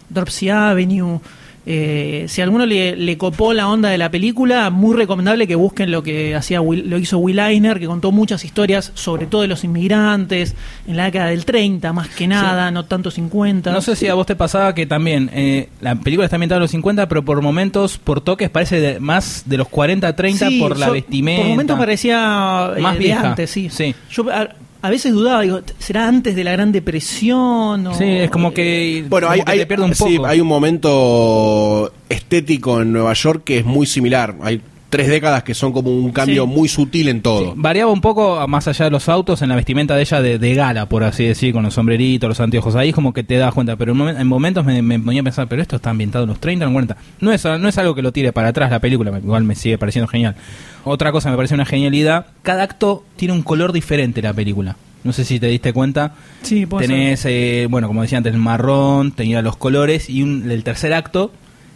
Dropsy 0.08 0.48
Avenue. 0.48 1.20
Eh, 1.66 2.26
si 2.28 2.40
a 2.40 2.44
alguno 2.44 2.66
le, 2.66 2.94
le 2.94 3.16
copó 3.16 3.54
la 3.54 3.68
onda 3.68 3.88
de 3.88 3.96
la 3.96 4.10
película, 4.10 4.68
muy 4.70 4.94
recomendable 4.96 5.46
que 5.46 5.54
busquen 5.54 5.90
lo 5.90 6.02
que 6.02 6.34
hacía 6.34 6.60
Will- 6.60 6.90
lo 6.90 6.98
hizo 6.98 7.16
Will 7.18 7.38
Eisner, 7.38 7.80
que 7.80 7.86
contó 7.86 8.12
muchas 8.12 8.44
historias, 8.44 8.92
sobre 8.94 9.26
todo 9.26 9.42
de 9.42 9.48
los 9.48 9.64
inmigrantes, 9.64 10.54
en 10.86 10.96
la 10.96 11.04
década 11.04 11.26
del 11.26 11.44
30, 11.44 11.92
más 11.94 12.08
que 12.08 12.26
nada, 12.26 12.70
no 12.70 12.84
tanto 12.84 13.10
50. 13.10 13.72
No 13.72 13.80
sé 13.80 13.96
si 13.96 14.08
a 14.08 14.14
vos 14.14 14.26
te 14.26 14.36
pasaba 14.36 14.74
que 14.74 14.84
también 14.86 15.30
eh, 15.32 15.68
la 15.80 15.94
película 15.96 16.26
está 16.26 16.36
ambientada 16.36 16.58
en 16.58 16.62
los 16.62 16.70
50, 16.72 17.08
pero 17.08 17.24
por 17.24 17.40
momentos, 17.40 17.96
por 17.98 18.20
toques, 18.20 18.50
parece 18.50 18.80
de- 18.80 19.00
más 19.00 19.44
de 19.46 19.56
los 19.56 19.68
40, 19.68 20.14
30 20.14 20.48
Sí, 20.48 20.60
por 20.60 20.78
la 20.78 20.86
so- 20.86 20.92
vestimenta. 20.92 21.42
Por 21.42 21.50
momentos 21.50 21.78
parecía 21.78 22.72
eh, 22.76 22.80
Más 22.80 22.92
de 22.94 22.98
vieja. 22.98 23.28
antes, 23.30 23.50
sí. 23.50 23.68
Sí. 23.70 23.94
Yo 24.10 24.30
a, 24.30 24.48
a 24.86 24.90
veces 24.90 25.12
dudaba, 25.14 25.40
digo, 25.40 25.60
¿será 25.78 26.06
antes 26.06 26.36
de 26.36 26.44
la 26.44 26.52
Gran 26.52 26.70
Depresión? 26.70 27.86
O, 27.86 27.94
Sí, 27.94 28.04
es 28.04 28.30
como 28.30 28.52
que, 28.52 29.02
Bueno, 29.08 29.28
como 29.28 29.32
hay, 29.34 29.40
que 29.42 29.50
hay- 29.52 29.58
te 29.60 29.66
pierde 29.66 29.84
un 29.84 29.94
sí, 29.94 30.16
poco. 30.16 30.26
hay 30.26 30.40
un 30.42 30.46
momento 30.46 31.92
estético 32.10 32.82
en 32.82 32.92
Nueva 32.92 33.14
York 33.14 33.42
que 33.44 33.58
es 33.60 33.64
muy 33.64 33.86
similar. 33.86 34.36
Hay 34.42 34.60
tres 34.96 35.08
décadas 35.08 35.42
que 35.42 35.54
son 35.54 35.72
como 35.72 35.90
un 35.90 36.10
cambio 36.12 36.44
Sí. 36.44 36.48
muy 36.50 36.68
sutil 36.68 37.08
en 37.08 37.20
todo. 37.22 37.52
Variaba 37.56 37.90
un 37.90 38.00
poco, 38.00 38.46
más 38.48 38.68
allá 38.68 38.84
de 38.86 38.90
los 38.90 39.08
autos, 39.08 39.42
en 39.42 39.48
la 39.48 39.56
vestimenta 39.56 39.96
de 39.96 40.02
ella 40.02 40.22
de, 40.22 40.38
de 40.38 40.54
gala, 40.54 40.88
por 40.88 41.02
así 41.04 41.24
decir, 41.24 41.52
con 41.52 41.62
los 41.64 41.74
sombreritos, 41.74 42.28
los 42.28 42.40
anteojos. 42.40 42.74
Ahí 42.76 42.92
como 42.92 43.12
que 43.12 43.24
te 43.24 43.36
das 43.36 43.52
cuenta, 43.54 43.76
pero 43.76 43.92
en, 43.92 43.98
momen- 43.98 44.20
en 44.20 44.26
momentos 44.26 44.64
me, 44.64 44.80
me 44.82 44.98
ponía 45.00 45.20
a 45.20 45.24
pensar, 45.24 45.48
pero 45.48 45.60
esto 45.62 45.76
está 45.76 45.90
ambientado 45.90 46.24
en 46.24 46.30
los 46.30 46.40
30, 46.40 46.64
en 46.64 46.72
los 46.72 46.74
40. 46.74 46.96
No 47.20 47.32
es, 47.32 47.44
no 47.44 47.68
es 47.68 47.78
algo 47.78 47.94
que 47.94 48.02
lo 48.02 48.12
tire 48.12 48.32
para 48.32 48.48
atrás 48.48 48.70
la 48.70 48.78
película, 48.78 49.10
igual 49.18 49.44
me 49.44 49.54
sigue 49.54 49.78
pareciendo 49.78 50.06
genial. 50.08 50.36
Otra 50.84 51.12
cosa 51.12 51.30
me 51.30 51.36
parece 51.36 51.54
una 51.54 51.64
genialidad, 51.64 52.26
cada 52.42 52.62
acto 52.62 53.04
tiene 53.16 53.34
un 53.34 53.42
color 53.42 53.72
diferente 53.72 54.22
la 54.22 54.32
película. 54.32 54.76
No 55.02 55.12
sé 55.12 55.24
si 55.24 55.38
te 55.38 55.48
diste 55.48 55.72
cuenta. 55.74 56.14
Sí, 56.42 56.64
Tenés, 56.66 57.24
eh, 57.26 57.66
bueno, 57.68 57.88
como 57.88 58.00
decía 58.02 58.16
antes, 58.18 58.32
el 58.32 58.40
marrón, 58.40 59.12
tenía 59.12 59.42
los 59.42 59.56
colores 59.56 60.08
y 60.08 60.22
un, 60.22 60.50
el 60.50 60.64
tercer 60.64 60.94
acto 60.94 61.30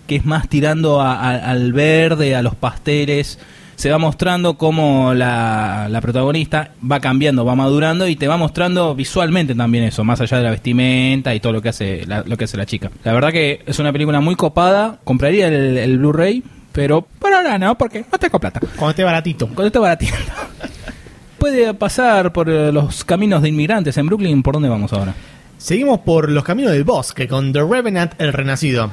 que 0.09 0.17
es 0.17 0.25
más 0.25 0.49
tirando 0.49 1.01
a- 1.01 1.15
a- 1.15 1.51
al 1.53 1.73
verde, 1.73 2.35
a 2.35 2.43
los 2.43 2.57
pasteles. 2.57 3.39
Se 3.77 3.93
va 3.93 3.99
mostrando 3.99 4.59
cómo 4.59 5.15
la, 5.15 5.87
la 5.89 6.01
protagonista 6.01 6.73
va 6.91 6.99
cambiando, 6.99 7.45
va 7.45 7.55
madurando 7.55 8.09
y 8.09 8.17
te 8.17 8.27
va 8.27 8.37
mostrando 8.37 8.97
visualmente 8.97 9.55
también 9.55 9.85
eso, 9.85 10.03
más 10.03 10.21
allá 10.21 10.39
de 10.39 10.43
la 10.43 10.51
vestimenta 10.51 11.33
y 11.33 11.39
todo 11.39 11.53
lo 11.53 11.63
que 11.63 11.69
hace 11.69 12.05
la, 12.05 12.25
lo 12.27 12.37
que 12.37 12.43
hace 12.47 12.57
la 12.57 12.67
chica. 12.67 12.91
La 13.05 13.13
verdad 13.13 13.31
que 13.31 13.63
es 13.65 13.79
una 13.79 13.93
película 13.93 14.19
muy 14.21 14.35
copada. 14.35 14.99
Compraría 15.05 15.47
el, 15.47 15.79
el 15.79 15.97
Blu-ray, 15.99 16.43
pero 16.73 17.03
por 17.21 17.33
ahora 17.33 17.57
no, 17.57 17.79
porque 17.79 18.05
no 18.11 18.19
tengo 18.19 18.41
plata. 18.41 18.59
Cuando 18.59 18.91
esté 18.91 19.05
baratito. 19.05 19.47
Cuando 19.47 19.67
esté 19.67 19.79
baratito. 19.79 20.15
Puede 21.39 21.73
pasar 21.75 22.33
por 22.33 22.51
eh, 22.51 22.73
los 22.73 23.05
caminos 23.05 23.43
de 23.43 23.49
inmigrantes 23.51 23.97
en 23.97 24.07
Brooklyn. 24.07 24.43
¿Por 24.43 24.55
dónde 24.55 24.69
vamos 24.69 24.93
ahora? 24.93 25.15
Seguimos 25.57 26.01
por 26.01 26.29
los 26.33 26.43
caminos 26.43 26.73
del 26.73 26.83
bosque 26.83 27.29
con 27.29 27.53
The 27.53 27.63
Revenant, 27.63 28.21
el 28.21 28.33
renacido. 28.33 28.91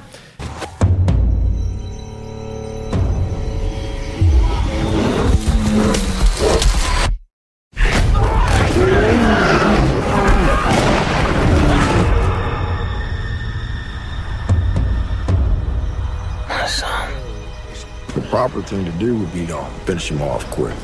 Proper 18.56 18.68
thing 18.70 18.86
to 18.86 18.92
do 18.94 19.18
would 19.18 19.34
be 19.34 19.46
to 19.46 19.62
finish 19.86 20.10
him 20.10 20.22
off 20.22 20.50
quick. 20.52 20.76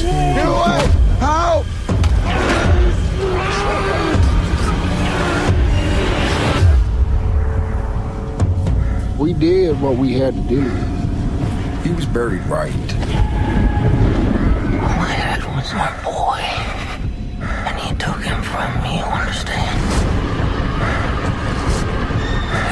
Get 0.00 0.46
away! 0.46 0.86
Help! 1.18 1.66
We 9.18 9.32
did 9.32 9.80
what 9.80 9.96
we 9.96 10.12
had 10.14 10.34
to 10.34 10.40
do. 10.42 10.62
He 11.82 11.92
was 11.92 12.06
buried 12.06 12.42
right. 12.46 12.72
My 14.70 15.08
dad 15.08 15.42
was 15.56 15.74
my 15.74 15.90
boy. 16.04 16.38
And 17.40 17.80
he 17.80 17.94
took 17.96 18.22
him 18.22 18.40
from 18.42 18.82
me, 18.84 18.98
you 18.98 19.04
understand? 19.04 19.80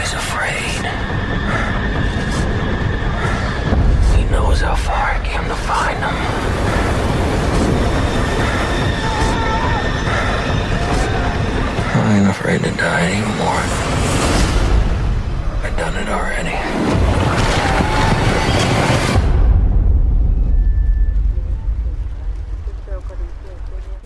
He's 0.00 0.12
afraid. 0.12 1.05
Knows 4.36 4.60
how 4.60 4.74
far 4.74 5.04
I 5.16 5.18
came 5.24 5.46
to 5.48 5.58
find 5.70 5.98
him. 6.06 6.16
I 12.04 12.18
ain't 12.18 12.28
afraid 12.28 12.60
to 12.64 12.70
die 12.86 13.04
anymore. 13.12 13.64
I've 15.64 15.76
done 15.82 15.96
it 16.02 16.08
already. 16.16 16.56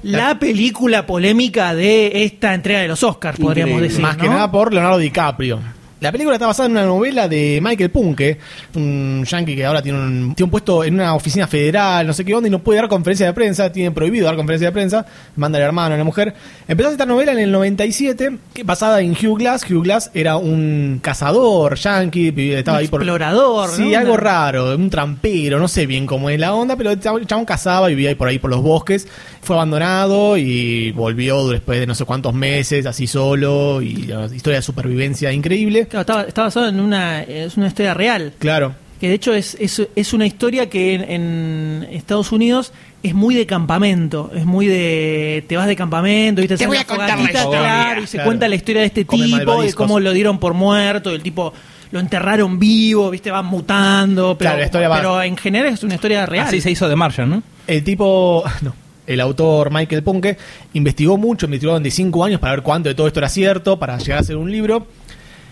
La 0.03 0.39
película 0.39 1.05
polémica 1.05 1.75
de 1.75 2.25
esta 2.25 2.55
entrega 2.55 2.81
de 2.81 2.89
los 2.89 3.03
Oscars, 3.03 3.39
podríamos 3.39 3.73
Increíble. 3.73 3.89
decir. 3.89 4.03
Más 4.03 4.17
que 4.17 4.29
nada 4.29 4.51
por 4.51 4.73
Leonardo 4.73 4.99
DiCaprio. 4.99 5.61
La 6.01 6.11
película 6.11 6.37
está 6.37 6.47
basada 6.47 6.67
en 6.67 6.73
una 6.73 6.85
novela 6.87 7.29
de 7.29 7.61
Michael 7.63 7.91
Punke, 7.91 8.39
un 8.75 9.23
yankee 9.29 9.55
que 9.55 9.67
ahora 9.67 9.83
tiene 9.83 9.99
un, 9.99 10.35
tiene 10.35 10.47
un 10.47 10.51
puesto 10.51 10.83
en 10.83 10.95
una 10.95 11.15
oficina 11.15 11.47
federal, 11.47 12.07
no 12.07 12.15
sé 12.15 12.25
qué 12.25 12.35
onda, 12.35 12.49
y 12.49 12.51
no 12.51 12.61
puede 12.61 12.81
dar 12.81 12.89
conferencia 12.89 13.27
de 13.27 13.35
prensa, 13.35 13.71
tiene 13.71 13.91
prohibido 13.91 14.25
dar 14.25 14.35
conferencia 14.35 14.69
de 14.69 14.73
prensa, 14.73 15.05
manda 15.37 15.59
al 15.59 15.65
hermano, 15.65 15.95
a 15.95 15.99
la 15.99 16.05
mujer. 16.05 16.33
Empezó 16.67 16.91
esta 16.91 17.05
novela 17.05 17.33
en 17.33 17.39
el 17.41 17.53
97, 17.53 18.39
que 18.55 18.63
basada 18.65 19.03
en 19.03 19.13
Hugh 19.13 19.39
Glass. 19.39 19.71
Hugh 19.71 19.83
Glass 19.83 20.11
era 20.15 20.39
un 20.39 21.01
cazador 21.03 21.77
yankee, 21.77 22.33
estaba 22.55 22.79
Un 22.79 22.83
ahí 22.83 22.89
por... 22.89 23.03
explorador, 23.03 23.69
Sí, 23.69 23.91
¿no? 23.91 23.99
algo 23.99 24.17
raro, 24.17 24.75
un 24.75 24.89
trampero, 24.89 25.59
no 25.59 25.69
sé 25.69 25.85
bien 25.85 26.07
cómo 26.07 26.31
es 26.31 26.41
la 26.41 26.55
onda, 26.55 26.77
pero 26.77 26.93
el 26.93 27.01
chabón, 27.01 27.45
cazaba, 27.45 27.89
vivía 27.89 28.09
ahí 28.09 28.15
por 28.15 28.29
ahí 28.29 28.39
por 28.39 28.49
los 28.49 28.63
bosques, 28.63 29.07
fue 29.43 29.55
abandonado 29.57 30.39
y 30.39 30.93
volvió 30.93 31.47
después 31.49 31.79
de 31.79 31.87
no 31.87 31.95
sé 31.95 32.07
cuántos 32.07 32.33
meses, 32.33 32.87
así 32.87 33.07
solo, 33.07 33.83
y 33.83 34.07
la 34.07 34.25
historia 34.35 34.61
de 34.61 34.63
supervivencia 34.63 35.31
increíble. 35.31 35.89
Claro, 35.91 36.01
está, 36.01 36.23
está 36.29 36.43
basado 36.45 36.69
en 36.69 36.81
una, 36.81 37.23
es 37.23 37.57
una 37.57 37.67
historia 37.67 37.93
real. 37.95 38.33
Claro. 38.39 38.75
Que 39.01 39.09
de 39.09 39.15
hecho 39.15 39.33
es, 39.35 39.57
es, 39.59 39.83
es 39.97 40.13
una 40.13 40.27
historia 40.27 40.69
que 40.69 40.95
en, 40.95 41.03
en 41.11 41.89
Estados 41.91 42.33
Unidos 42.33 42.73
es 43.03 43.15
muy 43.15 43.35
de 43.35 43.47
campamento. 43.47 44.31
Es 44.35 44.45
muy 44.45 44.67
de. 44.67 45.43
Te 45.49 45.57
vas 45.57 45.67
de 45.67 45.75
campamento, 45.75 46.43
¿viste? 46.43 46.57
Te 46.59 46.67
voy 46.67 46.77
la 46.77 46.83
a 46.83 46.87
contar 46.87 47.19
la 47.19 47.25
historia. 47.25 47.59
claro, 47.61 48.03
y 48.03 48.07
se 48.07 48.17
Claro. 48.19 48.29
cuenta 48.29 48.47
la 48.49 48.55
historia 48.57 48.81
de 48.83 48.87
este 48.89 49.07
Come 49.07 49.25
tipo, 49.25 49.63
de 49.63 49.73
cómo 49.73 50.01
lo 50.01 50.13
dieron 50.13 50.39
por 50.39 50.53
muerto, 50.55 51.11
el 51.11 51.23
tipo 51.23 51.53
lo 51.93 51.99
enterraron 51.99 52.59
vivo, 52.59 53.09
¿viste? 53.11 53.31
Va 53.31 53.43
mutando. 53.43 54.37
Pero, 54.39 54.51
Claro, 54.51 54.59
la 54.59 54.65
historia 54.67 54.89
va- 54.91 54.97
pero 54.99 55.23
en 55.23 55.37
general 55.39 55.73
es 55.73 55.83
una 55.83 55.95
historia 55.95 56.27
real. 56.27 56.47
Así 56.47 56.61
se 56.61 56.71
hizo 56.71 56.87
de 56.89 56.95
Martian, 56.95 57.31
¿no? 57.31 57.43
El 57.67 57.83
tipo, 57.83 58.45
no, 58.61 58.75
el 59.07 59.19
autor 59.23 59.73
Michael 59.73 60.03
Punke 60.03 60.37
investigó 60.75 61.17
mucho, 61.17 61.47
investigó 61.47 61.73
durante 61.73 61.91
cinco 61.91 62.23
años 62.23 62.39
para 62.39 62.53
ver 62.53 62.63
cuánto 62.63 62.91
de 62.91 62.95
todo 62.95 63.07
esto 63.07 63.19
era 63.21 63.31
cierto, 63.31 63.79
para 63.79 63.97
llegar 63.97 64.19
a 64.19 64.21
hacer 64.21 64.37
un 64.37 64.53
libro. 64.53 64.87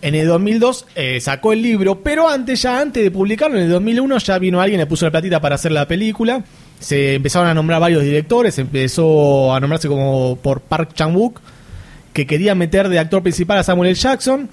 En 0.01 0.15
el 0.15 0.27
2002 0.29 0.87
eh, 0.95 1.21
sacó 1.21 1.53
el 1.53 1.61
libro, 1.63 2.01
pero 2.03 2.29
antes, 2.29 2.63
ya 2.63 2.81
antes 2.81 3.03
de 3.03 3.11
publicarlo, 3.11 3.57
en 3.57 3.65
el 3.65 3.71
2001 3.71 4.19
ya 4.19 4.39
vino 4.39 4.61
alguien, 4.61 4.81
le 4.81 4.87
puso 4.87 5.05
la 5.07 5.11
platita 5.11 5.41
para 5.41 5.57
hacer 5.57 5.73
la 5.73 5.89
película. 5.89 6.45
Se 6.79 7.15
empezaron 7.17 7.49
a 7.49 7.55
nombrar 7.55 7.81
varios 7.81 8.03
directores, 8.05 8.57
empezó 8.59 9.53
a 9.53 9.59
nombrarse 9.59 9.89
como 9.89 10.37
por 10.41 10.61
Park 10.61 10.95
Chan-wook, 10.95 11.41
que 12.13 12.27
quería 12.27 12.55
meter 12.55 12.89
de 12.89 12.99
actor 13.01 13.23
principal 13.23 13.59
a 13.59 13.63
Samuel 13.65 13.91
L. 13.91 13.95
Jackson. 13.99 14.49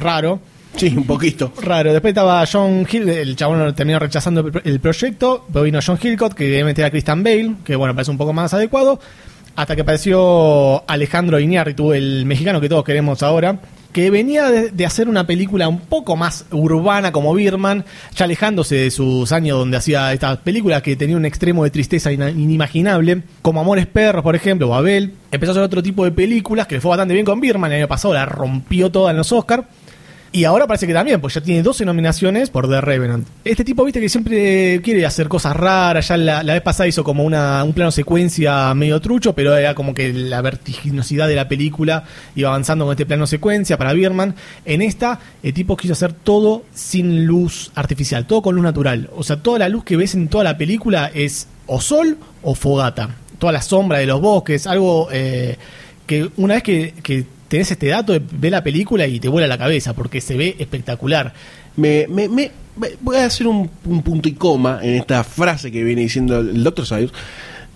Raro. 0.00 0.40
Sí, 0.76 0.92
un 0.96 1.04
poquito. 1.04 1.52
Raro. 1.62 1.92
Después 1.92 2.10
estaba 2.12 2.44
John 2.50 2.86
Hill, 2.90 3.08
el 3.08 3.36
chabón 3.36 3.74
terminó 3.74 3.98
rechazando 3.98 4.40
el, 4.40 4.50
pro- 4.52 4.62
el 4.64 4.80
proyecto. 4.80 5.44
Luego 5.52 5.64
vino 5.64 5.78
John 5.84 5.98
Hillcott, 6.02 6.32
que 6.34 6.46
quería 6.46 6.64
meter 6.64 6.84
a 6.86 6.90
Christian 6.90 7.22
Bale, 7.22 7.54
que 7.64 7.76
bueno, 7.76 7.94
parece 7.94 8.10
un 8.10 8.18
poco 8.18 8.32
más 8.32 8.52
adecuado. 8.54 8.98
Hasta 9.54 9.76
que 9.76 9.82
apareció 9.82 10.82
Alejandro 10.88 11.38
Iñárritu, 11.38 11.92
el 11.92 12.24
mexicano 12.24 12.60
que 12.60 12.68
todos 12.70 12.84
queremos 12.84 13.22
ahora, 13.22 13.60
que 13.92 14.10
venía 14.10 14.50
de, 14.50 14.86
hacer 14.86 15.08
una 15.08 15.26
película 15.26 15.68
un 15.68 15.80
poco 15.80 16.16
más 16.16 16.46
urbana 16.50 17.12
como 17.12 17.34
Birman, 17.34 17.84
ya 18.16 18.24
alejándose 18.24 18.74
de 18.76 18.90
sus 18.90 19.30
años 19.32 19.58
donde 19.58 19.76
hacía 19.76 20.12
estas 20.12 20.38
películas 20.38 20.82
que 20.82 20.96
tenía 20.96 21.16
un 21.16 21.24
extremo 21.24 21.64
de 21.64 21.70
tristeza 21.70 22.10
ina- 22.10 22.30
inimaginable, 22.30 23.22
como 23.42 23.60
Amores 23.60 23.86
Perros, 23.86 24.22
por 24.22 24.34
ejemplo, 24.34 24.68
o 24.70 24.74
Abel. 24.74 25.14
Empezó 25.30 25.50
a 25.50 25.54
hacer 25.54 25.62
otro 25.64 25.82
tipo 25.82 26.04
de 26.04 26.12
películas 26.12 26.66
que 26.66 26.76
le 26.76 26.80
fue 26.80 26.90
bastante 26.90 27.14
bien 27.14 27.26
con 27.26 27.40
Birman, 27.40 27.70
el 27.72 27.78
año 27.78 27.88
pasado 27.88 28.14
la 28.14 28.26
rompió 28.26 28.90
toda 28.90 29.10
en 29.10 29.16
los 29.18 29.30
Oscars. 29.32 29.64
Y 30.34 30.44
ahora 30.44 30.66
parece 30.66 30.86
que 30.86 30.94
también, 30.94 31.20
pues 31.20 31.34
ya 31.34 31.42
tiene 31.42 31.62
12 31.62 31.84
nominaciones 31.84 32.48
por 32.48 32.66
The 32.66 32.80
Revenant. 32.80 33.28
Este 33.44 33.64
tipo, 33.64 33.84
viste, 33.84 34.00
que 34.00 34.08
siempre 34.08 34.80
quiere 34.82 35.04
hacer 35.04 35.28
cosas 35.28 35.54
raras. 35.54 36.08
Ya 36.08 36.16
la, 36.16 36.42
vez 36.42 36.62
pasada 36.62 36.88
hizo 36.88 37.04
como 37.04 37.22
una, 37.22 37.62
un 37.62 37.74
plano 37.74 37.90
secuencia 37.90 38.72
medio 38.72 38.98
trucho, 38.98 39.34
pero 39.34 39.54
era 39.54 39.74
como 39.74 39.92
que 39.92 40.10
la 40.10 40.40
vertiginosidad 40.40 41.28
de 41.28 41.36
la 41.36 41.48
película 41.48 42.04
iba 42.34 42.48
avanzando 42.48 42.86
con 42.86 42.92
este 42.92 43.04
plano 43.04 43.26
secuencia 43.26 43.76
para 43.76 43.92
Birman. 43.92 44.34
En 44.64 44.80
esta, 44.80 45.20
el 45.42 45.52
tipo 45.52 45.76
quiso 45.76 45.92
hacer 45.92 46.14
todo 46.14 46.62
sin 46.72 47.26
luz 47.26 47.70
artificial, 47.74 48.26
todo 48.26 48.40
con 48.40 48.54
luz 48.54 48.64
natural. 48.64 49.10
O 49.14 49.22
sea, 49.22 49.36
toda 49.36 49.58
la 49.58 49.68
luz 49.68 49.84
que 49.84 49.98
ves 49.98 50.14
en 50.14 50.28
toda 50.28 50.44
la 50.44 50.56
película 50.56 51.10
es 51.12 51.46
o 51.66 51.78
sol 51.78 52.16
o 52.42 52.54
fogata. 52.54 53.10
Toda 53.38 53.52
la 53.52 53.60
sombra 53.60 53.98
de 53.98 54.06
los 54.06 54.22
bosques, 54.22 54.66
algo 54.66 55.08
eh, 55.12 55.58
que 56.06 56.30
una 56.38 56.54
vez 56.54 56.62
que 56.62 57.26
tenés 57.52 57.70
este 57.70 57.86
dato, 57.88 58.18
ve 58.32 58.48
la 58.50 58.64
película 58.64 59.06
y 59.06 59.20
te 59.20 59.28
vuela 59.28 59.46
la 59.46 59.58
cabeza, 59.58 59.92
porque 59.92 60.22
se 60.22 60.36
ve 60.38 60.56
espectacular. 60.58 61.34
Me, 61.76 62.06
me, 62.08 62.26
me- 62.26 62.50
me- 62.76 62.88
voy 63.02 63.16
a 63.18 63.26
hacer 63.26 63.46
un, 63.46 63.70
un 63.84 64.02
punto 64.02 64.26
y 64.26 64.32
coma 64.32 64.80
en 64.82 64.94
esta 64.94 65.22
frase 65.22 65.70
que 65.70 65.84
viene 65.84 66.00
diciendo 66.00 66.38
el 66.38 66.64
Dr. 66.64 66.86
Sayers. 66.86 67.12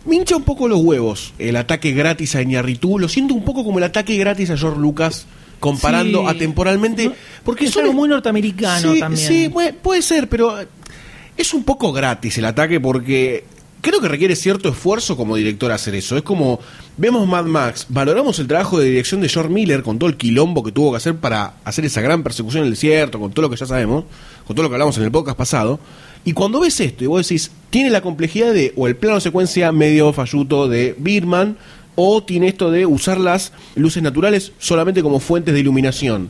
Me 0.07 0.17
hincha 0.17 0.35
un 0.35 0.45
poco 0.45 0.67
los 0.67 0.81
huevos 0.81 1.35
el 1.39 1.57
ataque 1.57 1.93
gratis 1.93 2.35
a 2.37 2.41
Iñarritu. 2.43 2.99
Lo 2.99 3.07
siento 3.09 3.35
un 3.35 3.45
poco 3.45 3.65
como 3.65 3.77
el 3.77 3.85
ataque 3.85 4.17
gratis 4.17 4.49
a 4.49 4.57
George 4.57 4.81
Lucas, 4.81 5.27
comparando 5.61 6.21
Sí. 6.23 6.27
atemporalmente. 6.37 7.11
Porque 7.45 7.67
es 7.67 7.77
algo 7.77 7.93
muy 7.93 8.09
norteamericano 8.09 8.95
sí, 8.95 9.01
también. 9.01 9.29
Sí, 9.29 9.49
puede, 9.51 9.75
puede 9.75 10.01
ser, 10.01 10.27
pero 10.31 10.57
es 11.37 11.53
un 11.53 11.65
poco 11.65 11.93
gratis 11.93 12.39
el 12.39 12.47
ataque 12.47 12.81
porque 12.81 13.45
creo 13.87 14.01
que 14.01 14.09
requiere 14.09 14.35
cierto 14.35 14.69
esfuerzo 14.69 15.17
como 15.17 15.37
director 15.37 15.71
hacer 15.71 15.95
eso. 15.95 16.17
Es 16.17 16.25
como, 16.25 16.59
vemos 16.97 17.29
Mad 17.29 17.45
Max, 17.45 17.87
valoramos 17.89 18.37
el 18.41 18.49
trabajo 18.49 18.81
de 18.81 18.87
dirección 18.87 19.21
de 19.21 19.29
George 19.29 19.49
Miller 19.49 19.85
con 19.85 19.97
todo 19.97 20.11
el 20.11 20.17
quilombo 20.17 20.65
que 20.65 20.73
tuvo 20.73 20.91
que 20.91 20.97
hacer 20.97 21.15
para 21.15 21.55
hacer 21.63 21.85
esa 21.85 22.01
gran 22.01 22.25
persecución 22.25 22.63
en 22.63 22.67
el 22.67 22.73
desierto, 22.73 23.21
con 23.21 23.31
todo 23.31 23.43
lo 23.43 23.51
que 23.51 23.55
ya 23.55 23.65
sabemos, 23.65 24.05
con 24.45 24.57
todo 24.57 24.65
lo 24.65 24.71
que 24.71 24.75
hablamos 24.75 24.97
en 24.97 25.05
el 25.05 25.13
podcast 25.13 25.39
pasado. 25.39 25.79
Y 26.25 26.33
cuando 26.33 26.59
ves 26.59 26.81
esto 26.81 27.05
y 27.05 27.07
vos 27.07 27.29
decís, 27.29 27.53
tiene 27.71 27.91
la 27.91 28.01
complejidad 28.01 28.53
de 28.53 28.73
o 28.75 28.89
el 28.89 28.97
plano 28.97 29.21
secuencia 29.21 29.71
medio 29.71 30.13
falluto 30.13 30.67
de 30.67 30.97
Birman, 30.99 31.57
o 31.95 32.25
tiene 32.25 32.49
esto 32.49 32.73
de 32.73 32.87
usar 32.87 33.19
las 33.19 33.53
luces 33.77 34.03
naturales 34.03 34.53
solamente 34.59 35.01
como 35.01 35.21
fuentes 35.21 35.55
de 35.55 35.61
iluminación. 35.61 36.29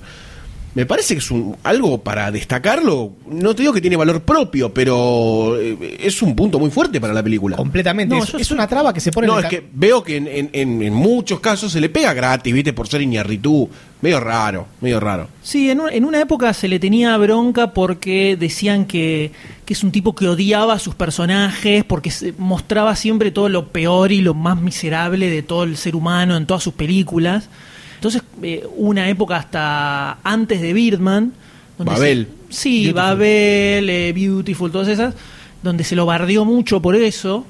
Me 0.77 0.85
parece 0.85 1.14
que 1.14 1.20
es 1.20 1.31
un, 1.31 1.57
algo 1.62 2.03
para 2.03 2.31
destacarlo. 2.31 3.12
No 3.31 3.55
te 3.57 3.62
digo 3.62 3.72
que 3.72 3.81
tiene 3.81 3.97
valor 3.97 4.20
propio, 4.22 4.74
pero 4.74 5.59
eh, 5.59 5.97
es 6.03 6.20
un 6.20 6.37
punto 6.37 6.59
muy 6.59 6.70
fuerte 6.70 7.01
para 7.01 7.14
la 7.14 7.22
película. 7.22 7.57
Completamente. 7.57 8.14
No, 8.14 8.22
es, 8.22 8.51
una 8.51 8.66
traba 8.68 8.93
que 8.93 9.01
se 9.01 9.11
pone 9.11 9.27
No, 9.27 9.39
en 9.39 9.45
es 9.47 9.51
que 9.51 9.66
veo 9.72 10.03
que 10.05 10.16
en, 10.18 10.29
en- 10.29 10.51
en- 10.53 10.83
en 10.83 10.93
muchos 10.93 11.41
casos 11.41 11.72
se 11.72 11.81
le 11.81 11.89
pega 11.89 12.12
gratis, 12.12 12.53
¿viste? 12.53 12.74
Por 12.74 12.89
ser 12.89 13.01
Iñarritu. 13.01 13.68
Medio 14.03 14.20
raro, 14.20 14.66
medio 14.83 15.01
raro. 15.01 15.29
Sí, 15.43 15.70
en, 15.70 15.81
un- 15.81 15.91
en 15.91 16.05
una 16.05 16.20
época 16.20 16.53
se 16.53 16.68
le 16.68 16.79
tenía 16.79 17.16
bronca 17.16 17.72
porque 17.72 18.37
decían 18.39 18.85
que, 18.85 19.33
que 19.64 19.72
es 19.72 19.83
un 19.83 19.91
tipo 19.91 20.14
que 20.14 20.29
odiaba 20.29 20.74
a 20.74 20.79
sus 20.79 20.95
personajes, 20.95 21.85
porque 21.85 22.11
se 22.11 22.35
mostraba 22.37 22.95
siempre 22.97 23.31
todo 23.31 23.49
lo 23.49 23.68
peor 23.68 24.12
y 24.12 24.20
lo 24.20 24.35
más 24.35 24.61
miserable 24.61 25.31
de 25.31 25.43
todo 25.43 25.64
el 25.64 25.79
ser 25.79 25.97
humano 25.97 26.37
en 26.37 26.45
todas 26.45 26.62
sus 26.62 26.74
películas. 26.74 27.49
Entonces, 27.97 28.22
eh, 28.42 28.62
hubo 28.76 28.90
una 28.90 29.09
época 29.09 29.36
hasta 29.36 30.18
antes 30.22 30.61
de 30.61 30.72
Birdman. 30.72 31.32
donde 31.76 31.92
Babel. 31.92 32.28
se- 32.49 32.57
sí, 32.57 32.84
Beautiful. 32.84 33.03
Babel, 33.03 33.90
eh, 33.90 34.12
Beautiful, 34.14 34.70
todas 34.72 34.88
esas, 34.88 35.14
donde 35.62 35.84
se 35.84 35.94
lo 35.97 36.07
bardeó 36.07 36.44
mucho 36.47 36.80
por 36.80 36.97
eso. 36.97 37.44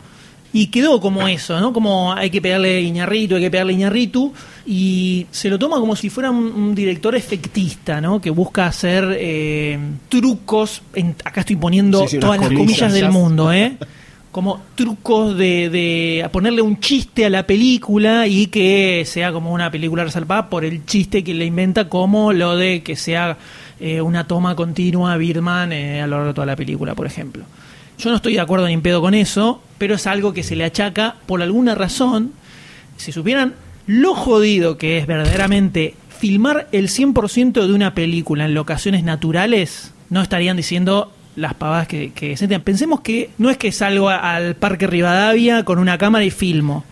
Y 0.52 0.68
quedó 0.68 1.00
como 1.02 1.28
eso, 1.28 1.60
¿no? 1.60 1.72
Como 1.72 2.14
hay 2.14 2.30
que 2.30 2.40
pegarle 2.40 2.80
Iñarritu, 2.80 3.34
hay 3.34 3.42
que 3.42 3.50
pegarle 3.50 3.74
Iñarritu. 3.74 4.32
Y 4.66 5.26
se 5.30 5.50
lo 5.50 5.58
toma 5.58 5.78
como 5.78 5.94
si 5.96 6.08
fuera 6.08 6.30
un, 6.30 6.38
un 6.46 6.74
director 6.74 7.14
efectista, 7.14 8.00
¿no? 8.00 8.20
Que 8.22 8.30
busca 8.30 8.66
hacer 8.66 9.16
eh, 9.18 9.78
trucos. 10.08 10.80
en- 10.94 11.14
acá 11.24 11.40
estoy 11.40 11.56
poniendo 11.56 12.00
Sí, 12.02 12.08
sí, 12.08 12.16
unas 12.16 12.26
todas 12.26 12.40
las 12.40 12.48
comillas. 12.48 12.66
comillas 12.78 12.92
del 12.94 13.10
mundo, 13.12 13.52
¿eh? 13.52 13.76
Como 14.36 14.60
trucos 14.74 15.34
de, 15.38 15.70
de 15.70 16.28
ponerle 16.30 16.60
un 16.60 16.78
chiste 16.78 17.24
a 17.24 17.30
la 17.30 17.46
película 17.46 18.26
y 18.26 18.48
que 18.48 19.02
sea 19.06 19.32
como 19.32 19.50
una 19.50 19.70
película 19.70 20.04
resaltada 20.04 20.50
por 20.50 20.62
el 20.62 20.84
chiste 20.84 21.24
que 21.24 21.32
le 21.32 21.46
inventa, 21.46 21.88
como 21.88 22.34
lo 22.34 22.54
de 22.54 22.82
que 22.82 22.96
sea 22.96 23.38
eh, 23.80 24.02
una 24.02 24.26
toma 24.26 24.54
continua 24.54 25.16
Birdman 25.16 25.72
eh, 25.72 26.02
a 26.02 26.06
lo 26.06 26.16
largo 26.16 26.26
de 26.28 26.34
toda 26.34 26.46
la 26.46 26.54
película, 26.54 26.94
por 26.94 27.06
ejemplo. 27.06 27.46
Yo 27.96 28.10
no 28.10 28.16
estoy 28.16 28.34
de 28.34 28.40
acuerdo 28.40 28.66
ni 28.66 28.74
en 28.74 28.82
pedo 28.82 29.00
con 29.00 29.14
eso, 29.14 29.62
pero 29.78 29.94
es 29.94 30.06
algo 30.06 30.34
que 30.34 30.42
se 30.42 30.54
le 30.54 30.64
achaca 30.64 31.16
por 31.24 31.40
alguna 31.40 31.74
razón. 31.74 32.32
Si 32.98 33.12
supieran 33.12 33.54
lo 33.86 34.14
jodido 34.14 34.76
que 34.76 34.98
es 34.98 35.06
verdaderamente 35.06 35.94
filmar 36.10 36.68
el 36.72 36.88
100% 36.88 37.66
de 37.66 37.72
una 37.72 37.94
película 37.94 38.44
en 38.44 38.52
locaciones 38.52 39.02
naturales, 39.02 39.94
no 40.10 40.20
estarían 40.20 40.58
diciendo 40.58 41.10
las 41.36 41.54
pavadas 41.54 41.86
que, 41.86 42.12
que 42.12 42.36
se 42.36 42.48
Pensemos 42.60 43.00
que 43.02 43.30
no 43.38 43.50
es 43.50 43.58
que 43.58 43.70
salgo 43.70 44.08
al 44.08 44.56
Parque 44.56 44.86
Rivadavia 44.86 45.64
con 45.64 45.78
una 45.78 45.98
cámara 45.98 46.24
y 46.24 46.30
filmo. 46.30 46.84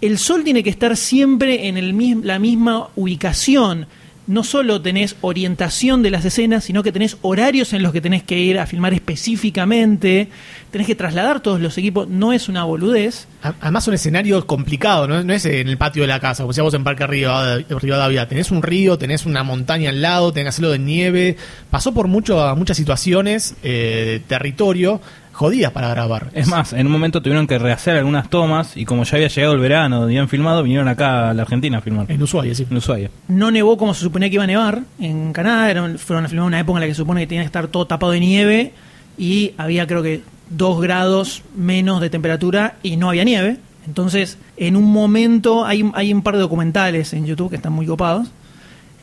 El 0.00 0.18
sol 0.18 0.42
tiene 0.42 0.64
que 0.64 0.70
estar 0.70 0.96
siempre 0.96 1.68
en 1.68 1.76
el, 1.76 2.26
la 2.26 2.38
misma 2.40 2.88
ubicación. 2.96 3.86
No 4.26 4.44
solo 4.44 4.82
tenés 4.82 5.16
orientación 5.20 6.02
de 6.02 6.10
las 6.10 6.24
escenas, 6.24 6.64
sino 6.64 6.82
que 6.82 6.92
tenés 6.92 7.16
horarios 7.22 7.72
en 7.72 7.82
los 7.82 7.92
que 7.92 8.00
tenés 8.00 8.22
que 8.22 8.38
ir 8.38 8.58
a 8.58 8.66
filmar 8.66 8.94
específicamente. 8.94 10.28
Tenés 10.72 10.86
que 10.86 10.94
trasladar 10.94 11.40
todos 11.40 11.60
los 11.60 11.76
equipos. 11.76 12.08
No 12.08 12.32
es 12.32 12.48
una 12.48 12.64
boludez. 12.64 13.28
Además 13.60 13.84
son 13.84 13.94
escenarios 13.94 14.46
complicados, 14.46 15.08
¿no? 15.08 15.22
no 15.22 15.32
es 15.34 15.44
en 15.44 15.68
el 15.68 15.76
patio 15.76 16.02
de 16.02 16.08
la 16.08 16.18
casa, 16.18 16.42
como 16.42 16.52
decíamos 16.52 16.72
en 16.72 16.82
Parque 16.82 17.06
Rivadavia. 17.06 18.26
Tenés 18.26 18.50
un 18.50 18.62
río, 18.62 18.96
tenés 18.96 19.26
una 19.26 19.42
montaña 19.42 19.90
al 19.90 20.00
lado, 20.00 20.32
tenés 20.32 20.46
que 20.46 20.48
hacerlo 20.48 20.70
de 20.70 20.78
nieve. 20.78 21.36
Pasó 21.70 21.92
por 21.92 22.08
mucho, 22.08 22.56
muchas 22.56 22.76
situaciones 22.76 23.54
eh, 23.62 24.20
de 24.20 24.20
territorio 24.20 25.00
jodidas 25.32 25.72
para 25.72 25.88
grabar. 25.88 26.30
Es 26.32 26.46
más, 26.46 26.72
en 26.72 26.86
un 26.86 26.92
momento 26.92 27.20
tuvieron 27.20 27.46
que 27.46 27.58
rehacer 27.58 27.96
algunas 27.96 28.30
tomas 28.30 28.76
y 28.76 28.84
como 28.84 29.04
ya 29.04 29.16
había 29.16 29.28
llegado 29.28 29.54
el 29.54 29.60
verano, 29.60 29.96
donde 30.00 30.14
habían 30.14 30.28
filmado, 30.28 30.62
vinieron 30.62 30.88
acá 30.88 31.30
a 31.30 31.34
la 31.34 31.42
Argentina 31.42 31.78
a 31.78 31.80
filmar. 31.80 32.10
En 32.10 32.22
Ushuaia, 32.22 32.54
sí. 32.54 32.66
En 32.70 32.76
Ushuaia. 32.76 33.10
No 33.28 33.50
nevó 33.50 33.76
como 33.76 33.94
se 33.94 34.00
suponía 34.00 34.28
que 34.28 34.34
iba 34.34 34.44
a 34.44 34.46
nevar 34.46 34.82
en 35.00 35.32
Canadá. 35.32 35.98
Fueron 35.98 36.24
a 36.24 36.28
filmar 36.28 36.46
una 36.46 36.60
época 36.60 36.78
en 36.78 36.80
la 36.82 36.86
que 36.86 36.94
se 36.94 36.98
supone 36.98 37.22
que 37.22 37.26
tenía 37.26 37.42
que 37.42 37.46
estar 37.46 37.68
todo 37.68 37.86
tapado 37.86 38.12
de 38.12 38.20
nieve 38.20 38.72
y 39.18 39.52
había 39.58 39.86
creo 39.86 40.02
que 40.02 40.22
dos 40.56 40.80
grados 40.80 41.42
menos 41.56 42.00
de 42.00 42.10
temperatura 42.10 42.76
y 42.82 42.96
no 42.96 43.08
había 43.08 43.24
nieve. 43.24 43.56
Entonces, 43.86 44.38
en 44.56 44.76
un 44.76 44.84
momento, 44.92 45.64
hay, 45.64 45.82
un- 45.82 45.92
hay 45.94 46.12
un 46.12 46.22
par 46.22 46.34
de 46.34 46.40
documentales 46.40 47.12
en 47.12 47.26
YouTube 47.26 47.50
que 47.50 47.56
están 47.56 47.72
muy 47.72 47.86
copados. 47.86 48.28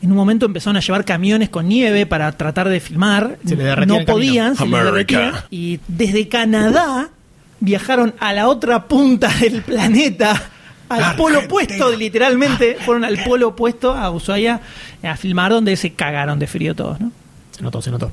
En 0.02 0.10
un 0.10 0.16
momento 0.16 0.46
empezaron 0.46 0.78
a 0.78 0.80
llevar 0.80 1.04
camiones 1.04 1.50
con 1.50 1.68
nieve 1.68 2.06
para 2.06 2.32
tratar 2.32 2.68
de 2.70 2.80
filmar. 2.80 3.36
Se 3.44 3.54
le 3.56 3.86
no 3.86 3.98
podían, 4.06 4.56
se 4.56 4.64
les 4.64 4.72
America. 4.74 5.18
derretía. 5.20 5.44
Y 5.50 5.80
desde 5.88 6.26
Canadá 6.28 7.10
viajaron 7.60 8.14
a 8.18 8.32
la 8.32 8.48
otra 8.48 8.84
punta 8.88 9.28
del 9.40 9.60
planeta, 9.60 10.50
al 10.88 11.16
polo 11.16 11.40
opuesto, 11.40 11.94
literalmente. 11.94 12.78
Fueron 12.80 13.04
al 13.04 13.22
polo 13.22 13.48
opuesto, 13.48 13.92
a 13.92 14.10
Ushuaia, 14.10 14.60
a 15.02 15.16
filmar 15.18 15.52
donde 15.52 15.76
se 15.76 15.92
cagaron 15.92 16.38
de 16.38 16.46
frío 16.46 16.74
todos, 16.74 16.98
¿no? 16.98 17.12
Se 17.50 17.62
notó, 17.62 17.82
se 17.82 17.90
notó. 17.90 18.10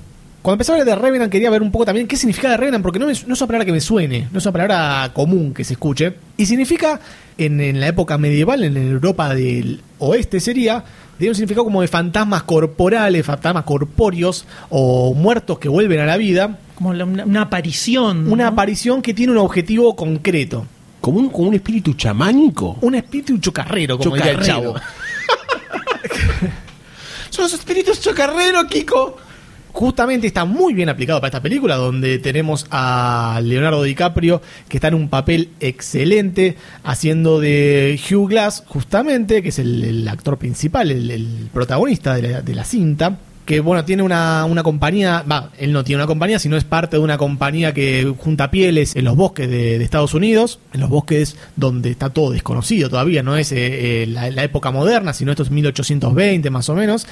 Cuando 0.47 0.61
empezó 0.61 0.71
a 0.71 0.75
hablar 0.79 0.95
de 0.95 1.01
Revenant 1.01 1.29
quería 1.29 1.49
ver 1.49 1.61
un 1.61 1.73
poco 1.73 1.83
también 1.83 2.07
qué 2.07 2.15
significa 2.15 2.49
de 2.49 2.55
Revenant, 2.55 2.81
porque 2.81 2.99
no, 2.99 3.07
me- 3.07 3.11
no 3.11 3.33
es 3.33 3.41
una 3.41 3.47
palabra 3.47 3.65
que 3.65 3.73
me 3.73 3.81
suene, 3.81 4.29
no 4.31 4.39
es 4.39 4.45
una 4.45 4.53
palabra 4.53 5.11
común 5.13 5.53
que 5.53 5.65
se 5.65 5.73
escuche. 5.73 6.13
Y 6.37 6.45
significa, 6.45 7.01
en, 7.37 7.59
en 7.59 7.81
la 7.81 7.87
época 7.89 8.17
medieval, 8.17 8.63
en 8.63 8.77
Europa 8.77 9.35
del 9.35 9.81
oeste 9.99 10.39
sería, 10.39 10.85
tiene 11.17 11.31
un 11.31 11.35
significado 11.35 11.65
como 11.65 11.81
de 11.81 11.89
fantasmas 11.89 12.43
corporales, 12.43 13.25
fantasmas 13.25 13.65
corpóreos 13.65 14.45
o 14.69 15.13
muertos 15.13 15.59
que 15.59 15.67
vuelven 15.67 15.99
a 15.99 16.05
la 16.05 16.15
vida. 16.15 16.57
Como 16.75 16.93
la- 16.93 17.03
una, 17.03 17.25
una 17.25 17.41
aparición. 17.41 18.31
Una 18.31 18.45
¿no? 18.45 18.49
aparición 18.51 19.01
que 19.01 19.13
tiene 19.13 19.33
un 19.33 19.39
objetivo 19.39 19.97
concreto. 19.97 20.65
Como 21.01 21.19
un, 21.19 21.29
como 21.29 21.49
un 21.49 21.55
espíritu 21.55 21.93
chamánico. 21.95 22.77
Un 22.79 22.95
espíritu 22.95 23.37
chocarrero, 23.39 23.97
como 23.97 24.15
diría 24.15 24.31
el 24.31 24.39
chavo. 24.39 24.75
Son 27.31 27.43
los 27.43 27.53
espíritus 27.53 27.99
chocarreros, 27.99 28.63
Kiko. 28.69 29.26
Justamente 29.71 30.25
está 30.27 30.45
muy 30.45 30.73
bien 30.73 30.89
aplicado 30.89 31.19
para 31.19 31.29
esta 31.29 31.41
película, 31.41 31.75
donde 31.75 32.17
tenemos 32.19 32.65
a 32.71 33.39
Leonardo 33.43 33.83
DiCaprio, 33.83 34.41
que 34.67 34.77
está 34.77 34.87
en 34.87 34.95
un 34.95 35.09
papel 35.09 35.49
excelente, 35.59 36.57
haciendo 36.83 37.39
de 37.39 37.99
Hugh 38.09 38.29
Glass, 38.29 38.63
justamente, 38.65 39.43
que 39.43 39.49
es 39.49 39.59
el, 39.59 40.07
actor 40.07 40.37
principal, 40.37 40.89
el, 40.89 41.49
protagonista 41.53 42.15
de 42.15 42.21
la, 42.23 42.41
de 42.41 42.55
la 42.55 42.63
cinta. 42.63 43.19
Que 43.45 43.61
bueno, 43.61 43.85
tiene 43.85 44.03
una, 44.03 44.43
una 44.43 44.61
compañía, 44.61 45.23
va, 45.29 45.51
él 45.57 45.71
no 45.71 45.85
tiene 45.85 46.01
una 46.01 46.07
compañía, 46.07 46.37
sino 46.37 46.57
es 46.57 46.65
parte 46.65 46.97
de 46.97 47.03
una 47.03 47.17
compañía 47.17 47.73
que 47.73 48.13
junta 48.17 48.51
pieles 48.51 48.93
en 48.97 49.05
los 49.05 49.15
bosques 49.15 49.49
de, 49.49 49.79
de 49.79 49.83
Estados 49.85 50.13
Unidos, 50.13 50.59
en 50.73 50.81
los 50.81 50.89
bosques 50.89 51.37
donde 51.55 51.91
está 51.91 52.09
todo 52.09 52.31
desconocido 52.31 52.89
todavía, 52.89 53.23
no 53.23 53.37
es 53.37 53.53
eh, 53.53 54.03
eh, 54.03 54.07
la, 54.07 54.29
la 54.31 54.43
época 54.43 54.71
moderna, 54.71 55.13
sino 55.13 55.31
esto 55.31 55.43
es 55.43 55.51
1820 55.51 56.49
más 56.49 56.67
o 56.67 56.75
menos. 56.75 57.07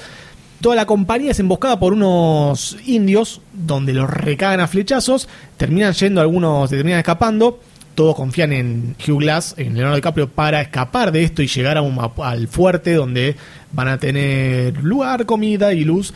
Toda 0.60 0.74
la 0.76 0.86
compañía 0.86 1.30
es 1.30 1.38
emboscada 1.40 1.78
por 1.78 1.92
unos 1.92 2.76
indios, 2.86 3.40
donde 3.52 3.92
los 3.92 4.08
recagan 4.08 4.60
a 4.60 4.66
flechazos, 4.66 5.28
terminan 5.56 5.92
yendo 5.92 6.20
algunos, 6.20 6.70
terminan 6.70 6.98
escapando. 6.98 7.60
Todos 7.94 8.14
confían 8.16 8.52
en 8.52 8.96
Hugh 9.06 9.20
Glass, 9.20 9.54
en 9.56 9.74
Leonardo 9.74 9.96
DiCaprio, 9.96 10.28
para 10.28 10.60
escapar 10.60 11.12
de 11.12 11.22
esto 11.24 11.42
y 11.42 11.46
llegar 11.46 11.76
a 11.78 11.82
un- 11.82 11.98
al 12.22 12.48
fuerte 12.48 12.94
donde 12.94 13.36
van 13.72 13.88
a 13.88 13.98
tener 13.98 14.82
lugar, 14.82 15.24
comida 15.24 15.72
y 15.72 15.84
luz. 15.84 16.12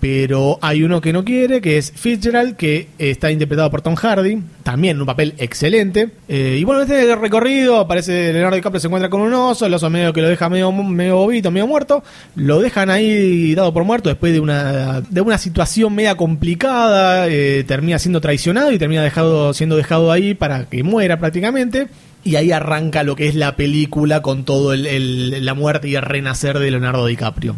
Pero 0.00 0.58
hay 0.62 0.82
uno 0.82 1.02
que 1.02 1.12
no 1.12 1.24
quiere, 1.26 1.60
que 1.60 1.76
es 1.76 1.92
Fitzgerald, 1.94 2.56
que 2.56 2.88
está 2.98 3.30
interpretado 3.30 3.70
por 3.70 3.82
Tom 3.82 3.94
Hardy, 3.96 4.38
también 4.62 4.98
un 4.98 5.04
papel 5.06 5.34
excelente. 5.36 6.08
Eh, 6.26 6.56
y 6.58 6.64
bueno, 6.64 6.80
en 6.82 6.90
este 6.90 7.14
recorrido 7.16 7.76
aparece 7.78 8.32
Leonardo 8.32 8.56
DiCaprio, 8.56 8.80
se 8.80 8.86
encuentra 8.86 9.10
con 9.10 9.20
un 9.20 9.34
oso, 9.34 9.66
el 9.66 9.74
oso 9.74 9.90
medio 9.90 10.14
que 10.14 10.22
lo 10.22 10.28
deja 10.28 10.48
medio, 10.48 10.72
medio 10.72 11.16
bobito, 11.16 11.50
medio 11.50 11.66
muerto. 11.66 12.02
Lo 12.34 12.60
dejan 12.60 12.88
ahí 12.88 13.54
dado 13.54 13.74
por 13.74 13.84
muerto 13.84 14.08
después 14.08 14.32
de 14.32 14.40
una, 14.40 15.02
de 15.02 15.20
una 15.20 15.36
situación 15.36 15.94
media 15.94 16.14
complicada. 16.16 17.28
eh, 17.28 17.64
termina 17.66 17.98
siendo 17.98 18.20
traicionado 18.22 18.72
y 18.72 18.78
termina 18.78 19.02
dejado, 19.02 19.52
siendo 19.52 19.76
dejado 19.76 20.10
ahí 20.12 20.32
para 20.34 20.64
que 20.64 20.82
muera 20.82 21.18
prácticamente. 21.18 21.88
Y 22.24 22.36
ahí 22.36 22.52
arranca 22.52 23.02
lo 23.02 23.16
que 23.16 23.28
es 23.28 23.34
la 23.34 23.56
película 23.56 24.22
con 24.22 24.44
todo 24.44 24.72
el- 24.72 25.44
la 25.44 25.54
muerte 25.54 25.88
y 25.88 25.94
el 25.96 26.02
renacer 26.02 26.58
de 26.58 26.70
Leonardo 26.70 27.06
DiCaprio. 27.06 27.56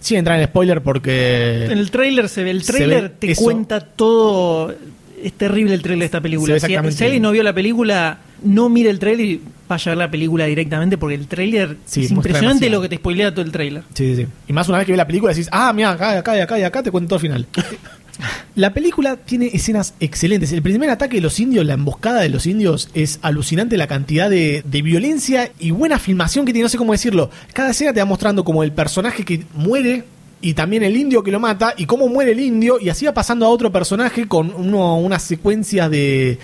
Sin 0.00 0.18
entrar 0.18 0.40
en 0.40 0.46
spoiler 0.46 0.82
porque... 0.82 1.66
En 1.66 1.78
el 1.78 1.90
tráiler 1.90 2.28
se 2.28 2.42
ve, 2.42 2.50
el 2.50 2.64
tráiler 2.64 3.10
te 3.10 3.32
eso. 3.32 3.42
cuenta 3.42 3.80
todo. 3.80 4.74
Es 5.22 5.32
terrible 5.34 5.74
el 5.74 5.82
tráiler 5.82 6.00
de 6.00 6.04
esta 6.06 6.20
película. 6.20 6.58
Si, 6.58 6.66
si 6.66 7.04
alguien 7.04 7.22
no 7.22 7.30
vio 7.30 7.42
la 7.42 7.52
película, 7.52 8.18
no 8.42 8.68
mire 8.70 8.88
el 8.90 8.98
tráiler 8.98 9.26
y 9.26 9.40
vaya 9.68 9.92
a 9.92 9.94
ver 9.94 9.98
la 9.98 10.10
película 10.10 10.46
directamente 10.46 10.96
porque 10.98 11.14
el 11.14 11.26
tráiler 11.28 11.76
Sí, 11.84 12.04
es 12.06 12.10
impresionante 12.10 12.64
demasiado. 12.64 12.72
lo 12.76 12.82
que 12.82 12.88
te 12.88 12.96
spoilea 12.96 13.30
todo 13.30 13.44
el 13.44 13.52
tráiler. 13.52 13.82
Sí, 13.94 14.16
sí, 14.16 14.22
sí. 14.22 14.28
Y 14.48 14.52
más 14.54 14.68
una 14.68 14.78
vez 14.78 14.86
que 14.86 14.92
ve 14.92 14.96
la 14.96 15.06
película 15.06 15.32
decís, 15.32 15.48
ah, 15.52 15.72
mira, 15.74 15.90
acá, 15.90 16.18
acá, 16.18 16.42
acá 16.42 16.66
acá 16.66 16.82
te 16.82 16.90
cuento 16.90 17.10
todo 17.10 17.16
el 17.16 17.20
final. 17.22 17.46
La 18.54 18.72
película 18.74 19.16
tiene 19.16 19.50
escenas 19.52 19.94
excelentes. 20.00 20.52
El 20.52 20.62
primer 20.62 20.90
ataque 20.90 21.16
de 21.16 21.22
los 21.22 21.40
indios, 21.40 21.64
la 21.64 21.74
emboscada 21.74 22.20
de 22.20 22.28
los 22.28 22.46
indios, 22.46 22.88
es 22.94 23.18
alucinante 23.22 23.76
la 23.76 23.86
cantidad 23.86 24.28
de, 24.30 24.62
de 24.64 24.82
violencia 24.82 25.50
y 25.58 25.70
buena 25.70 25.98
filmación 25.98 26.44
que 26.44 26.52
tiene. 26.52 26.64
No 26.64 26.68
sé 26.68 26.78
cómo 26.78 26.92
decirlo. 26.92 27.30
Cada 27.52 27.70
escena 27.70 27.92
te 27.92 28.00
va 28.00 28.06
mostrando 28.06 28.44
como 28.44 28.62
el 28.62 28.72
personaje 28.72 29.24
que 29.24 29.44
muere 29.54 30.04
y 30.42 30.54
también 30.54 30.82
el 30.82 30.96
indio 30.96 31.22
que 31.22 31.30
lo 31.30 31.38
mata 31.40 31.74
y 31.76 31.84
cómo 31.86 32.08
muere 32.08 32.32
el 32.32 32.40
indio. 32.40 32.78
Y 32.80 32.88
así 32.88 33.04
va 33.06 33.12
pasando 33.14 33.44
a 33.46 33.50
otro 33.50 33.70
personaje 33.70 34.26
con 34.26 34.52
uno- 34.56 34.96
unas 34.98 35.22
secuencias 35.22 35.90
de, 35.90 36.38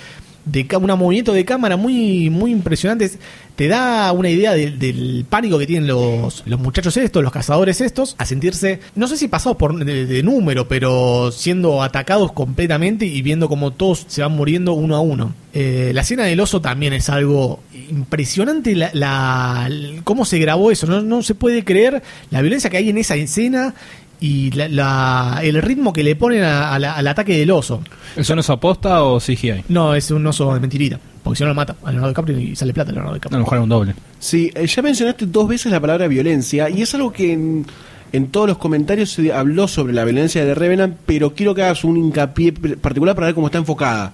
de 0.46 0.66
un 0.76 0.86
movimiento 0.98 1.32
de 1.32 1.44
cámara 1.44 1.76
muy, 1.76 2.30
muy 2.30 2.50
impresionantes. 2.52 3.18
Te 3.56 3.68
da 3.68 4.12
una 4.12 4.28
idea 4.30 4.52
del- 4.52 4.78
del 4.78 5.24
pánico 5.28 5.58
que 5.58 5.66
tienen 5.66 5.86
los, 5.88 6.42
los 6.46 6.60
muchachos 6.60 6.96
estos, 6.98 7.22
los 7.22 7.32
cazadores 7.32 7.80
estos, 7.80 8.14
a 8.18 8.24
sentirse, 8.26 8.80
no 8.94 9.08
sé 9.08 9.16
si 9.16 9.28
pasados 9.28 9.56
por 9.56 9.82
de, 9.84 10.06
de 10.06 10.22
número, 10.22 10.68
pero 10.68 11.32
siendo 11.32 11.82
atacados 11.82 12.32
completamente 12.32 13.06
y 13.06 13.22
viendo 13.22 13.48
como 13.48 13.72
todos 13.72 14.04
se 14.08 14.22
van 14.22 14.32
muriendo 14.32 14.74
uno 14.74 14.94
a 14.96 15.00
uno. 15.00 15.34
Eh, 15.54 15.92
la 15.94 16.02
escena 16.02 16.24
del 16.24 16.38
oso 16.40 16.60
también 16.60 16.92
es 16.92 17.08
algo 17.08 17.60
impresionante, 17.90 18.74
la, 18.76 18.90
la- 18.92 19.70
cómo 20.04 20.24
se 20.24 20.38
grabó 20.38 20.70
eso, 20.70 20.86
no, 20.86 21.00
no 21.02 21.22
se 21.22 21.34
puede 21.34 21.64
creer 21.64 22.02
la 22.30 22.42
violencia 22.42 22.70
que 22.70 22.76
hay 22.76 22.90
en 22.90 22.98
esa 22.98 23.16
escena 23.16 23.74
y 24.20 24.50
la- 24.52 24.68
la- 24.68 25.40
el 25.42 25.60
ritmo 25.62 25.92
que 25.92 26.02
le 26.02 26.16
ponen 26.16 26.42
a- 26.44 26.74
a 26.74 26.78
la- 26.78 26.92
al 26.94 27.06
ataque 27.06 27.38
del 27.38 27.50
oso. 27.50 27.80
¿Eso 28.16 28.34
no 28.34 28.40
es 28.40 28.50
aposta 28.50 29.02
o 29.02 29.20
CGI? 29.20 29.64
No, 29.68 29.94
es 29.94 30.10
un 30.10 30.26
oso 30.26 30.52
de 30.54 30.60
mentirita. 30.60 30.98
Porque 31.22 31.38
si 31.38 31.42
no 31.42 31.48
lo 31.48 31.54
mata 31.54 31.74
a 31.82 31.90
Leonardo 31.90 32.08
DiCaprio 32.10 32.38
y 32.38 32.54
sale 32.56 32.72
plata 32.72 32.90
a 32.90 32.94
Leonardo 32.94 33.12
A 33.12 33.14
DiCaprio. 33.16 33.38
lo 33.38 33.44
mejor 33.44 33.56
era 33.56 33.62
un 33.64 33.68
doble. 33.68 33.94
Sí, 34.20 34.50
eh, 34.54 34.66
ya 34.66 34.80
mencionaste 34.82 35.26
dos 35.26 35.48
veces 35.48 35.72
la 35.72 35.80
palabra 35.80 36.06
violencia 36.06 36.70
y 36.70 36.82
es 36.82 36.94
algo 36.94 37.12
que 37.12 37.32
en, 37.32 37.66
en 38.12 38.28
todos 38.28 38.48
los 38.48 38.58
comentarios 38.58 39.10
se 39.10 39.32
habló 39.32 39.66
sobre 39.66 39.92
la 39.92 40.04
violencia 40.04 40.44
de 40.44 40.54
Revenant, 40.54 40.96
pero 41.04 41.34
quiero 41.34 41.54
que 41.54 41.62
hagas 41.64 41.82
un 41.84 41.96
hincapié 41.96 42.52
particular 42.52 43.14
para 43.16 43.26
ver 43.26 43.34
cómo 43.34 43.48
está 43.48 43.58
enfocada. 43.58 44.12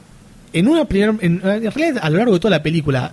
En 0.55 0.69
una 0.69 0.87
primera, 0.87 1.15
en, 1.21 1.41
en 1.45 1.71
realidad 1.71 1.99
a 2.03 2.09
lo 2.11 2.17
largo 2.19 2.33
de 2.35 2.41
toda 2.41 2.51
la 2.51 2.63
película 2.63 3.13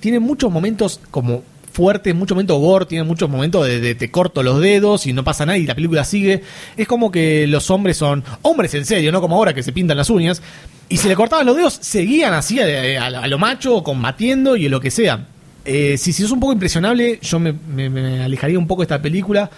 tiene 0.00 0.20
muchos 0.20 0.52
momentos 0.52 1.00
como 1.10 1.42
fuertes, 1.78 2.12
muchos 2.12 2.34
momentos 2.34 2.58
gore, 2.58 2.86
tiene 2.86 3.04
muchos 3.04 3.30
momentos 3.30 3.64
de, 3.64 3.94
te 3.94 4.10
corto 4.10 4.42
los 4.42 4.60
dedos 4.60 5.06
y 5.06 5.12
no 5.12 5.22
pasa 5.22 5.46
nada 5.46 5.56
y 5.58 5.64
la 5.64 5.76
película 5.76 6.02
sigue. 6.02 6.42
Es 6.76 6.88
como 6.88 7.12
que 7.12 7.46
los 7.46 7.70
hombres 7.70 7.96
son 7.96 8.24
hombres 8.42 8.74
en 8.74 8.84
serio, 8.84 9.12
no 9.12 9.20
como 9.20 9.36
ahora 9.36 9.54
que 9.54 9.62
se 9.62 9.70
pintan 9.70 9.96
las 9.96 10.10
uñas. 10.10 10.42
Y 10.88 10.96
si 10.96 11.06
le 11.06 11.14
cortaban 11.14 11.46
los 11.46 11.54
dedos, 11.56 11.78
seguían 11.80 12.34
así 12.34 12.58
a, 12.60 13.06
a 13.06 13.26
lo- 13.28 13.38
macho, 13.38 13.84
combatiendo 13.84 14.56
y 14.56 14.68
lo 14.68 14.80
que 14.80 14.90
sea. 14.90 15.26
Eh, 15.64 15.96
si, 15.98 16.12
si 16.12 16.24
es 16.24 16.30
un 16.32 16.40
poco 16.40 16.52
impresionable, 16.52 17.20
yo 17.22 17.38
me, 17.38 17.52
me- 17.52 17.88
me 17.90 18.22
alejaría 18.24 18.58
un 18.58 18.66
poco 18.66 18.82
de 18.82 18.86
esta 18.86 19.00
película 19.00 19.48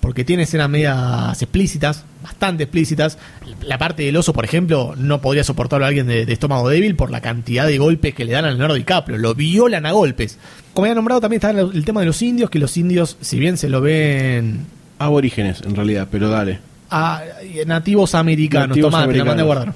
porque 0.00 0.22
tiene 0.24 0.42
escenas 0.42 0.68
medias 0.68 1.40
explícitas, 1.42 2.04
bastante 2.22 2.64
explícitas. 2.64 3.16
La 3.62 3.78
parte 3.78 4.02
del 4.04 4.16
oso, 4.18 4.32
por 4.34 4.44
ejemplo, 4.44 4.94
no 4.98 5.20
podría 5.22 5.42
soportarlo 5.42 5.86
a 5.86 5.88
alguien 5.88 6.06
de, 6.06 6.26
de 6.26 6.32
estómago 6.34 6.68
débil 6.68 6.94
por 6.94 7.10
la 7.10 7.20
cantidad 7.22 7.66
de 7.66 7.78
golpes 7.78 8.14
que 8.14 8.24
le 8.26 8.32
dan 8.32 8.44
a 8.44 8.48
Leonardo 8.50 8.74
DiCaprio. 8.74 9.16
Lo 9.18 9.34
violan 9.34 9.86
a 9.86 9.92
golpes. 9.92 10.38
Como 10.74 10.84
había 10.86 10.94
nombrado, 10.94 11.20
también 11.20 11.38
está 11.38 11.50
el, 11.50 11.84
tema 11.84 12.00
de 12.00 12.06
los 12.06 12.20
indios, 12.20 12.50
que 12.50 12.58
los 12.58 12.76
indios, 12.76 13.16
si 13.20 13.38
bien 13.38 13.56
se 13.56 13.68
lo 13.68 13.80
ven 13.80 14.66
Aborígenes, 14.98 15.62
en 15.62 15.74
realidad, 15.74 16.08
pero 16.10 16.28
dale. 16.28 16.58
a 16.90 17.22
nativos 17.66 18.14
americanos, 18.14 18.68
Nativos 18.68 18.90
tomá, 18.90 19.02
te 19.06 19.12
la 19.16 19.22
americanos. 19.22 19.46
guardar. 19.46 19.74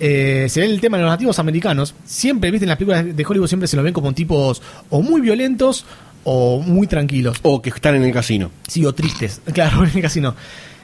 Eh, 0.00 0.46
se 0.48 0.60
ve 0.60 0.66
el 0.66 0.80
tema 0.80 0.96
de 0.96 1.04
los 1.04 1.12
nativos 1.12 1.38
americanos. 1.38 1.94
Siempre, 2.04 2.50
viste, 2.50 2.64
en 2.64 2.70
las 2.70 2.78
películas 2.78 3.16
de 3.16 3.24
Hollywood 3.24 3.46
siempre 3.46 3.68
se 3.68 3.76
los 3.76 3.84
ven 3.84 3.94
como 3.94 4.12
tipos 4.12 4.60
o 4.90 5.00
muy 5.00 5.20
violentos 5.20 5.84
o 6.24 6.60
muy 6.60 6.86
tranquilos. 6.88 7.38
O 7.42 7.62
que 7.62 7.70
están 7.70 7.94
en 7.94 8.02
el 8.02 8.12
casino. 8.12 8.50
Sí, 8.66 8.84
o 8.84 8.92
tristes. 8.92 9.40
Claro, 9.52 9.84
en 9.84 9.90
el 9.94 10.02
casino. 10.02 10.34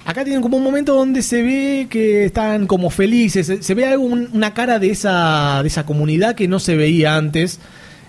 Acá 0.04 0.22
tienen 0.24 0.40
como 0.40 0.56
un 0.56 0.62
momento 0.62 0.94
donde 0.94 1.22
se 1.22 1.42
ve 1.42 1.86
que 1.90 2.26
están 2.26 2.66
como 2.68 2.90
felices. 2.90 3.46
Se, 3.46 3.62
se 3.62 3.74
ve 3.74 3.86
algo, 3.86 4.04
un- 4.04 4.28
una 4.32 4.54
cara 4.54 4.78
de 4.78 4.90
esa, 4.90 5.60
de 5.62 5.68
esa 5.68 5.84
comunidad 5.84 6.34
que 6.36 6.46
no 6.48 6.60
se 6.60 6.76
veía 6.76 7.16
antes. 7.16 7.58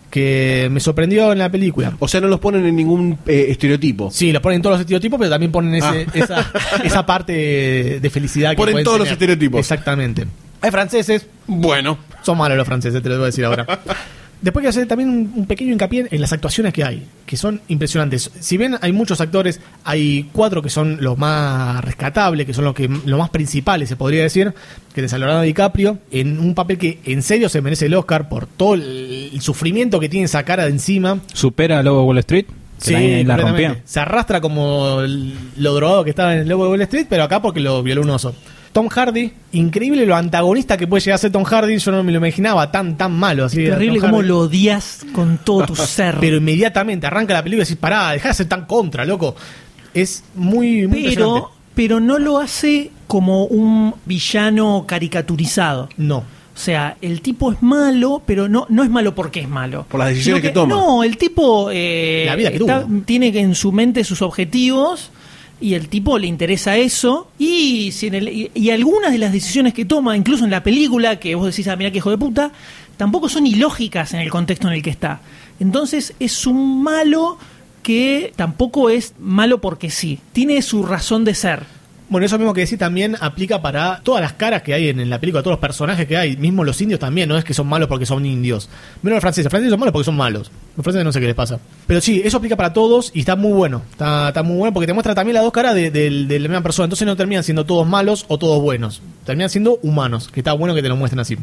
Que 0.10 0.68
me 0.72 0.80
sorprendió 0.80 1.32
en 1.32 1.38
la 1.39 1.49
película. 1.51 1.93
O 1.99 2.07
sea, 2.07 2.20
no 2.22 2.28
los 2.28 2.39
ponen 2.39 2.66
en 2.66 2.76
ningún 2.76 3.18
eh, 3.28 3.47
estereotipo. 3.49 4.10
Sí, 4.12 4.32
los 4.32 4.41
ponen 4.41 4.62
todos 4.62 4.74
los 4.76 4.82
estereotipos, 4.82 5.20
pero 5.20 5.30
también 5.30 5.51
ponen 5.51 5.76
ese- 5.76 6.05
Ah. 6.07 6.12
esa, 6.14 6.51
esa 6.84 7.05
parte 7.05 7.99
de, 8.01 8.10
felicidad 8.10 8.51
que 8.51 8.57
Ponen 8.57 8.84
todos 8.84 8.99
los 8.99 9.10
estereotipos. 9.12 9.60
Exactamente. 9.60 10.26
Hay 10.62 10.72
franceses. 10.72 11.28
Bueno. 11.47 11.97
Son 12.24 12.38
malos 12.38 12.57
los 12.57 12.68
franceses, 12.68 13.01
te 13.01 13.07
lo 13.10 13.16
voy 13.16 13.24
a 13.24 13.26
decir 13.28 13.45
ahora. 13.45 13.66
Después 14.42 14.62
quiero 14.64 14.70
hacer 14.70 14.88
también 14.88 15.10
un, 15.10 15.34
un 15.36 15.46
pequeño 15.46 15.74
hincapié 15.74 16.08
en 16.10 16.22
las 16.22 16.32
actuaciones 16.32 16.74
que 16.74 16.84
hay, 16.86 17.06
que 17.26 17.36
son 17.36 17.60
impresionantes. 17.68 18.32
Si 18.40 18.58
bien 18.58 18.78
hay 18.80 18.94
muchos 18.94 19.20
actores, 19.20 19.60
hay 19.84 20.30
cuatro 20.32 20.62
que 20.62 20.70
son 20.70 20.98
los 21.02 21.18
más 21.18 21.84
rescatables, 21.84 22.46
que 22.46 22.54
son 22.54 22.64
los 22.64 22.74
que 22.74 22.88
los 22.88 23.20
más 23.20 23.30
principales, 23.32 23.90
se 23.90 23.98
podría 23.98 24.24
decir, 24.24 24.54
que 24.94 25.04
es 25.04 25.12
Leonardo 25.12 25.42
DiCaprio, 25.42 25.98
en 26.12 26.40
un 26.40 26.56
papel 26.56 26.78
que 26.78 27.00
en 27.04 27.22
serio 27.22 27.50
se 27.50 27.62
merece 27.62 27.88
el 27.88 27.94
Oscar 27.96 28.30
por 28.30 28.46
todo 28.48 28.76
el, 28.76 29.30
el 29.34 29.42
sufrimiento 29.42 30.00
que 30.00 30.08
tiene 30.08 30.26
esa 30.26 30.44
cara 30.44 30.64
de 30.64 30.72
encima. 30.72 31.20
¿Supera 31.34 31.80
a 31.80 31.84
Lobo 31.84 32.00
de 32.00 32.06
Wall 32.06 32.18
Street? 32.20 32.46
Que 32.46 33.26
la. 33.26 33.36
Se 33.84 34.00
arrastra 34.00 34.40
como 34.40 35.02
el- 35.02 35.34
lo 35.58 35.74
drogado 35.74 36.06
que 36.06 36.12
estaba 36.12 36.34
en 36.34 36.40
el 36.44 36.48
Lobo 36.48 36.70
Wall 36.70 36.82
Street, 36.84 37.08
pero 37.10 37.24
acá 37.24 37.42
porque 37.42 37.60
lo 37.60 37.84
violó 37.84 38.04
un 38.04 38.10
oso. 38.12 38.34
Tom 38.72 38.88
Hardy, 38.88 39.32
increíble 39.54 40.06
lo 40.06 40.16
antagonista 40.16 40.78
que 40.78 40.86
puede 40.88 41.02
llegar 41.02 41.16
a 41.16 41.18
ser 41.18 41.32
Tom 41.32 41.44
Hardy, 41.44 41.78
yo 41.80 41.92
no 41.92 42.04
me 42.04 42.12
lo 42.12 42.20
imaginaba 42.20 42.72
tan 42.72 42.98
tan 42.98 43.12
malo. 43.14 43.46
Así 43.46 43.58
Terrible 43.66 44.00
Hardy. 44.00 44.28
lo 44.28 44.40
odias 44.40 45.06
con 45.14 45.40
todo 45.44 45.66
tu 45.66 45.76
ser. 45.76 46.18
Pero 46.20 46.38
inmediatamente 46.38 47.08
arranca 47.08 47.34
la 47.34 47.44
película 47.44 47.64
y 47.64 47.66
decís, 47.66 47.78
pará, 47.80 48.12
dejá 48.12 48.30
de 48.30 48.34
ser 48.36 48.48
tan 48.48 48.66
contra, 48.66 49.06
loco. 49.06 49.36
Es 49.94 50.24
muy, 50.36 50.88
muy 50.88 51.04
pero, 51.04 51.52
pero 51.74 52.00
no 52.00 52.20
lo 52.20 52.38
hace 52.38 52.92
como 53.08 53.46
un 53.46 53.96
villano 54.06 54.86
caricaturizado. 54.88 55.90
No. 55.98 56.18
O 56.18 56.62
sea, 56.62 56.98
el 57.02 57.22
tipo 57.22 57.52
es 57.54 57.62
malo, 57.64 58.22
pero 58.26 58.50
no, 58.50 58.66
no 58.70 58.84
es 58.84 58.90
malo 58.90 59.16
porque 59.16 59.40
es 59.40 59.48
malo. 59.50 59.86
Por 59.90 60.00
las 60.00 60.10
decisiones 60.10 60.42
que 60.44 60.50
toma. 60.50 60.76
No, 60.76 61.04
el 61.04 61.18
tipo 61.18 61.70
eh, 61.72 62.24
La 62.26 62.36
vida 62.36 62.52
que 62.52 62.58
está- 62.58 62.82
tuvo. 62.84 63.02
tiene 63.06 63.28
en 63.40 63.56
su 63.56 63.72
mente 63.72 64.04
sus 64.04 64.22
objetivos 64.22 65.10
y 65.62 65.74
el 65.74 65.89
tipo 65.89 66.18
le 66.18 66.28
interesa 66.28 66.78
eso. 66.78 67.30
Y, 67.38 67.91
el- 68.03 68.49
y, 68.53 68.70
algunas 68.70 69.12
de 69.12 69.18
las 69.18 69.32
decisiones 69.32 69.74
que 69.74 69.86
toma, 69.86 70.16
incluso 70.18 70.45
en 70.45 70.51
la 70.51 70.64
película, 70.64 71.20
que 71.20 71.36
vos 71.36 71.47
decís, 71.47 71.68
ah, 71.68 71.76
mira 71.76 71.91
que 71.91 71.97
hijo 71.99 72.12
de 72.12 72.18
puta, 72.18 72.51
tampoco 72.97 73.30
son 73.30 73.45
ilógicas 73.47 74.14
en 74.14 74.22
el 74.22 74.30
contexto 74.30 74.68
en 74.68 74.74
el 74.76 74.82
que 74.82 74.89
está. 74.89 75.22
Entonces 75.60 76.14
es 76.20 76.45
un 76.47 76.82
malo 76.84 77.38
que 77.84 78.34
tampoco 78.36 78.89
es 78.89 79.14
malo 79.20 79.60
porque 79.62 79.89
sí. 79.89 80.20
Tiene 80.34 80.62
su 80.62 80.84
razón 80.84 81.26
de 81.26 81.34
ser. 81.36 81.64
Bueno, 82.10 82.26
eso 82.26 82.39
mismo 82.39 82.53
que 82.53 82.62
decir 82.62 82.80
también 82.80 83.16
aplica 83.20 83.62
para 83.62 84.01
todas 84.01 84.22
las 84.22 84.34
caras 84.34 84.64
que 84.64 84.74
hay 84.74 84.89
en, 84.89 85.10
la 85.10 85.20
película, 85.20 85.43
todos 85.43 85.53
los 85.53 85.60
personajes 85.60 86.07
que 86.07 86.18
hay, 86.18 86.38
mismo 86.38 86.64
los 86.64 86.82
indios 86.82 86.99
también, 86.99 87.30
no 87.30 87.38
es 87.38 87.43
que 87.43 87.53
son 87.53 87.68
malos 87.68 87.88
porque 87.88 88.07
son 88.07 88.26
indios. 88.26 88.68
Menos 89.03 89.18
los 89.18 89.22
franceses, 89.22 89.45
los 89.45 89.51
franceses 89.51 89.72
son 89.72 89.80
malos 89.80 89.93
porque 89.93 90.05
son 90.05 90.18
malos. 90.18 90.51
Los 90.76 90.84
franceses 90.84 91.05
no 91.05 91.12
sé 91.12 91.20
qué 91.20 91.28
les 91.28 91.36
pasa. 91.36 91.60
Pero 91.86 92.01
sí, 92.01 92.22
eso 92.26 92.38
aplica 92.38 92.55
para 92.55 92.74
todos 92.74 93.12
y 93.14 93.20
está 93.20 93.36
muy 93.36 93.51
bueno. 93.51 93.84
Está, 93.91 94.41
muy 94.43 94.57
bueno 94.57 94.74
porque 94.74 94.88
te 94.88 94.93
muestra 94.93 95.14
también 95.14 95.36
las 95.36 95.43
dos 95.43 95.53
caras 95.53 95.76
de 95.76 95.91
la 96.10 96.39
misma 96.39 96.64
persona. 96.64 96.86
Entonces 96.86 97.05
no 97.05 97.16
terminan 97.16 97.43
siendo 97.43 97.66
todos 97.66 97.88
malos 97.88 98.26
o 98.28 98.39
todos 98.39 98.60
buenos. 98.60 99.03
Terminan 99.26 99.51
siendo 99.51 99.78
humanos, 99.84 100.30
que 100.34 100.39
está 100.39 100.53
bueno 100.53 100.74
que 100.74 100.82
te 100.82 100.89
lo 100.89 100.95
muestren 100.95 101.20
así. 101.20 101.38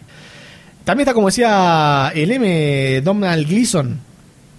También 0.87 1.03
está, 1.03 1.15
como 1.15 1.27
decía 1.27 2.13
el 2.15 2.31
M. 2.31 3.01
Donald 3.03 3.47
Gleason, 3.49 4.01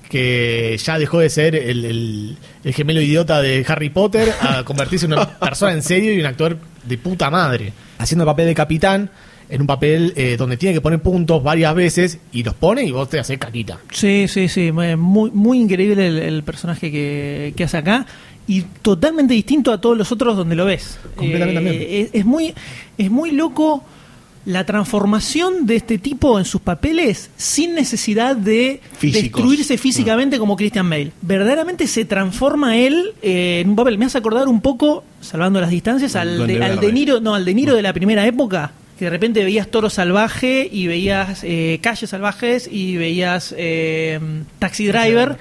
que 0.10 0.78
ya 0.84 0.98
dejó 1.00 1.20
de 1.20 1.30
ser 1.30 1.56
el, 1.56 1.86
el- 1.86 2.38
el 2.64 2.74
gemelo 2.74 3.02
idiota 3.02 3.42
de 3.42 3.64
Harry 3.68 3.90
Potter 3.90 4.30
a 4.42 4.64
convertirse 4.64 5.06
en 5.06 5.14
una 5.14 5.28
persona 5.40 5.74
en 5.74 5.84
serio 5.84 6.14
y 6.14 6.20
un 6.20 6.26
actor 6.26 6.58
de 6.86 6.98
puta 6.98 7.30
madre. 7.30 7.74
Haciendo 7.98 8.24
el 8.24 8.28
papel 8.28 8.46
de 8.48 8.56
capitán 8.56 9.10
en 9.50 9.62
un 9.62 9.68
papel 9.68 10.14
eh, 10.18 10.36
donde 10.38 10.58
tiene 10.58 10.74
que 10.74 10.82
poner 10.82 11.02
puntos 11.02 11.42
varias 11.42 11.74
veces 11.74 12.20
y 12.34 12.44
los 12.44 12.54
pone 12.54 12.84
y 12.84 12.92
vos 12.92 13.10
te 13.10 13.20
haces 13.20 13.38
caquita. 13.38 13.80
Sí, 13.92 14.26
sí, 14.28 14.48
sí. 14.50 14.72
Muy, 14.72 15.32
muy 15.32 15.60
increíble 15.60 16.08
el, 16.08 16.18
el 16.20 16.44
personaje 16.44 16.92
que, 16.92 17.54
que 17.56 17.64
hace 17.64 17.78
acá. 17.78 18.06
Y 18.50 18.62
totalmente 18.82 19.34
distinto 19.34 19.74
a 19.74 19.82
todos 19.82 19.98
los 19.98 20.10
otros 20.12 20.38
donde 20.38 20.56
lo 20.56 20.64
ves. 20.66 21.00
Completamente 21.16 21.52
Eh, 21.52 21.56
también. 21.74 22.06
es, 22.06 22.10
es 22.14 22.26
muy, 22.26 22.54
es 22.98 23.12
muy 23.12 23.32
loco 23.32 23.84
la 24.48 24.66
transformación 24.66 25.66
de 25.66 25.76
este 25.76 25.98
tipo 25.98 26.40
en 26.40 26.46
sus 26.46 26.62
papeles 26.62 27.30
sin 27.36 27.76
necesidad 27.76 28.34
de 28.34 28.80
Físicos. 28.98 29.42
destruirse 29.42 29.78
físicamente 29.78 30.40
como 30.40 30.56
Christian 30.56 30.90
Bale. 30.90 31.12
Verdaderamente 31.22 31.86
se 31.86 32.06
transforma 32.06 32.78
él 32.78 33.14
eh, 33.22 33.60
en 33.60 33.72
un 33.72 33.76
papel. 33.76 33.98
Me 33.98 34.06
hace 34.06 34.18
acordar 34.18 34.48
un 34.48 34.62
poco, 34.62 35.04
salvando 35.20 35.60
las 35.60 35.70
distancias, 35.70 36.16
al 36.16 36.48
de, 36.48 36.64
al 36.64 36.80
de 36.80 36.94
Niro, 36.94 37.20
no, 37.20 37.36
al 37.36 37.44
de 37.44 37.54
Niro 37.54 37.76
de 37.76 37.82
la 37.82 37.92
primera 37.92 38.26
época. 38.26 38.72
Que 38.98 39.06
de 39.06 39.12
repente 39.12 39.44
veías 39.44 39.68
Toro 39.68 39.90
Salvaje 39.90 40.70
y 40.72 40.88
veías 40.88 41.42
eh, 41.44 41.80
Calles 41.82 42.10
Salvajes 42.10 42.70
y 42.72 42.96
veías 42.96 43.54
eh, 43.58 44.18
Taxi 44.60 44.88
Driver. 44.88 45.38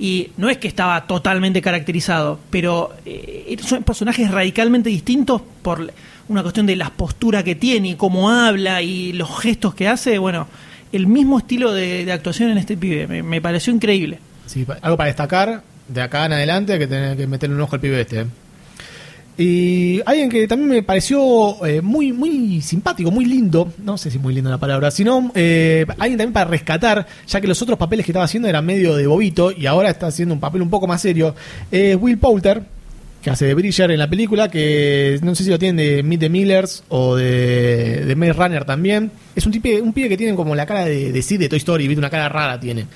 Y 0.00 0.30
no 0.38 0.50
es 0.50 0.58
que 0.58 0.66
estaba 0.66 1.06
totalmente 1.06 1.62
caracterizado, 1.62 2.40
pero 2.50 2.90
eh, 3.06 3.56
son 3.64 3.84
personajes 3.84 4.28
radicalmente 4.28 4.90
distintos 4.90 5.40
por 5.62 5.92
una 6.30 6.42
cuestión 6.42 6.64
de 6.64 6.76
la 6.76 6.90
postura 6.90 7.42
que 7.42 7.56
tiene 7.56 7.90
y 7.90 7.94
cómo 7.96 8.30
habla 8.30 8.82
y 8.82 9.12
los 9.12 9.40
gestos 9.40 9.74
que 9.74 9.88
hace. 9.88 10.16
Bueno, 10.18 10.46
el 10.92 11.08
mismo 11.08 11.38
estilo 11.38 11.72
de, 11.72 12.10
actuación 12.12 12.50
en 12.50 12.58
este 12.58 12.76
pibe. 12.76 13.22
Me, 13.22 13.40
pareció 13.40 13.72
increíble. 13.72 14.20
Sí, 14.46 14.64
algo 14.80 14.96
para 14.96 15.08
destacar, 15.08 15.62
de 15.88 16.00
acá 16.00 16.26
en 16.26 16.32
adelante 16.34 16.78
que 16.78 16.86
tener 16.86 17.16
que 17.16 17.26
meterle 17.26 17.56
un 17.56 17.62
ojo 17.62 17.74
al 17.74 17.80
pibe 17.80 18.00
este. 18.00 18.20
eh. 18.20 18.26
Y 19.38 20.02
alguien 20.06 20.28
que 20.28 20.46
también 20.46 20.68
me 20.68 20.82
pareció 20.82 21.66
eh, 21.66 21.80
muy, 21.80 22.12
muy 22.12 22.60
simpático, 22.60 23.10
muy 23.10 23.24
lindo, 23.24 23.72
no 23.82 23.98
sé 23.98 24.10
si 24.10 24.18
muy 24.18 24.34
lindo 24.34 24.50
la 24.50 24.58
palabra, 24.58 24.90
sino 24.90 25.32
eh, 25.34 25.86
alguien 25.98 26.18
también 26.18 26.32
para 26.32 26.50
rescatar, 26.50 27.06
ya 27.26 27.40
que 27.40 27.46
los 27.48 27.60
otros 27.62 27.78
papeles 27.78 28.04
que 28.04 28.12
estaba 28.12 28.26
haciendo 28.26 28.48
eran 28.48 28.66
medio 28.66 28.94
de 28.94 29.06
bobito 29.06 29.50
y 29.50 29.66
ahora 29.66 29.88
está 29.88 30.08
haciendo 30.08 30.34
un 30.34 30.40
papel 30.40 30.62
un 30.62 30.68
poco 30.68 30.86
más 30.86 31.00
serio, 31.00 31.34
es 31.70 31.96
Will 31.96 32.18
Poulter, 32.18 32.62
que 33.22 33.30
hace 33.30 33.46
de 33.46 33.54
Bridger 33.54 33.90
en 33.90 33.98
la 33.98 34.08
película, 34.08 34.50
que 34.50 35.18
no 35.22 35.34
sé 35.34 35.44
si 35.44 35.50
lo 35.50 35.58
tienen 35.58 35.76
de 35.76 36.02
Meet 36.02 36.20
the 36.20 36.28
Millers 36.28 36.84
o 36.88 37.16
de, 37.16 38.04
de 38.06 38.16
Maze 38.16 38.32
Runner 38.32 38.64
también. 38.64 39.10
Es 39.36 39.44
un, 39.44 39.52
tipe, 39.52 39.80
un 39.80 39.92
pibe 39.92 40.08
que 40.08 40.16
tiene 40.16 40.34
como 40.34 40.54
la 40.54 40.66
cara 40.66 40.84
de, 40.84 41.12
de 41.12 41.38
de 41.38 41.48
Toy 41.48 41.58
Story, 41.58 41.86
¿viste? 41.86 41.98
una 41.98 42.10
cara 42.10 42.28
rara 42.28 42.58
tiene. 42.58 42.86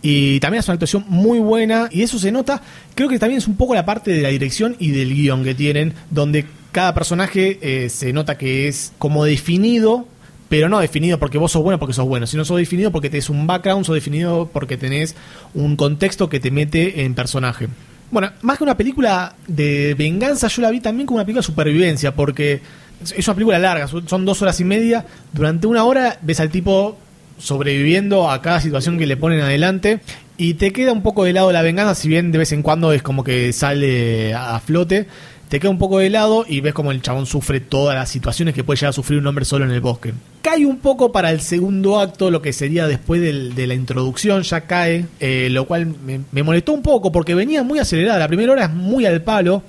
Y 0.00 0.38
también 0.40 0.60
es 0.60 0.68
una 0.68 0.74
actuación 0.74 1.04
muy 1.08 1.38
buena 1.38 1.88
y 1.90 2.02
eso 2.02 2.18
se 2.18 2.30
nota. 2.30 2.60
Creo 2.94 3.08
que 3.08 3.18
también 3.18 3.38
es 3.38 3.48
un 3.48 3.56
poco 3.56 3.74
la 3.74 3.84
parte 3.84 4.12
de 4.12 4.22
la 4.22 4.28
dirección 4.28 4.76
y 4.78 4.90
del 4.90 5.14
guion 5.14 5.42
que 5.42 5.54
tienen, 5.54 5.94
donde 6.10 6.44
cada 6.72 6.92
personaje 6.94 7.58
eh, 7.62 7.88
se 7.88 8.12
nota 8.12 8.36
que 8.36 8.68
es 8.68 8.92
como 8.98 9.24
definido, 9.24 10.06
pero 10.48 10.68
no 10.68 10.78
definido 10.78 11.18
porque 11.18 11.38
vos 11.38 11.52
sos 11.52 11.62
bueno 11.62 11.78
porque 11.78 11.94
sos 11.94 12.06
bueno, 12.06 12.26
sino 12.26 12.44
sos 12.44 12.58
definido 12.58 12.92
porque 12.92 13.08
tenés 13.08 13.30
un 13.30 13.46
background, 13.46 13.86
sos 13.86 13.94
definido 13.94 14.50
porque 14.52 14.76
tenés 14.76 15.14
un 15.54 15.74
contexto 15.76 16.28
que 16.28 16.38
te 16.38 16.50
mete 16.50 17.04
en 17.04 17.14
personaje. 17.14 17.68
Bueno, 18.14 18.30
más 18.42 18.58
que 18.58 18.62
una 18.62 18.76
película 18.76 19.34
de 19.48 19.96
venganza, 19.98 20.46
yo 20.46 20.62
la 20.62 20.70
vi 20.70 20.78
también 20.78 21.04
como 21.04 21.16
una 21.16 21.24
película 21.24 21.40
de 21.40 21.46
supervivencia, 21.46 22.14
porque 22.14 22.60
es 23.02 23.26
una 23.26 23.34
película 23.34 23.58
larga, 23.58 23.88
son 23.88 24.24
dos 24.24 24.40
horas 24.40 24.60
y 24.60 24.64
media. 24.64 25.04
Durante 25.32 25.66
una 25.66 25.82
hora 25.82 26.16
ves 26.22 26.38
al 26.38 26.48
tipo 26.48 26.96
sobreviviendo 27.38 28.30
a 28.30 28.40
cada 28.40 28.60
situación 28.60 28.98
que 28.98 29.06
le 29.08 29.16
ponen 29.16 29.40
adelante 29.40 29.98
y 30.36 30.54
te 30.54 30.72
queda 30.72 30.92
un 30.92 31.02
poco 31.02 31.24
de 31.24 31.32
lado 31.32 31.50
la 31.50 31.62
venganza, 31.62 31.96
si 31.96 32.06
bien 32.06 32.30
de 32.30 32.38
vez 32.38 32.52
en 32.52 32.62
cuando 32.62 32.92
es 32.92 33.02
como 33.02 33.24
que 33.24 33.52
sale 33.52 34.32
a 34.32 34.60
flote, 34.60 35.08
te 35.54 35.60
queda 35.60 35.70
un 35.70 35.78
poco 35.78 36.00
de 36.00 36.10
lado 36.10 36.44
y 36.48 36.60
ves 36.60 36.74
como 36.74 36.90
el 36.90 37.00
chabón 37.00 37.26
sufre 37.26 37.60
todas 37.60 37.94
las 37.94 38.08
situaciones 38.08 38.56
que 38.56 38.64
puede 38.64 38.78
llegar 38.78 38.90
a 38.90 38.92
sufrir 38.92 39.20
un 39.20 39.26
hombre 39.28 39.44
solo 39.44 39.64
en 39.64 39.70
el 39.70 39.80
bosque. 39.80 40.12
Cae 40.42 40.66
un 40.66 40.78
poco 40.78 41.12
para 41.12 41.30
el 41.30 41.40
segundo 41.40 42.00
acto, 42.00 42.32
lo 42.32 42.42
que 42.42 42.52
sería 42.52 42.88
después 42.88 43.20
de 43.20 43.66
la 43.68 43.74
introducción, 43.74 44.42
ya 44.42 44.62
cae, 44.62 45.06
eh, 45.20 45.46
lo 45.52 45.64
cual 45.68 45.86
me, 45.86 46.22
me 46.32 46.42
molestó 46.42 46.72
un 46.72 46.82
poco 46.82 47.12
porque 47.12 47.36
venía 47.36 47.62
muy 47.62 47.78
acelerada, 47.78 48.18
la 48.18 48.26
primera 48.26 48.50
hora 48.50 48.64
es 48.64 48.72
muy 48.72 49.06
al 49.06 49.22
palo 49.22 49.62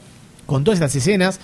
con 0.48 0.64
todas 0.64 0.80
estas 0.80 0.96
escenas 0.96 1.40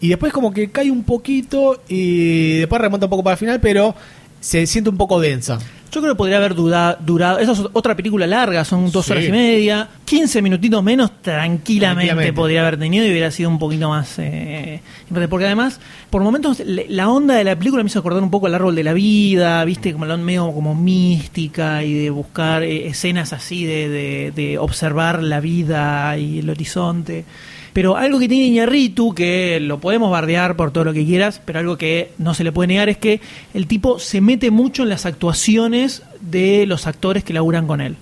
y 0.00 0.08
después 0.08 0.32
como 0.32 0.54
que 0.54 0.70
cae 0.70 0.90
un 0.90 1.04
poquito 1.04 1.82
y 1.86 2.60
después 2.60 2.80
remonta 2.80 3.04
un 3.04 3.10
poco 3.10 3.24
para 3.24 3.34
el 3.34 3.38
final, 3.38 3.60
pero 3.60 3.94
se 4.40 4.66
siente 4.66 4.88
un 4.88 4.96
poco 4.96 5.20
densa. 5.20 5.58
Yo 5.92 6.00
creo 6.02 6.12
que 6.14 6.18
podría 6.18 6.36
haber 6.38 6.54
duda- 6.54 6.98
durado. 7.00 7.38
Esa 7.38 7.52
es 7.52 7.62
otra 7.72 7.94
película 7.96 8.26
larga, 8.26 8.64
son 8.64 8.90
dos 8.90 9.06
Sí. 9.06 9.12
horas 9.12 9.24
y 9.24 9.30
media. 9.30 9.88
15 10.04 10.42
minutitos 10.42 10.82
menos, 10.82 11.10
tranquilamente, 11.22 11.78
Tranquilamente. 12.06 12.32
podría 12.32 12.60
haber 12.62 12.78
tenido 12.78 13.04
y 13.06 13.10
hubiera 13.10 13.30
sido 13.30 13.48
un 13.48 13.58
poquito 13.58 13.88
más. 13.88 14.14
Eh, 14.18 14.80
porque 15.30 15.46
además, 15.46 15.80
por 16.10 16.22
momentos, 16.22 16.60
la 16.66 17.08
onda 17.08 17.34
de 17.34 17.44
la 17.44 17.56
película 17.56 17.82
me 17.82 17.88
hizo 17.88 17.98
acordar 18.00 18.22
un 18.22 18.30
poco 18.30 18.46
al 18.46 18.54
árbol 18.54 18.74
de 18.74 18.84
la 18.84 18.92
vida, 18.92 19.64
viste, 19.64 19.92
como 19.92 20.04
la 20.06 20.14
onda 20.14 20.26
medio 20.26 20.52
como 20.52 20.74
mística 20.74 21.82
y 21.82 21.94
de 21.94 22.10
buscar 22.10 22.62
eh, 22.62 22.88
escenas 22.88 23.32
así, 23.32 23.64
de, 23.64 23.88
de- 23.88 24.32
de 24.34 24.58
observar 24.58 25.22
la 25.22 25.40
vida 25.40 26.16
y 26.18 26.40
el 26.40 26.50
horizonte. 26.50 27.24
Pero 27.76 27.98
algo 27.98 28.18
que 28.18 28.26
tiene 28.26 28.46
Iñarritu, 28.46 29.14
que 29.14 29.60
lo 29.60 29.80
podemos 29.80 30.10
bardear 30.10 30.56
por 30.56 30.70
todo 30.70 30.84
lo 30.84 30.94
que 30.94 31.04
quieras, 31.04 31.42
pero 31.44 31.58
algo 31.58 31.76
que 31.76 32.10
no 32.16 32.32
se 32.32 32.42
le 32.42 32.50
puede 32.50 32.68
negar 32.68 32.88
es 32.88 32.96
que 32.96 33.20
el 33.52 33.66
tipo 33.66 33.98
se 33.98 34.22
mete 34.22 34.50
mucho 34.50 34.84
en 34.84 34.88
las 34.88 35.04
actuaciones 35.04 36.02
de 36.22 36.64
los 36.64 36.86
actores 36.86 37.22
que 37.22 37.34
laburan 37.34 37.66
con 37.66 37.82
él. 37.82 37.96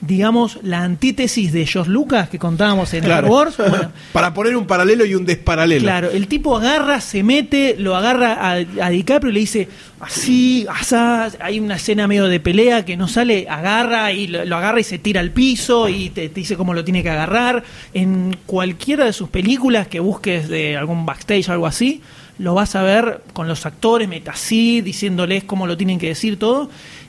Digamos, 0.00 0.58
la 0.62 0.82
antítesis 0.82 1.52
de 1.52 1.66
George 1.66 1.90
Lucas 1.90 2.28
que 2.28 2.38
contábamos 2.38 2.92
en 2.94 3.04
Star 3.04 3.20
Claro. 3.22 3.34
Wars. 3.34 3.56
bueno, 3.58 3.92
Para 4.12 4.34
poner 4.34 4.56
un 4.56 4.66
paralelo 4.66 5.04
y 5.04 5.14
un 5.14 5.24
desparalelo. 5.24 5.82
Claro, 5.82 6.10
el 6.10 6.28
tipo 6.28 6.56
agarra, 6.56 7.00
se 7.00 7.22
mete, 7.22 7.76
lo 7.78 7.96
agarra 7.96 8.34
a, 8.34 8.52
a 8.52 8.90
DiCaprio 8.90 9.30
y 9.30 9.34
le 9.34 9.40
dice 9.40 9.68
así, 10.00 10.66
asá. 10.68 11.30
Hay 11.40 11.58
una 11.60 11.76
escena 11.76 12.06
medio 12.06 12.26
de 12.26 12.40
pelea 12.40 12.84
que 12.84 12.96
no 12.96 13.08
sale, 13.08 13.46
agarra 13.48 14.12
y 14.12 14.26
lo, 14.26 14.44
lo 14.44 14.56
agarra 14.56 14.80
y 14.80 14.84
se 14.84 14.98
tira 14.98 15.20
al 15.20 15.30
piso 15.30 15.88
y 15.88 16.10
te, 16.10 16.28
te 16.28 16.40
dice 16.40 16.56
cómo 16.56 16.74
lo 16.74 16.84
tiene 16.84 17.02
que 17.02 17.10
agarrar. 17.10 17.64
En 17.94 18.36
cualquiera 18.46 19.04
de 19.06 19.12
sus 19.12 19.28
películas 19.28 19.88
que 19.88 20.00
busques 20.00 20.48
de 20.48 20.76
algún 20.76 21.06
backstage 21.06 21.48
o 21.48 21.52
algo 21.52 21.66
así, 21.66 22.02
lo 22.38 22.52
vas 22.52 22.74
a 22.76 22.82
ver 22.82 23.22
con 23.32 23.48
los 23.48 23.64
actores, 23.64 24.08
meta 24.08 24.32
así, 24.32 24.82
diciéndoles 24.82 25.44
cómo 25.44 25.66
lo 25.66 25.76
tienen 25.76 25.98
que 25.98 26.08
decir 26.08 26.38
todo. 26.38 26.68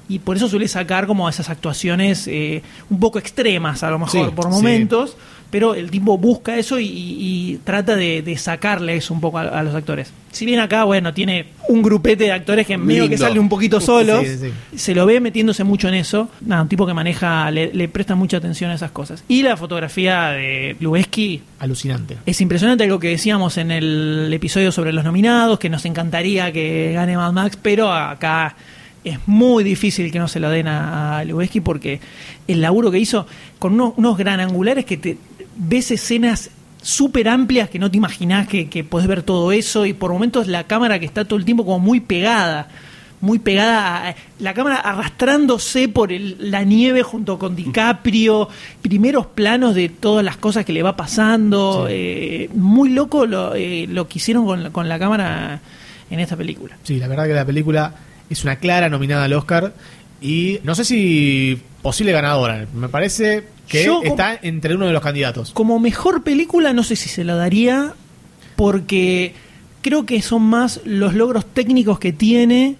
Y 0.09 0.19
por 0.19 0.37
eso 0.37 0.47
suele 0.47 0.67
sacar 0.67 1.05
como 1.07 1.27
esas 1.27 1.49
actuaciones 1.49 2.27
eh, 2.27 2.61
un 2.89 2.99
poco 2.99 3.19
extremas, 3.19 3.83
a 3.83 3.89
lo 3.91 3.99
mejor, 3.99 4.29
Sí, 4.29 4.35
por 4.35 4.45
sí. 4.45 4.51
momentos 4.51 5.17
pero 5.49 5.75
el 5.75 5.89
tipo 5.89 6.17
busca 6.17 6.57
eso 6.57 6.77
y, 6.77 7.57
trata 7.63 7.95
de, 7.95 8.21
de 8.21 8.37
sacarle 8.37 8.97
eso 8.97 9.13
un 9.13 9.21
poco 9.21 9.37
a, 9.39 9.43
a 9.43 9.63
los 9.63 9.73
actores. 9.75 10.11
Si 10.29 10.45
bien 10.45 10.59
acá, 10.59 10.83
bueno, 10.83 11.13
tiene 11.13 11.45
un 11.69 11.81
grupete 11.81 12.25
de 12.25 12.33
actores 12.33 12.67
que 12.67 12.77
medio 12.77 13.03
que 13.03 13.11
Lindo. 13.11 13.25
sale 13.25 13.39
un 13.39 13.47
poquito 13.47 13.79
Sí, 13.79 14.37
sí. 14.37 14.51
se 14.77 14.93
lo 14.93 15.05
ve 15.05 15.21
metiéndose 15.21 15.63
mucho 15.63 15.87
en 15.87 15.93
eso. 15.93 16.29
Nada, 16.41 16.63
un 16.63 16.67
tipo 16.67 16.85
que 16.85 16.93
maneja, 16.93 17.49
le, 17.49 17.73
le 17.73 17.87
presta 17.87 18.13
mucha 18.13 18.35
atención 18.37 18.71
a 18.71 18.73
esas 18.75 18.91
cosas. 18.91 19.23
Y 19.29 19.41
la 19.41 19.55
fotografía 19.55 20.31
de 20.31 20.75
Lubeski 20.81 21.41
Alucinante. 21.59 22.17
es 22.25 22.41
impresionante, 22.41 22.83
algo 22.83 22.99
que 22.99 23.07
decíamos 23.07 23.57
en 23.57 23.71
el 23.71 24.29
episodio 24.33 24.73
sobre 24.73 24.91
los 24.91 25.05
nominados, 25.05 25.59
que 25.59 25.69
nos 25.69 25.85
encantaría 25.85 26.51
que 26.51 26.91
gane 26.93 27.15
Mad 27.15 27.31
Max, 27.31 27.57
pero 27.61 27.89
acá 27.93 28.53
es 29.09 29.19
muy 29.27 29.63
difícil 29.63 30.11
que 30.11 30.19
no 30.19 30.27
se 30.27 30.39
lo 30.39 30.49
den 30.49 30.67
a, 30.67 31.19
a 31.19 31.23
Lubeski 31.25 31.61
porque 31.61 31.99
el 32.47 32.61
laburo 32.61 32.91
que 32.91 32.99
hizo 32.99 33.25
con 33.59 33.73
unos, 33.73 33.93
unos 33.97 34.17
gran 34.17 34.39
angulares 34.39 34.85
que 34.85 34.97
te 34.97 35.17
ves 35.55 35.91
escenas 35.91 36.49
súper 36.81 37.27
amplias 37.27 37.69
que 37.69 37.79
no 37.79 37.89
te 37.91 37.97
imaginás 37.97 38.47
que, 38.47 38.69
que 38.69 38.83
podés 38.83 39.07
ver 39.07 39.23
todo 39.23 39.51
eso 39.51 39.85
y 39.85 39.93
por 39.93 40.11
momentos 40.11 40.47
la 40.47 40.65
cámara 40.65 40.99
que 40.99 41.05
está 41.05 41.25
todo 41.25 41.37
el 41.39 41.45
tiempo 41.45 41.65
como 41.65 41.79
muy 41.79 41.99
pegada 41.99 42.67
muy 43.19 43.39
pegada 43.39 44.09
a- 44.09 44.15
la 44.39 44.53
cámara 44.53 44.75
arrastrándose 44.75 45.89
por 45.89 46.13
el- 46.13 46.37
la 46.51 46.63
nieve 46.63 47.01
junto 47.01 47.39
con 47.39 47.55
DiCaprio 47.55 48.47
primeros 48.81 49.25
planos 49.25 49.73
de 49.73 49.89
todas 49.89 50.23
las 50.23 50.37
cosas 50.37 50.65
que 50.65 50.71
le 50.73 50.83
va 50.83 50.95
pasando 50.95 51.87
eh, 51.89 52.47
muy 52.53 52.89
loco 52.89 53.25
lo, 53.25 53.55
eh, 53.55 53.87
lo 53.89 54.07
que 54.07 54.19
hicieron 54.19 54.45
con 54.45 54.63
la, 54.63 54.69
con 54.69 54.87
la 54.87 54.99
cámara 54.99 55.59
en 56.09 56.19
esta 56.21 56.37
película. 56.37 56.77
Sí, 56.83 56.97
la 56.99 57.07
verdad 57.07 57.25
que 57.25 57.33
la 57.33 57.43
película 57.45 57.91
es 58.29 58.43
una 58.43 58.57
clara 58.57 58.89
nominada 58.89 59.25
al 59.25 59.33
Oscar 59.33 59.73
Y 60.21 60.59
no 60.63 60.75
sé 60.75 60.85
si 60.85 61.61
posible 61.81 62.11
ganadora. 62.11 62.67
Me 62.73 62.89
parece 62.89 63.45
que 63.67 63.85
Yo 63.85 64.01
está 64.03 64.37
entre 64.41 64.75
uno 64.75 64.87
de 64.87 64.93
los 64.93 65.01
candidatos. 65.01 65.51
Como 65.51 65.79
mejor 65.79 66.23
película, 66.23 66.73
no 66.73 66.83
sé 66.83 66.95
si 66.95 67.09
se 67.09 67.23
la 67.23 67.35
daría, 67.35 67.93
porque 68.55 69.33
creo 69.81 70.05
que 70.05 70.21
son 70.21 70.43
más 70.43 70.81
los 70.85 71.13
logros 71.13 71.45
técnicos 71.45 71.99
que 71.99 72.11
tiene 72.11 72.75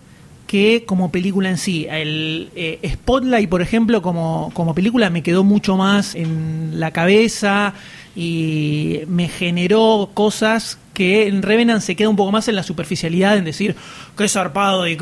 que 0.48 0.86
como 0.86 1.12
película 1.12 1.50
en 1.50 1.58
sí. 1.58 1.86
El 1.90 2.50
eh, 2.56 2.80
Spotlight, 2.94 3.50
por 3.50 3.62
ejemplo, 3.62 4.02
como, 4.02 4.50
como 4.54 4.74
película 4.74 5.10
me 5.10 5.22
quedó 5.22 5.44
mucho 5.44 5.78
más 5.78 6.16
en 6.16 6.80
la 6.80 6.92
cabeza 6.92 7.74
y 8.16 9.02
me 9.08 9.28
generó 9.28 10.10
cosas 10.14 10.80
que 10.98 11.28
en 11.28 11.44
Revenant 11.44 11.80
se 11.80 11.96
queda 11.96 12.10
un 12.10 12.16
poco 12.16 12.32
más 12.32 12.48
en 12.48 12.56
la 12.56 12.64
superficialidad, 12.64 13.38
en 13.38 13.46
decir, 13.46 13.76
qué 14.18 14.28
zarpado 14.28 14.82
de 14.82 14.98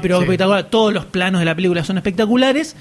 pero 0.00 0.16
Sí. 0.16 0.22
espectacular. 0.24 0.70
Todos 0.70 0.94
los 0.94 1.04
planos 1.04 1.40
de 1.40 1.44
la 1.44 1.54
película 1.54 1.84
son 1.84 1.98
espectaculares. 1.98 2.74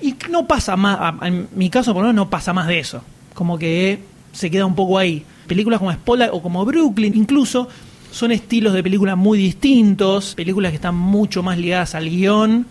Y 0.00 0.14
no 0.30 0.46
pasa 0.46 0.78
más, 0.78 1.12
en 1.20 1.48
mi 1.54 1.68
caso 1.68 1.92
por 1.92 2.00
lo 2.02 2.08
menos 2.08 2.24
no 2.24 2.30
pasa 2.30 2.54
más 2.54 2.68
de 2.68 2.78
eso. 2.78 3.02
Como 3.34 3.58
que 3.58 3.98
se 4.32 4.50
queda 4.50 4.64
un 4.64 4.74
poco 4.74 4.96
ahí. 4.96 5.24
Películas 5.46 5.78
como 5.78 5.92
Spotlight 5.92 6.30
o 6.32 6.40
como 6.40 6.64
Brooklyn 6.64 7.14
incluso 7.14 7.68
son 8.10 8.32
estilos 8.32 8.72
de 8.72 8.82
películas 8.82 9.18
muy 9.18 9.36
distintos, 9.36 10.34
películas 10.34 10.70
que 10.70 10.76
están 10.76 10.94
mucho 10.94 11.42
más 11.42 11.58
ligadas 11.58 11.94
al 11.94 12.08
guion, 12.08 12.64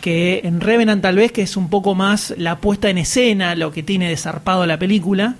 que 0.00 0.42
en 0.44 0.60
Revenant 0.60 1.02
tal 1.02 1.16
vez 1.16 1.32
que 1.32 1.42
es 1.42 1.56
un 1.56 1.68
poco 1.68 1.96
más 1.96 2.32
la 2.38 2.58
puesta 2.58 2.88
en 2.90 2.98
escena, 2.98 3.56
lo 3.56 3.72
que 3.72 3.82
tiene 3.82 4.08
de 4.08 4.16
zarpado 4.16 4.64
la 4.66 4.78
película. 4.78 5.34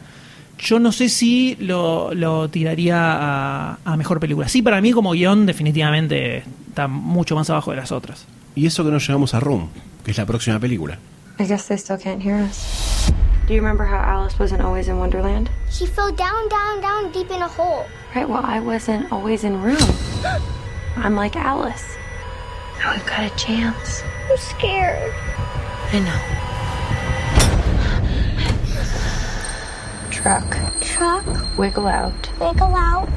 Yo 0.58 0.78
no 0.80 0.90
sé 0.92 1.08
si 1.08 1.56
lo, 1.60 2.12
lo 2.14 2.48
tiraría 2.50 2.96
a, 2.98 3.78
a 3.84 3.96
mejor 3.96 4.18
película. 4.20 4.48
Sí, 4.48 4.60
para 4.62 4.80
mí 4.80 4.92
como 4.92 5.12
guion 5.12 5.46
definitivamente 5.46 6.44
está 6.68 6.88
mucho 6.88 7.36
más 7.36 7.48
abajo 7.50 7.70
de 7.70 7.76
las 7.76 7.92
otras. 7.92 8.26
Y 8.54 8.66
eso 8.66 8.84
que 8.84 8.90
nos 8.90 9.06
llevamos 9.06 9.34
a 9.34 9.40
Room, 9.40 9.68
que 10.04 10.10
es 10.10 10.18
la 10.18 10.26
próxima 10.26 10.58
película. 10.58 10.98
I 11.38 11.44
guess 11.46 11.68
they 11.68 11.78
still 11.78 11.96
can't 11.98 12.20
hear 12.22 12.36
us. 12.42 13.12
Do 13.46 13.54
you 13.54 13.60
remember 13.62 13.86
how 13.86 14.00
Alice 14.02 14.36
wasn't 14.38 14.60
always 14.60 14.88
in 14.88 14.98
Wonderland? 14.98 15.48
She 15.70 15.86
fell 15.86 16.10
down, 16.12 16.48
down, 16.50 16.80
down 16.82 17.12
deep 17.12 17.30
in 17.30 17.40
a 17.40 17.48
hole. 17.48 17.86
Right, 18.14 18.28
well, 18.28 18.44
I 18.44 18.58
wasn't 18.60 19.10
always 19.12 19.44
in 19.44 19.62
room. 19.62 19.78
I'm 20.96 21.14
like 21.14 21.36
Alice. 21.36 21.84
Now 22.80 22.92
we've 22.94 23.06
got 23.06 23.20
a 23.24 23.30
chance. 23.36 24.02
I'm 24.28 24.36
scared. 24.36 25.12
I 25.92 26.00
know. 26.00 26.57
Truck. 30.28 30.58
Truck, 30.82 31.24
Wiggle 31.56 31.86
out. 31.86 32.28
wiggle 32.38 32.76
out, 32.76 33.08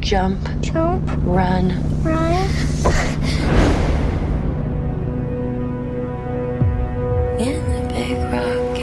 Jump. 0.00 0.38
jump, 0.60 1.08
Run. 1.24 1.82
run. 2.02 2.50
In 7.40 7.56
the 7.72 7.88
big 7.88 8.18
rock 8.30 8.75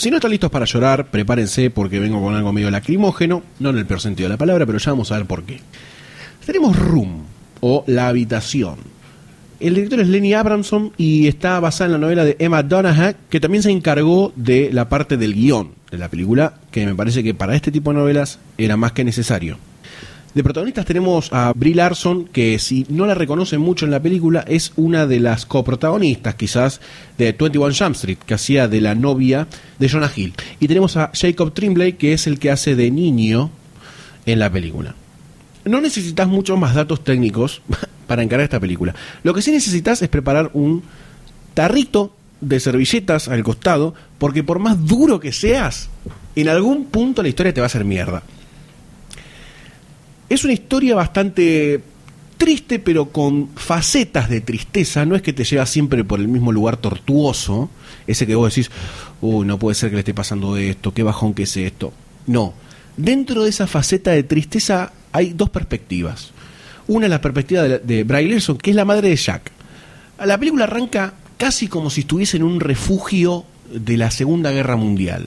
Si 0.00 0.10
no 0.10 0.16
están 0.16 0.30
listos 0.30 0.50
para 0.50 0.64
llorar, 0.64 1.10
prepárense 1.10 1.68
porque 1.68 2.00
vengo 2.00 2.22
con 2.22 2.34
algo 2.34 2.54
medio 2.54 2.70
lacrimógeno, 2.70 3.42
no 3.58 3.68
en 3.68 3.76
el 3.76 3.84
peor 3.84 4.00
sentido 4.00 4.30
de 4.30 4.32
la 4.32 4.38
palabra, 4.38 4.64
pero 4.64 4.78
ya 4.78 4.92
vamos 4.92 5.12
a 5.12 5.18
ver 5.18 5.26
por 5.26 5.42
qué. 5.42 5.60
Tenemos 6.46 6.74
Room, 6.74 7.24
o 7.60 7.84
La 7.86 8.08
Habitación. 8.08 8.76
El 9.60 9.74
director 9.74 10.00
es 10.00 10.08
Lenny 10.08 10.32
Abramson 10.32 10.94
y 10.96 11.28
está 11.28 11.60
basada 11.60 11.88
en 11.88 11.92
la 11.92 11.98
novela 11.98 12.24
de 12.24 12.34
Emma 12.38 12.62
Donoghue, 12.62 13.14
que 13.28 13.40
también 13.40 13.62
se 13.62 13.72
encargó 13.72 14.32
de 14.36 14.70
la 14.72 14.88
parte 14.88 15.18
del 15.18 15.34
guion 15.34 15.72
de 15.90 15.98
la 15.98 16.08
película, 16.08 16.54
que 16.70 16.86
me 16.86 16.94
parece 16.94 17.22
que 17.22 17.34
para 17.34 17.54
este 17.54 17.70
tipo 17.70 17.92
de 17.92 17.98
novelas 17.98 18.38
era 18.56 18.78
más 18.78 18.92
que 18.92 19.04
necesario. 19.04 19.58
De 20.34 20.44
protagonistas 20.44 20.86
tenemos 20.86 21.32
a 21.32 21.52
Brie 21.56 21.74
Larson, 21.74 22.26
que 22.26 22.60
si 22.60 22.86
no 22.88 23.04
la 23.04 23.14
reconocen 23.14 23.60
mucho 23.60 23.84
en 23.84 23.90
la 23.90 24.00
película, 24.00 24.44
es 24.46 24.72
una 24.76 25.04
de 25.04 25.18
las 25.18 25.44
coprotagonistas 25.44 26.36
quizás 26.36 26.80
de 27.18 27.32
21 27.32 27.74
Jump 27.76 27.96
Street, 27.96 28.18
que 28.24 28.34
hacía 28.34 28.68
de 28.68 28.80
la 28.80 28.94
novia 28.94 29.48
de 29.80 29.88
Jonah 29.88 30.12
Hill. 30.14 30.34
Y 30.60 30.68
tenemos 30.68 30.96
a 30.96 31.10
Jacob 31.14 31.52
Tremblay, 31.52 31.94
que 31.94 32.12
es 32.12 32.28
el 32.28 32.38
que 32.38 32.52
hace 32.52 32.76
de 32.76 32.92
niño 32.92 33.50
en 34.24 34.38
la 34.38 34.50
película. 34.50 34.94
No 35.64 35.80
necesitas 35.80 36.28
muchos 36.28 36.56
más 36.56 36.76
datos 36.76 37.02
técnicos 37.02 37.60
para 38.06 38.22
encarar 38.22 38.44
esta 38.44 38.60
película. 38.60 38.94
Lo 39.24 39.34
que 39.34 39.42
sí 39.42 39.50
necesitas 39.50 40.00
es 40.00 40.08
preparar 40.08 40.52
un 40.54 40.84
tarrito 41.54 42.14
de 42.40 42.60
servilletas 42.60 43.26
al 43.26 43.42
costado, 43.42 43.94
porque 44.18 44.44
por 44.44 44.60
más 44.60 44.86
duro 44.86 45.18
que 45.18 45.32
seas, 45.32 45.88
en 46.36 46.48
algún 46.48 46.84
punto 46.84 47.20
la 47.20 47.28
historia 47.28 47.52
te 47.52 47.60
va 47.60 47.64
a 47.64 47.66
hacer 47.66 47.84
mierda. 47.84 48.22
Es 50.30 50.44
una 50.44 50.52
historia 50.52 50.94
bastante 50.94 51.82
triste, 52.38 52.78
pero 52.78 53.10
con 53.10 53.48
facetas 53.56 54.30
de 54.30 54.40
tristeza. 54.40 55.04
No 55.04 55.16
es 55.16 55.22
que 55.22 55.32
te 55.32 55.42
lleva 55.42 55.66
siempre 55.66 56.04
por 56.04 56.20
el 56.20 56.28
mismo 56.28 56.52
lugar 56.52 56.76
tortuoso, 56.76 57.68
ese 58.06 58.28
que 58.28 58.36
vos 58.36 58.54
decís, 58.54 58.70
uy, 59.20 59.44
no 59.44 59.58
puede 59.58 59.74
ser 59.74 59.90
que 59.90 59.96
le 59.96 60.00
esté 60.00 60.14
pasando 60.14 60.56
esto, 60.56 60.94
qué 60.94 61.02
bajón 61.02 61.34
que 61.34 61.42
es 61.42 61.56
esto. 61.56 61.92
No. 62.28 62.54
Dentro 62.96 63.42
de 63.42 63.50
esa 63.50 63.66
faceta 63.66 64.12
de 64.12 64.22
tristeza 64.22 64.92
hay 65.10 65.32
dos 65.32 65.50
perspectivas. 65.50 66.30
Una 66.86 67.06
es 67.06 67.10
la 67.10 67.20
perspectiva 67.20 67.64
de, 67.64 67.80
de 67.80 68.04
Bray 68.04 68.28
Larson, 68.28 68.56
que 68.56 68.70
es 68.70 68.76
la 68.76 68.84
madre 68.84 69.08
de 69.08 69.16
Jack. 69.16 69.50
La 70.24 70.38
película 70.38 70.64
arranca 70.64 71.12
casi 71.38 71.66
como 71.66 71.90
si 71.90 72.02
estuviese 72.02 72.36
en 72.36 72.44
un 72.44 72.60
refugio 72.60 73.44
de 73.72 73.96
la 73.96 74.12
Segunda 74.12 74.52
Guerra 74.52 74.76
Mundial. 74.76 75.26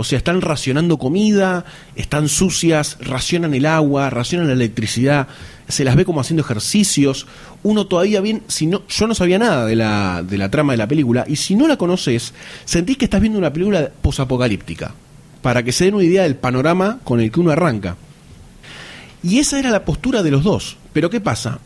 O 0.00 0.04
sea, 0.04 0.16
están 0.16 0.40
racionando 0.42 0.96
comida, 0.96 1.64
están 1.96 2.28
sucias, 2.28 2.98
racionan 3.00 3.52
el 3.52 3.66
agua, 3.66 4.10
racionan 4.10 4.46
la 4.46 4.52
electricidad, 4.52 5.26
se 5.66 5.82
las 5.82 5.96
ve 5.96 6.04
como 6.04 6.20
haciendo 6.20 6.44
ejercicios. 6.44 7.26
Uno 7.64 7.88
todavía 7.88 8.20
bien, 8.20 8.44
si 8.46 8.68
no, 8.68 8.86
yo 8.86 9.08
no 9.08 9.16
sabía 9.16 9.40
nada 9.40 9.66
de 9.66 9.74
la, 9.74 10.22
de 10.22 10.38
la 10.38 10.52
trama 10.52 10.72
de 10.72 10.76
la 10.76 10.86
película, 10.86 11.24
y 11.26 11.34
si 11.34 11.56
no 11.56 11.66
la 11.66 11.76
conoces, 11.76 12.32
sentís 12.64 12.96
que 12.96 13.06
estás 13.06 13.20
viendo 13.20 13.40
una 13.40 13.52
película 13.52 13.90
posapocalíptica, 14.00 14.94
para 15.42 15.64
que 15.64 15.72
se 15.72 15.86
den 15.86 15.94
una 15.94 16.04
idea 16.04 16.22
del 16.22 16.36
panorama 16.36 17.00
con 17.02 17.18
el 17.18 17.32
que 17.32 17.40
uno 17.40 17.50
arranca. 17.50 17.96
Y 19.24 19.40
esa 19.40 19.58
era 19.58 19.70
la 19.70 19.84
postura 19.84 20.22
de 20.22 20.30
los 20.30 20.44
dos. 20.44 20.76
Pero 20.92 21.10
¿qué 21.10 21.20
pasa? 21.20 21.58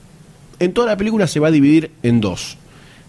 En 0.59 0.73
toda 0.73 0.87
la 0.87 0.97
película 0.97 1.27
se 1.27 1.39
va 1.39 1.49
a 1.49 1.51
dividir 1.51 1.91
en 2.03 2.23
dos. 2.23 2.57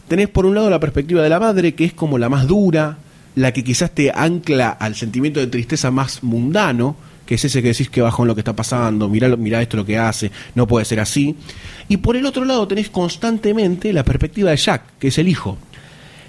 Tenés 0.10 0.28
por 0.28 0.46
un 0.46 0.56
lado 0.56 0.70
la 0.70 0.82
perspectiva 0.82 1.24
de 1.24 1.30
la 1.30 1.40
madre, 1.40 1.76
que 1.76 1.86
es 1.86 1.94
como 1.94 2.18
la 2.18 2.28
más 2.28 2.46
dura, 2.46 2.98
la 3.36 3.52
que 3.52 3.64
quizás 3.64 3.92
te 3.92 4.12
ancla 4.14 4.70
al 4.70 4.96
sentimiento 4.96 5.40
de 5.40 5.48
tristeza 5.48 5.92
más 5.92 6.24
mundano, 6.24 6.96
que 7.26 7.36
es 7.36 7.46
ese 7.46 7.62
que 7.62 7.70
decís 7.70 7.90
que 7.90 8.02
bajón 8.02 8.28
lo 8.28 8.36
que 8.36 8.42
está 8.42 8.56
pasando, 8.56 9.08
mirá, 9.10 9.36
mirá 9.36 9.62
esto 9.62 9.78
lo 9.78 9.86
que 9.86 9.98
hace, 9.98 10.32
no 10.56 10.68
puede 10.68 10.86
ser 10.86 11.00
así. 11.00 11.36
Y 11.88 11.98
por 11.98 12.16
el 12.16 12.26
otro 12.26 12.46
lado 12.46 12.68
tenés 12.68 12.90
constantemente 12.90 13.94
la 13.94 14.04
perspectiva 14.04 14.52
de 14.52 14.58
Jack, 14.58 14.84
que 15.00 15.08
es 15.08 15.18
el 15.18 15.28
hijo, 15.28 15.58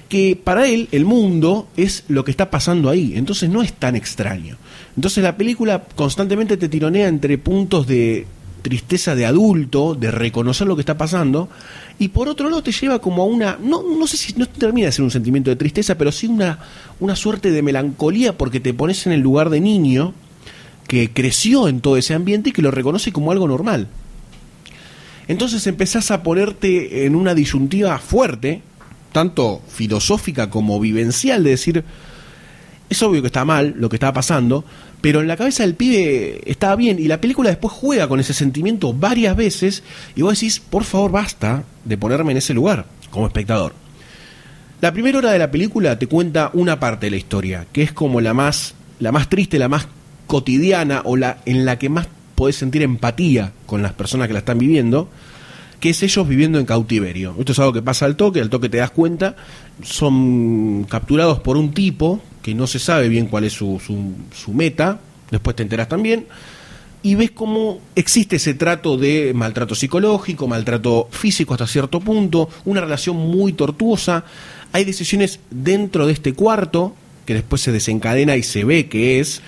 que 0.08 0.38
para 0.42 0.66
él 0.66 0.88
el 0.92 1.04
mundo 1.04 1.68
es 1.76 2.04
lo 2.08 2.24
que 2.24 2.30
está 2.30 2.50
pasando 2.50 2.90
ahí, 2.90 3.14
entonces 3.16 3.50
no 3.50 3.62
es 3.62 3.72
tan 3.72 3.96
extraño. 3.96 4.56
Entonces 4.96 5.24
la 5.24 5.36
película 5.36 5.82
constantemente 5.96 6.56
te 6.56 6.68
tironea 6.68 7.08
entre 7.08 7.38
puntos 7.38 7.86
de 7.86 8.26
tristeza 8.64 9.14
de 9.14 9.26
adulto, 9.26 9.94
de 9.94 10.10
reconocer 10.10 10.66
lo 10.66 10.74
que 10.74 10.80
está 10.80 10.96
pasando, 10.96 11.50
y 11.98 12.08
por 12.08 12.28
otro 12.28 12.48
lado 12.48 12.62
te 12.62 12.72
lleva 12.72 12.98
como 12.98 13.22
a 13.22 13.26
una, 13.26 13.58
no, 13.62 13.82
no 13.82 14.06
sé 14.06 14.16
si 14.16 14.32
no 14.32 14.46
termina 14.46 14.86
de 14.86 14.92
ser 14.92 15.04
un 15.04 15.10
sentimiento 15.10 15.50
de 15.50 15.56
tristeza, 15.56 15.98
pero 15.98 16.10
sí 16.10 16.26
una, 16.26 16.58
una 16.98 17.14
suerte 17.14 17.50
de 17.50 17.62
melancolía 17.62 18.36
porque 18.38 18.60
te 18.60 18.72
pones 18.72 19.06
en 19.06 19.12
el 19.12 19.20
lugar 19.20 19.50
de 19.50 19.60
niño 19.60 20.14
que 20.88 21.12
creció 21.12 21.68
en 21.68 21.82
todo 21.82 21.98
ese 21.98 22.14
ambiente 22.14 22.50
y 22.50 22.52
que 22.52 22.62
lo 22.62 22.70
reconoce 22.70 23.12
como 23.12 23.32
algo 23.32 23.46
normal. 23.46 23.86
Entonces 25.28 25.66
empezás 25.66 26.10
a 26.10 26.22
ponerte 26.22 27.04
en 27.04 27.14
una 27.14 27.34
disyuntiva 27.34 27.98
fuerte, 27.98 28.62
tanto 29.12 29.60
filosófica 29.68 30.48
como 30.48 30.80
vivencial, 30.80 31.44
de 31.44 31.50
decir, 31.50 31.84
es 32.88 33.02
obvio 33.02 33.20
que 33.20 33.28
está 33.28 33.44
mal 33.44 33.74
lo 33.76 33.90
que 33.90 33.96
estaba 33.96 34.14
pasando, 34.14 34.64
pero 35.04 35.20
en 35.20 35.28
la 35.28 35.36
cabeza 35.36 35.64
del 35.64 35.74
pibe 35.74 36.40
estaba 36.46 36.76
bien 36.76 36.98
y 36.98 37.08
la 37.08 37.20
película 37.20 37.50
después 37.50 37.74
juega 37.74 38.08
con 38.08 38.20
ese 38.20 38.32
sentimiento 38.32 38.94
varias 38.94 39.36
veces 39.36 39.82
y 40.16 40.22
vos 40.22 40.32
decís, 40.32 40.60
por 40.60 40.84
favor, 40.84 41.10
basta 41.10 41.62
de 41.84 41.98
ponerme 41.98 42.32
en 42.32 42.38
ese 42.38 42.54
lugar 42.54 42.86
como 43.10 43.26
espectador. 43.26 43.74
La 44.80 44.94
primera 44.94 45.18
hora 45.18 45.30
de 45.30 45.38
la 45.38 45.50
película 45.50 45.98
te 45.98 46.06
cuenta 46.06 46.48
una 46.54 46.80
parte 46.80 47.04
de 47.04 47.10
la 47.10 47.18
historia, 47.18 47.66
que 47.70 47.82
es 47.82 47.92
como 47.92 48.22
la 48.22 48.32
más, 48.32 48.76
la 48.98 49.12
más 49.12 49.28
triste, 49.28 49.58
la 49.58 49.68
más 49.68 49.88
cotidiana 50.26 51.02
o 51.04 51.18
la 51.18 51.36
en 51.44 51.66
la 51.66 51.78
que 51.78 51.90
más 51.90 52.08
podés 52.34 52.56
sentir 52.56 52.80
empatía 52.80 53.52
con 53.66 53.82
las 53.82 53.92
personas 53.92 54.26
que 54.26 54.32
la 54.32 54.38
están 54.38 54.56
viviendo, 54.56 55.10
que 55.80 55.90
es 55.90 56.02
ellos 56.02 56.26
viviendo 56.26 56.58
en 56.58 56.64
cautiverio. 56.64 57.34
Esto 57.38 57.52
es 57.52 57.58
algo 57.58 57.74
que 57.74 57.82
pasa 57.82 58.06
al 58.06 58.16
toque, 58.16 58.40
al 58.40 58.48
toque 58.48 58.70
te 58.70 58.78
das 58.78 58.90
cuenta, 58.90 59.36
son 59.82 60.86
capturados 60.88 61.40
por 61.40 61.58
un 61.58 61.74
tipo 61.74 62.22
que 62.44 62.54
no 62.54 62.66
se 62.66 62.78
sabe 62.78 63.08
bien 63.08 63.24
cuál 63.24 63.44
es 63.44 63.54
su, 63.54 63.80
su, 63.80 64.52
meta, 64.52 65.00
después 65.30 65.56
te 65.56 65.62
enteras 65.62 65.88
también, 65.88 66.26
y 67.02 67.14
ves 67.14 67.30
cómo 67.30 67.80
existe 67.94 68.36
ese 68.36 68.52
trato 68.52 68.98
de 68.98 69.32
maltrato 69.34 69.74
psicológico, 69.74 70.46
maltrato 70.46 71.08
físico 71.10 71.54
hasta 71.54 71.66
cierto 71.66 72.00
punto, 72.00 72.50
una 72.66 72.82
relación 72.82 73.16
muy 73.16 73.54
tortuosa, 73.54 74.26
hay 74.72 74.84
decisiones 74.84 75.40
dentro 75.50 76.06
de 76.06 76.12
este 76.12 76.34
cuarto, 76.34 76.94
que 77.24 77.32
después 77.32 77.62
se 77.62 77.72
desencadena 77.72 78.36
y 78.36 78.42
se 78.42 78.64
ve 78.64 78.88
que 78.88 79.20
es, 79.20 79.40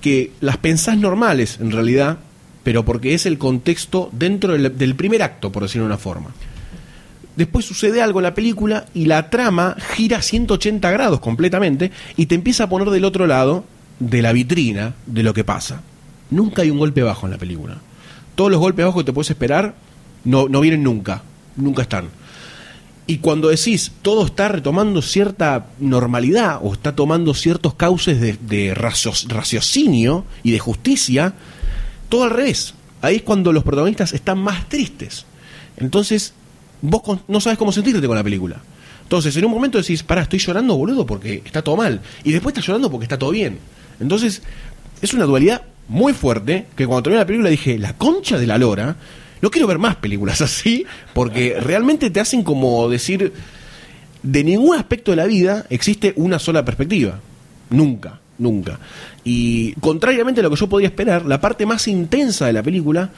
que 0.00 0.30
las 0.40 0.56
pensás 0.56 0.96
normales 0.98 1.58
en 1.60 1.72
realidad, 1.72 2.20
pero 2.62 2.84
porque 2.84 3.14
es 3.14 3.26
el 3.26 3.38
contexto 3.38 4.08
dentro 4.12 4.52
del, 4.52 4.78
del 4.78 4.94
primer 4.94 5.24
acto, 5.24 5.50
por 5.50 5.64
decirlo 5.64 5.86
de 5.86 5.94
una 5.94 5.98
forma. 5.98 6.30
Después 7.36 7.64
sucede 7.66 8.00
algo 8.02 8.18
en 8.20 8.24
la 8.24 8.34
película 8.34 8.86
y 8.94 9.04
la 9.06 9.28
trama 9.30 9.76
gira 9.94 10.22
180 10.22 10.90
grados 10.90 11.20
completamente 11.20 11.90
y 12.16 12.26
te 12.26 12.34
empieza 12.34 12.64
a 12.64 12.68
poner 12.68 12.88
del 12.90 13.04
otro 13.04 13.26
lado 13.26 13.64
de 13.98 14.22
la 14.22 14.32
vitrina 14.32 14.94
de 15.06 15.22
lo 15.22 15.34
que 15.34 15.44
pasa. 15.44 15.82
Nunca 16.30 16.62
hay 16.62 16.70
un 16.70 16.78
golpe 16.78 17.02
bajo 17.02 17.26
en 17.26 17.32
la 17.32 17.38
película. 17.38 17.76
Todos 18.34 18.50
los 18.50 18.60
golpes 18.60 18.84
bajos 18.86 19.02
que 19.02 19.06
te 19.06 19.12
puedes 19.12 19.30
esperar 19.30 19.74
no, 20.24 20.48
no 20.48 20.60
vienen 20.60 20.82
nunca. 20.82 21.22
Nunca 21.56 21.82
están. 21.82 22.08
Y 23.06 23.18
cuando 23.18 23.48
decís 23.48 23.92
todo 24.02 24.26
está 24.26 24.48
retomando 24.48 25.00
cierta 25.02 25.66
normalidad 25.78 26.58
o 26.62 26.72
está 26.72 26.96
tomando 26.96 27.34
ciertos 27.34 27.74
cauces 27.74 28.20
de, 28.20 28.36
de 28.40 28.74
racio- 28.74 29.28
raciocinio 29.28 30.24
y 30.42 30.50
de 30.52 30.58
justicia, 30.58 31.34
todo 32.08 32.24
al 32.24 32.30
revés. 32.30 32.74
Ahí 33.02 33.16
es 33.16 33.22
cuando 33.22 33.52
los 33.52 33.62
protagonistas 33.62 34.12
están 34.12 34.38
más 34.38 34.68
tristes. 34.68 35.24
Entonces, 35.76 36.32
vos 36.88 37.20
no 37.28 37.40
sabes 37.40 37.58
cómo 37.58 37.72
sentirte 37.72 38.06
con 38.06 38.16
la 38.16 38.24
película. 38.24 38.60
Entonces, 39.02 39.36
en 39.36 39.44
un 39.44 39.52
momento 39.52 39.78
decís, 39.78 40.02
pará, 40.02 40.22
estoy 40.22 40.38
llorando, 40.38 40.76
boludo, 40.76 41.06
porque 41.06 41.42
está 41.44 41.62
todo 41.62 41.76
mal. 41.76 42.00
Y 42.24 42.32
después 42.32 42.52
estás 42.52 42.66
llorando 42.66 42.90
porque 42.90 43.04
está 43.04 43.18
todo 43.18 43.30
bien. 43.30 43.58
Entonces, 44.00 44.42
es 45.00 45.14
una 45.14 45.24
dualidad 45.24 45.62
muy 45.88 46.12
fuerte 46.12 46.66
que 46.74 46.86
cuando 46.86 47.04
terminé 47.04 47.20
la 47.20 47.26
película 47.26 47.50
dije, 47.50 47.78
la 47.78 47.96
concha 47.96 48.38
de 48.38 48.46
la 48.46 48.58
lora, 48.58 48.96
no 49.40 49.50
quiero 49.50 49.68
ver 49.68 49.78
más 49.78 49.96
películas 49.96 50.40
así, 50.40 50.84
porque 51.14 51.56
realmente 51.60 52.10
te 52.10 52.20
hacen 52.20 52.42
como 52.42 52.88
decir, 52.88 53.32
de 54.22 54.44
ningún 54.44 54.76
aspecto 54.76 55.12
de 55.12 55.16
la 55.16 55.26
vida 55.26 55.66
existe 55.70 56.12
una 56.16 56.38
sola 56.38 56.64
perspectiva. 56.64 57.20
Nunca, 57.70 58.20
nunca. 58.38 58.78
Y 59.24 59.72
contrariamente 59.74 60.40
a 60.40 60.42
lo 60.42 60.50
que 60.50 60.56
yo 60.56 60.68
podía 60.68 60.88
esperar, 60.88 61.26
la 61.26 61.40
parte 61.40 61.66
más 61.66 61.86
intensa 61.88 62.46
de 62.46 62.52
la 62.52 62.62
película 62.62 63.10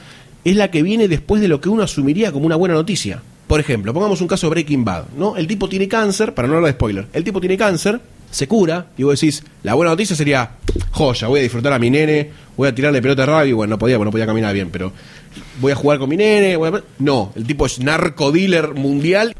es 0.43 0.55
la 0.55 0.71
que 0.71 0.83
viene 0.83 1.07
después 1.07 1.41
de 1.41 1.47
lo 1.47 1.61
que 1.61 1.69
uno 1.69 1.83
asumiría 1.83 2.31
como 2.31 2.45
una 2.45 2.55
buena 2.55 2.75
noticia. 2.75 3.21
Por 3.49 3.59
ejemplo, 3.59 3.95
pongamos 3.95 4.21
un 4.21 4.27
caso 4.27 4.47
Breaking 4.47 4.85
Bad, 4.85 5.05
¿no? 5.17 5.35
El 5.35 5.47
tipo 5.47 5.67
tiene 5.67 5.87
cáncer, 5.87 6.35
para 6.35 6.47
no 6.47 6.53
hablar 6.53 6.67
de 6.71 6.73
spoiler, 6.77 7.07
el 7.13 7.23
tipo 7.23 7.39
tiene 7.39 7.57
cáncer, 7.57 7.99
se 8.29 8.47
cura, 8.47 8.85
y 8.95 9.01
vos 9.01 9.19
decís, 9.19 9.43
la 9.63 9.73
buena 9.73 9.89
noticia 9.89 10.15
sería, 10.15 10.51
joya, 10.91 11.27
voy 11.27 11.39
a 11.39 11.41
disfrutar 11.41 11.73
a 11.73 11.79
mi 11.79 11.89
nene, 11.89 12.29
voy 12.55 12.67
a 12.67 12.75
tirarle 12.75 13.01
pelota 13.01 13.25
de 13.25 13.31
rugby, 13.31 13.53
bueno, 13.53 13.71
no 13.71 13.79
podía, 13.79 13.97
porque 13.97 14.05
no 14.05 14.11
podía 14.11 14.27
caminar 14.27 14.53
bien, 14.53 14.69
pero 14.69 14.93
voy 15.59 15.71
a 15.71 15.75
jugar 15.75 15.97
con 15.97 16.09
mi 16.09 16.15
nene, 16.15 16.57
voy 16.57 16.69
a- 16.69 16.83
No, 16.99 17.33
el 17.35 17.47
tipo 17.47 17.65
es 17.65 17.79
narco 17.79 18.31
dealer 18.31 18.75
mundial. 18.75 19.35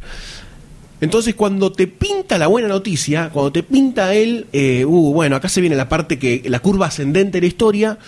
Entonces, 1.02 1.36
cuando 1.36 1.72
te 1.72 1.86
pinta 1.86 2.40
la 2.40 2.48
buena 2.48 2.68
noticia, 2.68 3.30
cuando 3.32 3.52
te 3.52 3.62
pinta 3.62 4.16
él, 4.16 4.48
eh, 4.52 4.86
uh, 4.86 5.14
bueno, 5.14 5.36
acá 5.36 5.50
se 5.50 5.62
viene 5.62 5.76
la 5.76 5.88
parte 5.88 6.18
que, 6.18 6.42
la 6.48 6.62
curva 6.62 6.88
ascendente 6.88 7.38
de 7.38 7.42
la 7.42 7.48
historia, 7.48 8.00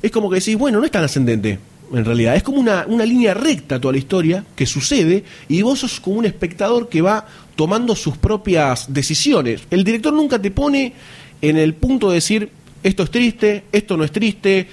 es 0.00 0.10
como 0.10 0.30
que 0.30 0.36
decís, 0.36 0.56
bueno, 0.56 0.78
no 0.78 0.86
es 0.86 0.90
tan 0.90 1.04
ascendente, 1.04 1.58
en 1.92 2.04
realidad, 2.04 2.36
es 2.36 2.42
como 2.42 2.58
una, 2.60 2.84
una 2.88 3.04
línea 3.04 3.34
recta 3.34 3.80
toda 3.80 3.92
la 3.92 3.98
historia 3.98 4.44
que 4.54 4.66
sucede 4.66 5.24
y 5.48 5.62
vos 5.62 5.80
sos 5.80 6.00
como 6.00 6.18
un 6.18 6.24
espectador 6.26 6.88
que 6.88 7.02
va 7.02 7.26
tomando 7.56 7.94
sus 7.96 8.16
propias 8.16 8.92
decisiones. 8.92 9.62
El 9.70 9.84
director 9.84 10.12
nunca 10.12 10.38
te 10.40 10.50
pone 10.50 10.92
en 11.42 11.56
el 11.56 11.74
punto 11.74 12.08
de 12.08 12.14
decir, 12.16 12.50
esto 12.82 13.02
es 13.02 13.10
triste, 13.10 13.64
esto 13.72 13.96
no 13.96 14.04
es 14.04 14.12
triste, 14.12 14.68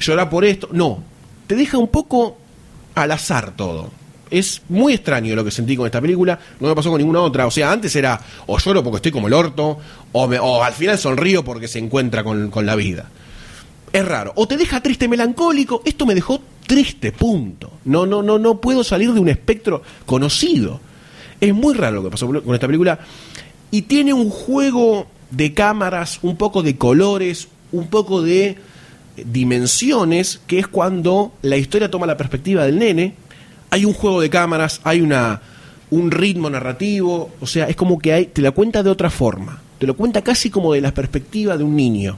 llorar 0.00 0.28
por 0.30 0.44
esto, 0.44 0.68
no, 0.72 1.02
te 1.46 1.54
deja 1.56 1.78
un 1.78 1.88
poco 1.88 2.38
al 2.94 3.10
azar 3.12 3.54
todo. 3.56 3.90
Es 4.30 4.62
muy 4.70 4.94
extraño 4.94 5.34
lo 5.36 5.44
que 5.44 5.50
sentí 5.50 5.76
con 5.76 5.84
esta 5.86 6.00
película, 6.00 6.38
no 6.58 6.68
me 6.68 6.74
pasó 6.74 6.88
con 6.90 6.98
ninguna 6.98 7.20
otra. 7.20 7.46
O 7.46 7.50
sea, 7.50 7.70
antes 7.70 7.94
era 7.96 8.18
o 8.46 8.58
lloro 8.58 8.82
porque 8.82 8.96
estoy 8.96 9.12
como 9.12 9.26
el 9.28 9.34
orto, 9.34 9.78
o, 10.12 10.26
me- 10.26 10.38
o 10.38 10.62
al 10.64 10.72
final 10.72 10.98
sonrío 10.98 11.44
porque 11.44 11.68
se 11.68 11.78
encuentra 11.78 12.24
con, 12.24 12.50
con 12.50 12.64
la 12.64 12.74
vida. 12.74 13.10
Es 13.92 14.04
raro. 14.04 14.32
O 14.36 14.46
te 14.48 14.56
deja 14.56 14.80
triste, 14.80 15.08
melancólico. 15.08 15.82
Esto 15.84 16.06
me 16.06 16.14
dejó 16.14 16.40
triste, 16.66 17.12
punto. 17.12 17.72
No, 17.84 18.06
no, 18.06 18.22
no, 18.22 18.38
no 18.38 18.60
puedo 18.60 18.82
salir 18.84 19.12
de 19.12 19.20
un 19.20 19.28
espectro 19.28 19.82
conocido. 20.06 20.80
Es 21.40 21.52
muy 21.54 21.74
raro 21.74 21.96
lo 21.96 22.04
que 22.04 22.10
pasó 22.10 22.26
con 22.26 22.54
esta 22.54 22.66
película. 22.66 23.00
Y 23.70 23.82
tiene 23.82 24.12
un 24.12 24.30
juego 24.30 25.06
de 25.30 25.52
cámaras, 25.54 26.20
un 26.22 26.36
poco 26.36 26.62
de 26.62 26.76
colores, 26.76 27.48
un 27.72 27.88
poco 27.88 28.22
de 28.22 28.56
dimensiones, 29.16 30.40
que 30.46 30.58
es 30.58 30.66
cuando 30.66 31.32
la 31.42 31.56
historia 31.56 31.90
toma 31.90 32.06
la 32.06 32.16
perspectiva 32.16 32.64
del 32.64 32.78
nene. 32.78 33.14
Hay 33.70 33.84
un 33.84 33.92
juego 33.92 34.20
de 34.20 34.30
cámaras, 34.30 34.80
hay 34.84 35.00
una 35.00 35.42
un 35.90 36.10
ritmo 36.10 36.48
narrativo, 36.48 37.30
o 37.38 37.46
sea, 37.46 37.68
es 37.68 37.76
como 37.76 37.98
que 37.98 38.14
hay, 38.14 38.26
te 38.26 38.40
la 38.40 38.52
cuenta 38.52 38.82
de 38.82 38.88
otra 38.88 39.10
forma. 39.10 39.60
Te 39.78 39.86
lo 39.86 39.94
cuenta 39.94 40.22
casi 40.22 40.48
como 40.48 40.72
de 40.72 40.80
la 40.80 40.94
perspectiva 40.94 41.58
de 41.58 41.64
un 41.64 41.76
niño. 41.76 42.16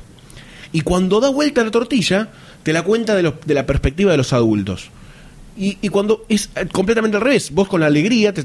Y 0.75 0.81
cuando 0.81 1.20
da 1.20 1.29
vuelta 1.29 1.62
la 1.62 1.70
tortilla, 1.70 2.31
te 2.64 2.72
la 2.72 2.83
cuenta 2.83 3.14
de, 3.14 3.22
la 3.55 3.64
perspectiva 3.64 4.11
de 4.11 4.16
los 4.16 4.33
adultos. 4.33 4.91
Y, 5.57 5.89
cuando 5.91 6.27
es 6.29 6.51
eh, 6.57 6.66
completamente 6.66 7.16
al 7.16 7.22
revés, 7.22 7.53
vos 7.53 7.68
con 7.68 7.81
la 7.81 7.87
alegría 7.87 8.35
te, 8.35 8.45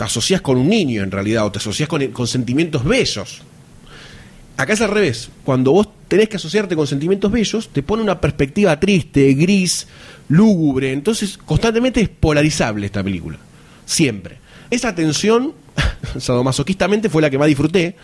asociás 0.00 0.40
con 0.40 0.58
un 0.58 0.68
niño 0.68 1.04
en 1.04 1.12
realidad, 1.12 1.46
o 1.46 1.52
te 1.52 1.58
asociás 1.58 1.88
con, 1.88 2.04
con 2.08 2.26
sentimientos 2.26 2.84
bellos. 2.84 3.42
Acá 4.56 4.72
es 4.72 4.80
al 4.80 4.90
revés, 4.90 5.30
cuando 5.44 5.70
vos 5.70 5.88
tenés 6.08 6.28
que 6.28 6.34
asociarte 6.34 6.74
con 6.74 6.88
sentimientos 6.88 7.30
bellos, 7.30 7.68
te 7.68 7.84
pone 7.84 8.02
una 8.02 8.20
perspectiva 8.20 8.80
triste, 8.80 9.32
gris, 9.34 9.86
lúgubre, 10.28 10.92
entonces 10.92 11.38
constantemente 11.38 12.00
es 12.00 12.08
polarizable 12.08 12.86
esta 12.86 13.04
película, 13.04 13.38
siempre. 13.86 14.38
Esa 14.68 14.96
tensión, 14.96 15.52
sadomasoquistamente, 16.18 17.08
fue 17.08 17.22
la 17.22 17.30
que 17.30 17.38
más 17.38 17.46
disfruté, 17.46 17.94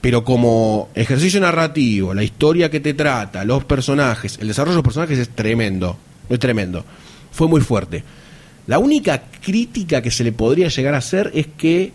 pero 0.00 0.24
como 0.24 0.90
ejercicio 0.94 1.40
narrativo, 1.40 2.14
la 2.14 2.22
historia 2.22 2.70
que 2.70 2.80
te 2.80 2.94
trata, 2.94 3.44
los 3.44 3.64
personajes, 3.64 4.38
el 4.40 4.48
desarrollo 4.48 4.72
de 4.72 4.76
los 4.76 4.84
personajes 4.84 5.18
es 5.18 5.28
tremendo, 5.30 5.98
es 6.28 6.38
tremendo. 6.38 6.84
Fue 7.32 7.48
muy 7.48 7.60
fuerte. 7.60 8.04
La 8.66 8.78
única 8.78 9.22
crítica 9.40 10.02
que 10.02 10.10
se 10.10 10.24
le 10.24 10.32
podría 10.32 10.68
llegar 10.68 10.94
a 10.94 10.98
hacer 10.98 11.30
es 11.34 11.46
que 11.46 11.92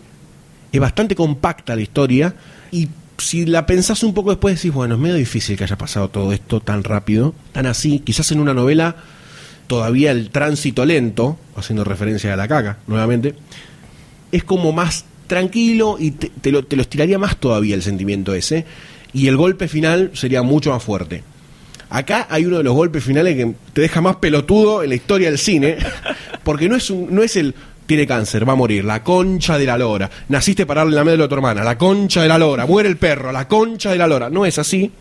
es 0.72 0.80
bastante 0.80 1.16
compacta 1.16 1.76
la 1.76 1.82
historia 1.82 2.34
y 2.72 2.90
si 3.18 3.46
la 3.46 3.66
pensás 3.66 4.04
un 4.04 4.14
poco 4.14 4.32
después 4.32 4.56
decís, 4.56 4.74
bueno, 4.74 4.96
es 4.96 5.00
medio 5.00 5.16
difícil 5.16 5.56
que 5.56 5.64
haya 5.64 5.78
pasado 5.78 6.10
todo 6.10 6.34
esto 6.34 6.60
tan 6.60 6.84
rápido, 6.84 7.34
tan 7.52 7.68
así, 7.68 8.00
quizás 8.00 8.32
en 8.32 8.40
una 8.40 8.54
novela 8.54 8.96
todavía 9.68 10.12
el 10.12 10.30
tránsito 10.30 10.86
lento, 10.86 11.38
haciendo 11.56 11.84
referencia 11.84 12.34
a 12.34 12.36
la 12.36 12.48
caca 12.48 12.78
nuevamente, 12.88 13.36
es 14.32 14.44
como 14.44 14.72
más 14.72 15.06
tranquilo 15.28 15.98
y 16.00 16.12
te, 16.12 16.30
te 16.30 16.52
lo, 16.52 16.64
te 16.64 16.76
lo 16.76 16.82
estiraría 16.82 17.20
más 17.20 17.38
todavía 17.38 17.76
el 17.76 17.82
sentimiento 17.82 18.34
ese. 18.34 18.66
Y 19.14 19.28
el 19.28 19.38
golpe 19.38 19.68
final 19.68 20.12
sería 20.14 20.42
mucho 20.42 20.72
más 20.72 20.84
fuerte. 20.84 21.24
Acá 21.90 22.26
hay 22.30 22.46
uno 22.46 22.58
de 22.58 22.64
los 22.64 22.74
golpes 22.74 23.04
finales 23.04 23.36
que 23.36 23.54
te 23.72 23.82
deja 23.82 24.02
más 24.02 24.16
pelotudo 24.16 24.82
en 24.82 24.90
la 24.90 24.96
historia 24.96 25.30
del 25.30 25.38
cine, 25.38 25.78
porque 26.44 26.68
no 26.68 26.76
es, 26.76 26.90
un, 26.90 27.14
no 27.14 27.22
es 27.22 27.36
el 27.36 27.54
tiene 27.86 28.08
cáncer, 28.08 28.48
va 28.48 28.54
a 28.54 28.56
morir, 28.56 28.84
la 28.84 29.04
concha 29.04 29.58
de 29.58 29.66
la 29.66 29.78
lora, 29.78 30.10
naciste 30.30 30.66
para 30.66 30.82
darle 30.82 30.96
la 30.96 31.04
médula 31.04 31.26
a 31.26 31.28
tu 31.28 31.36
hermana, 31.36 31.64
la 31.64 31.78
concha 31.78 32.22
de 32.22 32.28
la 32.28 32.40
lora, 32.40 32.66
muere 32.66 32.90
el 32.90 32.98
perro, 32.98 33.32
la 33.32 33.48
concha 33.48 33.92
de 33.92 33.98
la 33.98 34.08
lora, 34.08 34.30
no 34.30 34.46
es 34.46 34.58
así. 34.58 34.92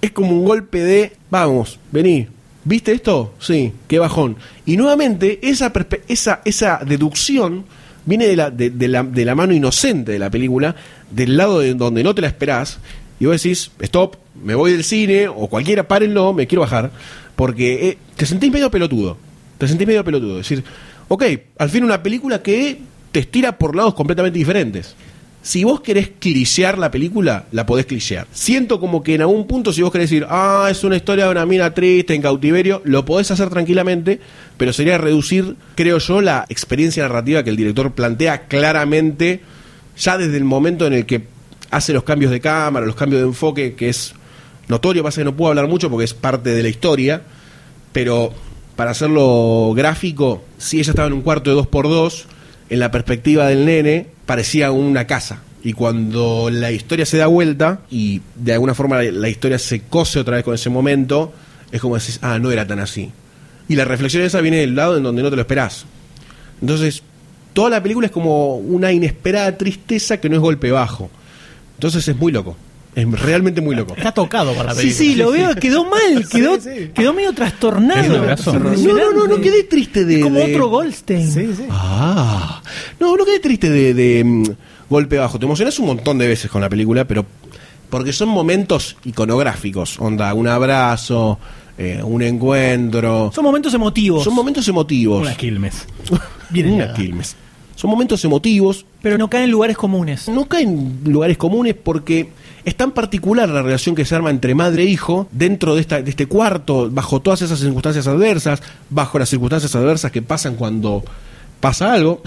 Es 0.00 0.12
como 0.12 0.30
un 0.30 0.44
golpe 0.44 0.80
de, 0.80 1.12
vamos, 1.30 1.80
vení, 1.90 2.28
¿viste 2.64 2.92
esto? 2.92 3.34
Sí, 3.38 3.72
qué 3.88 3.98
bajón. 3.98 4.36
Y 4.66 4.76
nuevamente, 4.76 5.40
esa, 5.42 5.72
esa, 6.08 6.40
esa 6.44 6.80
deducción 6.86 7.64
viene 8.04 8.26
de 8.26 8.36
la, 8.36 8.50
de, 8.50 8.70
de 8.70 8.88
la, 8.88 9.02
de 9.02 9.24
la 9.24 9.34
mano 9.34 9.52
inocente 9.52 10.12
de 10.12 10.18
la 10.18 10.30
película, 10.30 10.76
del 11.10 11.36
lado 11.36 11.60
de 11.60 11.74
donde 11.74 12.02
no 12.02 12.14
te 12.14 12.22
la 12.22 12.28
esperás, 12.28 12.78
y 13.18 13.26
vos 13.26 13.42
decís, 13.42 13.70
stop, 13.80 14.16
me 14.42 14.54
voy 14.54 14.72
del 14.72 14.84
cine, 14.84 15.28
o 15.28 15.48
cualquiera, 15.48 15.86
párenlo, 15.86 16.32
me 16.32 16.46
quiero 16.46 16.62
bajar, 16.62 16.90
porque 17.36 17.88
eh, 17.88 17.98
te 18.16 18.26
sentís 18.26 18.50
medio 18.50 18.70
pelotudo, 18.70 19.16
te 19.58 19.68
sentís 19.68 19.86
medio 19.86 20.04
pelotudo, 20.04 20.40
es 20.40 20.48
decir, 20.48 20.64
ok, 21.08 21.24
al 21.58 21.70
fin 21.70 21.84
una 21.84 22.02
película 22.02 22.42
que 22.42 22.78
te 23.12 23.20
estira 23.20 23.58
por 23.58 23.74
lados 23.76 23.94
completamente 23.94 24.38
diferentes. 24.38 24.94
Si 25.42 25.64
vos 25.64 25.80
querés 25.80 26.10
clichear 26.18 26.76
la 26.76 26.90
película, 26.90 27.46
la 27.50 27.64
podés 27.64 27.86
clichear. 27.86 28.26
Siento 28.32 28.78
como 28.78 29.02
que 29.02 29.14
en 29.14 29.22
algún 29.22 29.46
punto, 29.46 29.72
si 29.72 29.80
vos 29.80 29.90
querés 29.90 30.10
decir, 30.10 30.26
ah, 30.28 30.68
es 30.70 30.84
una 30.84 30.96
historia 30.96 31.24
de 31.24 31.30
una 31.30 31.46
mina 31.46 31.72
triste 31.72 32.14
en 32.14 32.20
cautiverio, 32.20 32.82
lo 32.84 33.06
podés 33.06 33.30
hacer 33.30 33.48
tranquilamente, 33.48 34.20
pero 34.58 34.74
sería 34.74 34.98
reducir, 34.98 35.56
creo 35.76 35.96
yo, 35.98 36.20
la 36.20 36.44
experiencia 36.50 37.02
narrativa 37.04 37.42
que 37.42 37.50
el 37.50 37.56
director 37.56 37.92
plantea 37.92 38.48
claramente 38.48 39.40
ya 39.96 40.18
desde 40.18 40.36
el 40.36 40.44
momento 40.44 40.86
en 40.86 40.92
el 40.92 41.06
que 41.06 41.24
hace 41.70 41.94
los 41.94 42.04
cambios 42.04 42.30
de 42.32 42.40
cámara, 42.40 42.84
los 42.84 42.96
cambios 42.96 43.22
de 43.22 43.28
enfoque, 43.28 43.74
que 43.74 43.88
es 43.88 44.12
notorio, 44.68 45.02
pasa 45.02 45.22
que 45.22 45.24
no 45.24 45.36
puedo 45.36 45.50
hablar 45.50 45.68
mucho 45.68 45.88
porque 45.88 46.04
es 46.04 46.12
parte 46.14 46.50
de 46.50 46.62
la 46.62 46.68
historia, 46.68 47.22
pero 47.92 48.32
para 48.76 48.90
hacerlo 48.90 49.72
gráfico, 49.74 50.42
si 50.58 50.80
ella 50.80 50.90
estaba 50.90 51.08
en 51.08 51.14
un 51.14 51.22
cuarto 51.22 51.50
de 51.50 51.62
2x2, 51.62 52.24
en 52.70 52.78
la 52.78 52.90
perspectiva 52.90 53.46
del 53.46 53.64
nene 53.64 54.06
parecía 54.30 54.70
una 54.70 55.08
casa, 55.08 55.42
Y 55.64 55.72
cuando 55.72 56.50
la 56.52 56.70
historia 56.70 57.04
se 57.04 57.16
da 57.16 57.26
vuelta 57.26 57.80
y 57.90 58.20
de 58.36 58.52
alguna 58.52 58.74
forma 58.74 59.02
la, 59.02 59.28
historia 59.28 59.58
se 59.58 59.80
cose 59.80 60.20
otra 60.20 60.36
vez 60.36 60.44
con 60.44 60.54
ese 60.54 60.70
momento, 60.70 61.32
es 61.72 61.80
como 61.80 61.98
decís, 61.98 62.20
ah, 62.22 62.38
no 62.38 62.52
era 62.52 62.64
tan 62.64 62.78
así. 62.78 63.10
Y 63.68 63.74
la 63.74 63.84
reflexión 63.84 64.22
esa 64.22 64.40
viene 64.40 64.58
del 64.58 64.76
lado 64.76 64.96
en 64.96 65.02
donde 65.02 65.24
no 65.24 65.30
te 65.30 65.34
lo 65.34 65.42
esperás. 65.42 65.84
Entonces, 66.60 67.02
toda 67.54 67.70
la 67.70 67.82
película 67.82 68.06
es 68.06 68.12
como 68.12 68.58
una 68.58 68.92
inesperada 68.92 69.58
tristeza 69.58 70.20
que 70.20 70.28
no 70.28 70.36
es 70.36 70.40
golpe 70.40 70.70
bajo. 70.70 71.10
Entonces 71.74 72.06
es 72.06 72.14
muy 72.14 72.30
loco. 72.30 72.56
Es 72.94 73.08
realmente 73.20 73.60
muy 73.60 73.76
loco. 73.76 73.94
Está 73.96 74.10
tocado 74.12 74.52
por 74.52 74.66
la 74.66 74.72
Sí, 74.74 74.78
película. 74.88 74.98
sí, 74.98 75.14
lo 75.14 75.30
veo, 75.30 75.54
quedó 75.54 75.84
mal, 75.84 76.28
quedó, 76.28 76.58
quedó 76.92 77.14
medio 77.14 77.32
trastornado. 77.32 78.18
No, 78.18 78.94
no, 78.94 79.12
no, 79.12 79.26
no 79.28 79.40
quedé 79.40 79.62
triste 79.64 80.04
de. 80.04 80.16
Es 80.18 80.22
como 80.24 80.40
de- 80.40 80.52
otro 80.54 80.68
Goldstein. 80.68 81.56
Ah, 81.70 82.60
no, 82.98 83.16
no 83.16 83.24
quedé 83.24 83.38
triste 83.40 83.70
de, 83.70 83.94
de, 83.94 84.24
mm, 84.24 84.44
golpe 84.88 85.18
bajo. 85.18 85.38
Te 85.38 85.44
emocionás 85.44 85.78
un 85.78 85.86
montón 85.86 86.18
de 86.18 86.26
veces 86.26 86.50
con 86.50 86.60
la 86.60 86.68
película, 86.68 87.04
pero 87.06 87.24
porque 87.88 88.12
son 88.12 88.28
momentos 88.28 88.96
iconográficos. 89.04 89.98
Onda, 90.00 90.34
un 90.34 90.48
abrazo, 90.48 91.38
eh, 91.78 92.00
un 92.02 92.22
encuentro. 92.22 93.30
Son 93.32 93.44
momentos 93.44 93.72
emotivos. 93.72 94.24
Son 94.24 94.34
momentos 94.34 94.66
emotivos. 94.66 95.22
Una 95.22 95.36
Quilmes. 95.36 95.86
Vienen 96.50 96.74
una 96.74 96.92
Quilmes. 96.92 97.36
Son 97.76 97.88
momentos 97.88 98.24
emotivos. 98.24 98.84
Pero 99.00 99.16
no 99.16 99.30
caen 99.30 99.44
en 99.44 99.50
lugares 99.52 99.76
comunes. 99.76 100.28
No 100.28 100.46
caen 100.46 101.00
en 101.04 101.12
lugares 101.12 101.38
comunes 101.38 101.74
porque 101.82 102.28
es 102.64 102.76
tan 102.76 102.92
particular 102.92 103.48
la 103.48 103.62
relación 103.62 103.94
que 103.94 104.04
se 104.04 104.14
arma 104.14 104.30
entre 104.30 104.54
madre 104.54 104.82
e 104.82 104.86
hijo 104.86 105.28
dentro 105.32 105.74
de, 105.74 105.80
este 105.80 106.26
cuarto, 106.26 106.90
bajo 106.90 107.20
todas 107.20 107.42
esas 107.42 107.58
circunstancias 107.58 108.06
adversas, 108.06 108.62
bajo 108.90 109.18
las 109.18 109.28
circunstancias 109.28 109.74
adversas 109.74 110.10
que 110.10 110.22
pasan 110.22 110.56
cuando 110.56 111.02
pasa 111.60 111.92
algo. 111.92 112.22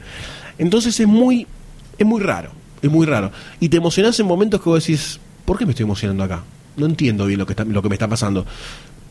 Entonces 0.58 0.98
es 0.98 1.06
muy, 1.06 1.46
es 1.96 2.06
muy 2.06 2.20
raro, 2.20 2.50
es 2.82 2.90
muy 2.90 3.06
raro. 3.06 3.30
Y 3.60 3.68
te 3.68 3.76
emocionás 3.76 4.18
en 4.18 4.26
momentos 4.26 4.60
que 4.60 4.68
vos 4.68 4.84
decís, 4.84 5.20
¿por 5.44 5.58
qué 5.58 5.64
me 5.64 5.72
estoy 5.72 5.84
emocionando 5.84 6.24
acá? 6.24 6.42
No 6.76 6.86
entiendo 6.86 7.26
bien 7.26 7.38
lo 7.38 7.46
que, 7.46 7.52
está, 7.52 7.64
lo 7.64 7.82
que 7.82 7.88
me 7.88 7.94
está 7.94 8.08
pasando. 8.08 8.46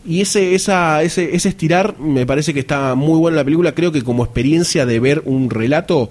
Y 0.05 0.21
ese, 0.21 0.55
esa, 0.55 1.03
ese, 1.03 1.35
ese 1.35 1.49
estirar 1.49 1.99
me 1.99 2.25
parece 2.25 2.53
que 2.53 2.61
está 2.61 2.95
muy 2.95 3.19
bueno 3.19 3.35
en 3.35 3.39
la 3.39 3.43
película. 3.43 3.73
Creo 3.73 3.91
que 3.91 4.03
como 4.03 4.23
experiencia 4.23 4.85
de 4.85 4.99
ver 4.99 5.21
un 5.25 5.49
relato 5.49 6.09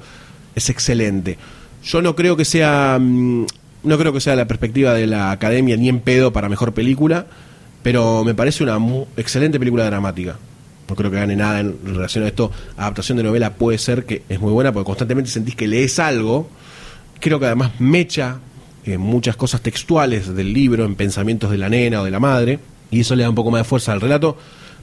es 0.54 0.68
excelente. 0.68 1.38
Yo 1.82 2.02
no 2.02 2.16
creo 2.16 2.36
que 2.36 2.44
sea. 2.44 3.00
No 3.86 3.96
creo 3.96 4.12
que 4.12 4.20
sea 4.20 4.36
la 4.36 4.46
perspectiva 4.46 4.92
de 4.92 5.06
la 5.06 5.30
academia 5.30 5.76
ni 5.76 5.88
en 5.88 6.00
pedo 6.00 6.32
para 6.32 6.48
mejor 6.48 6.74
película. 6.74 7.26
Pero 7.82 8.24
me 8.24 8.34
parece 8.34 8.64
una 8.64 8.78
mu- 8.78 9.06
excelente 9.16 9.58
película 9.58 9.84
dramática. 9.84 10.36
No 10.88 10.94
creo 10.96 11.10
que 11.10 11.16
gane 11.18 11.36
nada 11.36 11.60
en 11.60 11.76
relación 11.84 12.24
a 12.24 12.26
esto. 12.28 12.50
Adaptación 12.76 13.16
de 13.18 13.24
novela 13.24 13.54
puede 13.54 13.78
ser 13.78 14.04
que 14.04 14.22
es 14.28 14.40
muy 14.40 14.52
buena 14.52 14.72
porque 14.72 14.86
constantemente 14.86 15.30
sentís 15.30 15.54
que 15.54 15.68
lees 15.68 15.98
algo. 16.00 16.48
Creo 17.20 17.38
que 17.38 17.46
además 17.46 17.72
mecha 17.80 18.38
eh, 18.84 18.98
muchas 18.98 19.36
cosas 19.36 19.60
textuales 19.60 20.34
del 20.34 20.52
libro 20.52 20.84
en 20.84 20.96
pensamientos 20.96 21.50
de 21.50 21.58
la 21.58 21.68
nena 21.68 22.00
o 22.02 22.04
de 22.04 22.10
la 22.10 22.18
madre. 22.20 22.58
Y 22.90 23.00
eso 23.00 23.14
le 23.16 23.22
da 23.22 23.28
un 23.28 23.34
poco 23.36 23.50
más 23.52 23.60
de 23.60 23.64
fuerza 23.64 23.92
al 23.92 24.00
relato. 24.00 24.36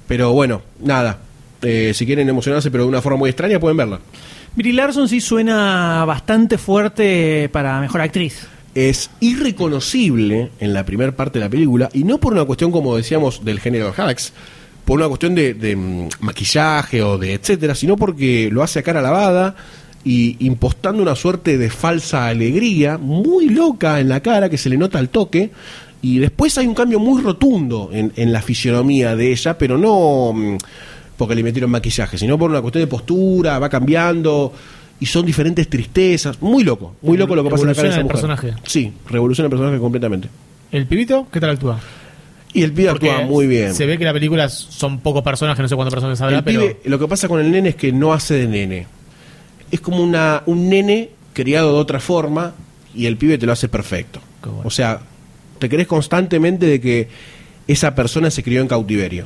Pero 0.07 0.31
bueno, 0.31 0.61
nada. 0.81 1.19
Eh, 1.61 1.91
si 1.93 2.05
quieren 2.05 2.27
emocionarse, 2.29 2.71
pero 2.71 2.83
de 2.83 2.89
una 2.89 3.01
forma 3.01 3.17
muy 3.19 3.29
extraña, 3.29 3.59
pueden 3.59 3.77
verla. 3.77 3.99
Brie 4.55 4.73
Larson 4.73 5.07
sí 5.09 5.19
suena 5.21 6.03
bastante 6.05 6.57
fuerte 6.57 7.49
para 7.51 7.79
mejor 7.81 8.01
actriz. 8.01 8.47
Es 8.75 9.09
irreconocible 9.19 10.51
en 10.59 10.73
la 10.73 10.85
primera 10.85 11.15
parte 11.15 11.39
de 11.39 11.45
la 11.45 11.49
película, 11.49 11.89
y 11.93 12.03
no 12.03 12.19
por 12.19 12.33
una 12.33 12.45
cuestión, 12.45 12.71
como 12.71 12.95
decíamos, 12.95 13.43
del 13.45 13.59
género 13.59 13.93
Hacks, 13.95 14.33
por 14.85 14.99
una 14.99 15.07
cuestión 15.07 15.35
de, 15.35 15.53
de, 15.53 15.75
mm, 15.75 16.09
maquillaje 16.21 17.01
o 17.01 17.17
de 17.17 17.33
etcétera, 17.33 17.75
sino 17.75 17.95
porque 17.95 18.49
lo 18.51 18.63
hace 18.63 18.79
a 18.79 18.83
cara 18.83 19.01
lavada 19.01 19.55
y 20.03 20.45
impostando 20.45 21.01
una 21.01 21.15
suerte 21.15 21.57
de 21.57 21.69
falsa 21.69 22.27
alegría 22.27 22.97
muy 22.97 23.49
loca 23.49 23.99
en 23.99 24.09
la 24.09 24.19
cara 24.19 24.49
que 24.49 24.57
se 24.57 24.69
le 24.69 24.77
nota 24.77 24.99
al 24.99 25.09
toque. 25.09 25.51
Y 26.01 26.19
después 26.19 26.57
hay 26.57 26.67
un 26.67 26.73
cambio 26.73 26.99
muy 26.99 27.21
rotundo 27.21 27.89
en, 27.93 28.11
en 28.17 28.33
la 28.33 28.41
fisionomía 28.41 29.15
de 29.15 29.31
ella, 29.31 29.57
pero 29.57 29.77
no 29.77 30.33
mm, 30.33 30.57
porque 31.15 31.35
le 31.35 31.43
metieron 31.43 31.71
maquillaje, 31.71 32.17
sino 32.17 32.37
por 32.37 32.49
una 32.49 32.61
cuestión 32.61 32.83
de 32.83 32.87
postura, 32.87 33.59
va 33.59 33.69
cambiando 33.69 34.51
y 35.03 35.05
son 35.05 35.25
diferentes 35.25 35.67
tristezas. 35.69 36.41
Muy 36.41 36.63
loco, 36.63 36.95
muy 37.01 37.17
loco 37.17 37.35
lo 37.35 37.43
que 37.43 37.49
pasa 37.49 37.63
en 37.63 37.67
la 37.69 37.75
cara 37.75 37.87
de 37.89 37.93
esa 37.95 37.99
Evoluciona 37.99 38.35
mujer. 38.35 38.49
el 38.49 38.55
personaje. 38.55 38.69
Sí, 38.71 38.93
revoluciona 39.09 39.45
el 39.47 39.49
personaje 39.49 39.77
completamente. 39.79 40.29
¿El 40.71 40.85
pibito? 40.87 41.27
¿Qué 41.29 41.41
tal 41.41 41.49
actúa? 41.49 41.77
Y 42.53 42.63
el 42.63 42.71
pibe 42.71 42.89
Porque 42.91 43.11
actúa 43.11 43.25
muy 43.27 43.47
bien. 43.47 43.73
Se 43.75 43.85
ve 43.85 43.97
que 43.97 44.05
la 44.05 44.13
película 44.13 44.47
son 44.47 44.99
pocos 44.99 45.21
personajes, 45.21 45.61
no 45.61 45.67
sé 45.67 45.75
cuántos 45.75 45.93
personajes 45.93 46.21
habrá, 46.21 46.37
El 46.37 46.43
pero. 46.45 46.61
pibe, 46.61 46.77
lo 46.85 46.97
que 46.99 47.07
pasa 47.09 47.27
con 47.27 47.41
el 47.41 47.51
nene 47.51 47.69
es 47.69 47.75
que 47.75 47.91
no 47.91 48.13
hace 48.13 48.35
de 48.35 48.47
nene. 48.47 48.87
Es 49.71 49.81
como 49.81 50.01
una, 50.01 50.43
un 50.45 50.69
nene 50.69 51.09
criado 51.33 51.73
de 51.73 51.79
otra 51.79 51.99
forma 51.99 52.53
y 52.95 53.05
el 53.07 53.17
pibe 53.17 53.37
te 53.37 53.45
lo 53.45 53.51
hace 53.51 53.67
perfecto. 53.67 54.21
O 54.63 54.69
sea, 54.69 55.01
te 55.59 55.67
crees 55.67 55.87
constantemente 55.87 56.65
de 56.65 56.79
que 56.79 57.07
esa 57.67 57.93
persona 57.93 58.31
se 58.31 58.41
crió 58.41 58.61
en 58.61 58.67
cautiverio. 58.69 59.25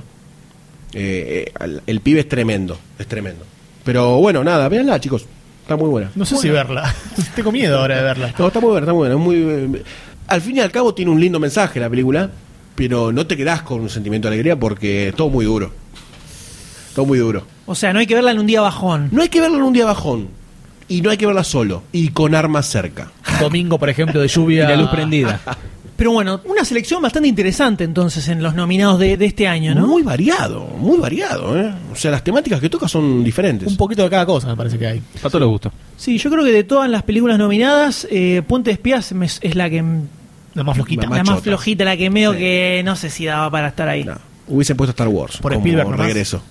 Eh, 0.93 1.45
eh, 1.47 1.63
el, 1.63 1.82
el 1.86 1.99
pibe 2.01 2.21
es 2.21 2.30
tremendo, 2.30 2.80
es 2.97 3.05
tremendo. 3.07 3.45
Pero 3.84 4.17
bueno, 4.19 4.43
nada, 4.43 4.67
véanla, 4.69 4.99
chicos. 4.99 5.25
Está 5.68 5.76
muy 5.76 5.89
buena. 5.89 6.09
No 6.15 6.24
sé 6.26 6.38
si 6.38 6.49
verla. 6.49 6.95
Tengo 7.36 7.51
miedo 7.51 7.78
ahora 7.78 7.97
de 7.97 8.03
verla. 8.03 8.34
No, 8.39 8.47
está 8.47 8.61
muy 8.61 8.70
buena, 8.70 8.86
está 8.86 8.93
muy 8.93 8.99
buena. 8.99 9.15
es 9.15 9.20
muy, 9.20 9.36
eh, 9.76 9.84
al 10.28 10.41
fin 10.41 10.55
y 10.55 10.59
al 10.61 10.72
cabo 10.72 10.93
tiene 10.93 11.11
un 11.11 11.20
lindo 11.20 11.41
mensaje 11.41 11.78
la 11.82 11.89
película, 11.89 12.30
pero 12.74 13.11
no 13.11 13.28
te 13.28 13.36
quedás 13.36 13.63
con 13.63 13.82
un 13.82 13.89
sentimiento 13.89 14.30
de 14.30 14.36
alegría 14.36 14.57
porque 14.57 15.09
es 15.09 15.15
todo 15.15 15.30
muy 15.30 15.43
duro. 15.43 15.74
Todo 16.95 17.05
muy 17.05 17.20
duro. 17.20 17.43
O 17.65 17.76
sea, 17.76 17.91
no 17.91 17.99
hay 17.99 18.07
que 18.07 18.15
verla 18.15 18.32
en 18.32 18.39
un 18.39 18.47
día 18.47 18.61
bajón. 18.61 19.09
No 19.11 19.22
hay 19.22 19.28
que 19.28 19.41
verla 19.41 19.57
en 19.57 19.63
un 19.63 19.74
día 19.74 19.84
bajón. 19.84 20.30
Y 20.88 21.01
no 21.01 21.09
hay 21.09 21.18
que 21.18 21.26
verla 21.26 21.43
solo. 21.43 21.84
Y 21.91 22.11
con 22.11 22.34
armas 22.34 22.68
cerca. 22.68 23.11
Domingo, 23.41 23.78
por 23.78 23.89
ejemplo, 23.89 24.22
de 24.22 24.30
lluvia. 24.30 24.63
Y 24.63 24.68
la 24.70 24.78
luz 24.78 24.89
prendida. 24.89 25.41
Pero 25.98 26.12
bueno, 26.12 26.39
una 26.45 26.64
selección 26.64 27.02
bastante 27.02 27.28
interesante 27.28 27.84
entonces 27.84 28.28
en 28.30 28.43
los 28.43 28.54
nominados 28.54 29.00
de, 29.00 29.18
de 29.18 29.26
este 29.26 29.48
año, 29.48 29.74
¿no? 29.74 29.88
Muy 29.88 30.04
variado, 30.04 30.62
muy 30.78 30.98
variado. 31.00 31.60
¿eh? 31.60 31.74
O 31.91 31.95
sea, 31.95 32.12
las 32.12 32.24
temáticas 32.24 32.62
que 32.62 32.70
toca 32.70 32.88
son 32.88 33.24
diferentes. 33.24 33.68
Un 33.68 33.78
poquito 33.78 34.04
de 34.04 34.10
cada 34.12 34.26
cosa, 34.26 34.48
me 34.48 34.56
parece 34.56 34.78
que 34.78 34.86
hay. 34.88 35.02
A 35.18 35.22
todos 35.28 35.41
les 35.41 35.50
gusta. 35.50 35.72
Sí, 35.98 36.20
yo 36.20 36.30
creo 36.30 36.43
que 36.45 36.52
de 36.52 36.64
todas 36.64 36.88
las 36.89 37.02
películas 37.02 37.39
nominadas, 37.39 38.08
eh, 38.12 38.43
Puente 38.48 38.70
de 38.70 38.74
Espías 38.76 39.12
me- 39.14 39.26
es 39.26 39.56
la 39.56 39.70
que... 39.72 39.84
La 40.54 40.64
más 40.64 40.76
flojita. 40.76 41.08
La 41.08 41.24
más 41.24 41.41
flojita, 41.41 41.84
la 41.84 41.98
que 41.98 42.10
veo 42.12 42.34
que 42.34 42.82
no 42.86 42.95
sé 42.95 43.10
si 43.10 43.26
daba 43.26 43.50
para 43.50 43.70
estar 43.70 43.89
ahí. 43.89 44.04
No, 44.04 44.18
Hubiesen 44.48 44.78
puesto 44.78 44.91
Star 44.91 45.08
Wars. 45.08 45.38
Por 45.38 45.52
como 45.52 45.62
Spielberg 45.66 45.89
nomás. 45.89 46.06
regreso. 46.06 46.41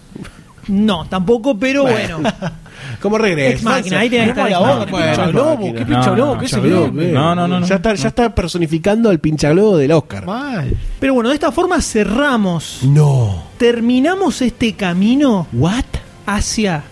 tampoco, 1.09 1.57
pero 1.59 1.83
bueno. 1.83 2.21
Como 3.07 3.19
regreso. 3.19 3.53
Ex 3.55 3.63
Máquina, 3.63 4.01
ahí 4.01 4.11
tenés 4.11 4.25
que 4.27 4.31
estar 4.41 4.51
Ex 4.51 4.61
Máquina. 4.61 4.87
pincha 5.07 5.27
globo, 5.29 5.75
qué 5.75 5.85
pincha 5.87 6.07
No, 6.07 6.15
globo, 6.15 6.35
no, 6.35 6.41
qué 6.41 6.49
se. 6.49 6.61
No, 6.61 7.35
no, 7.35 7.47
no, 7.49 7.61
no. 7.61 7.67
Ya 7.67 7.77
está, 7.77 7.95
ya 7.95 8.09
está 8.09 8.35
personificando 8.35 9.11
al 9.11 9.21
pinchaglobo 9.21 9.77
del 9.77 9.93
Oscar. 9.93 10.27
Mal. 10.27 10.77
Pero 10.99 11.15
bueno, 11.15 11.29
de 11.29 11.37
esta 11.37 11.53
forma 11.53 11.81
cerramos, 11.81 12.81
No. 12.83 13.45
terminamos 13.59 14.43
este 14.43 14.73
camino 14.75 15.47
¿What? 15.53 15.85
hacia 16.27 16.83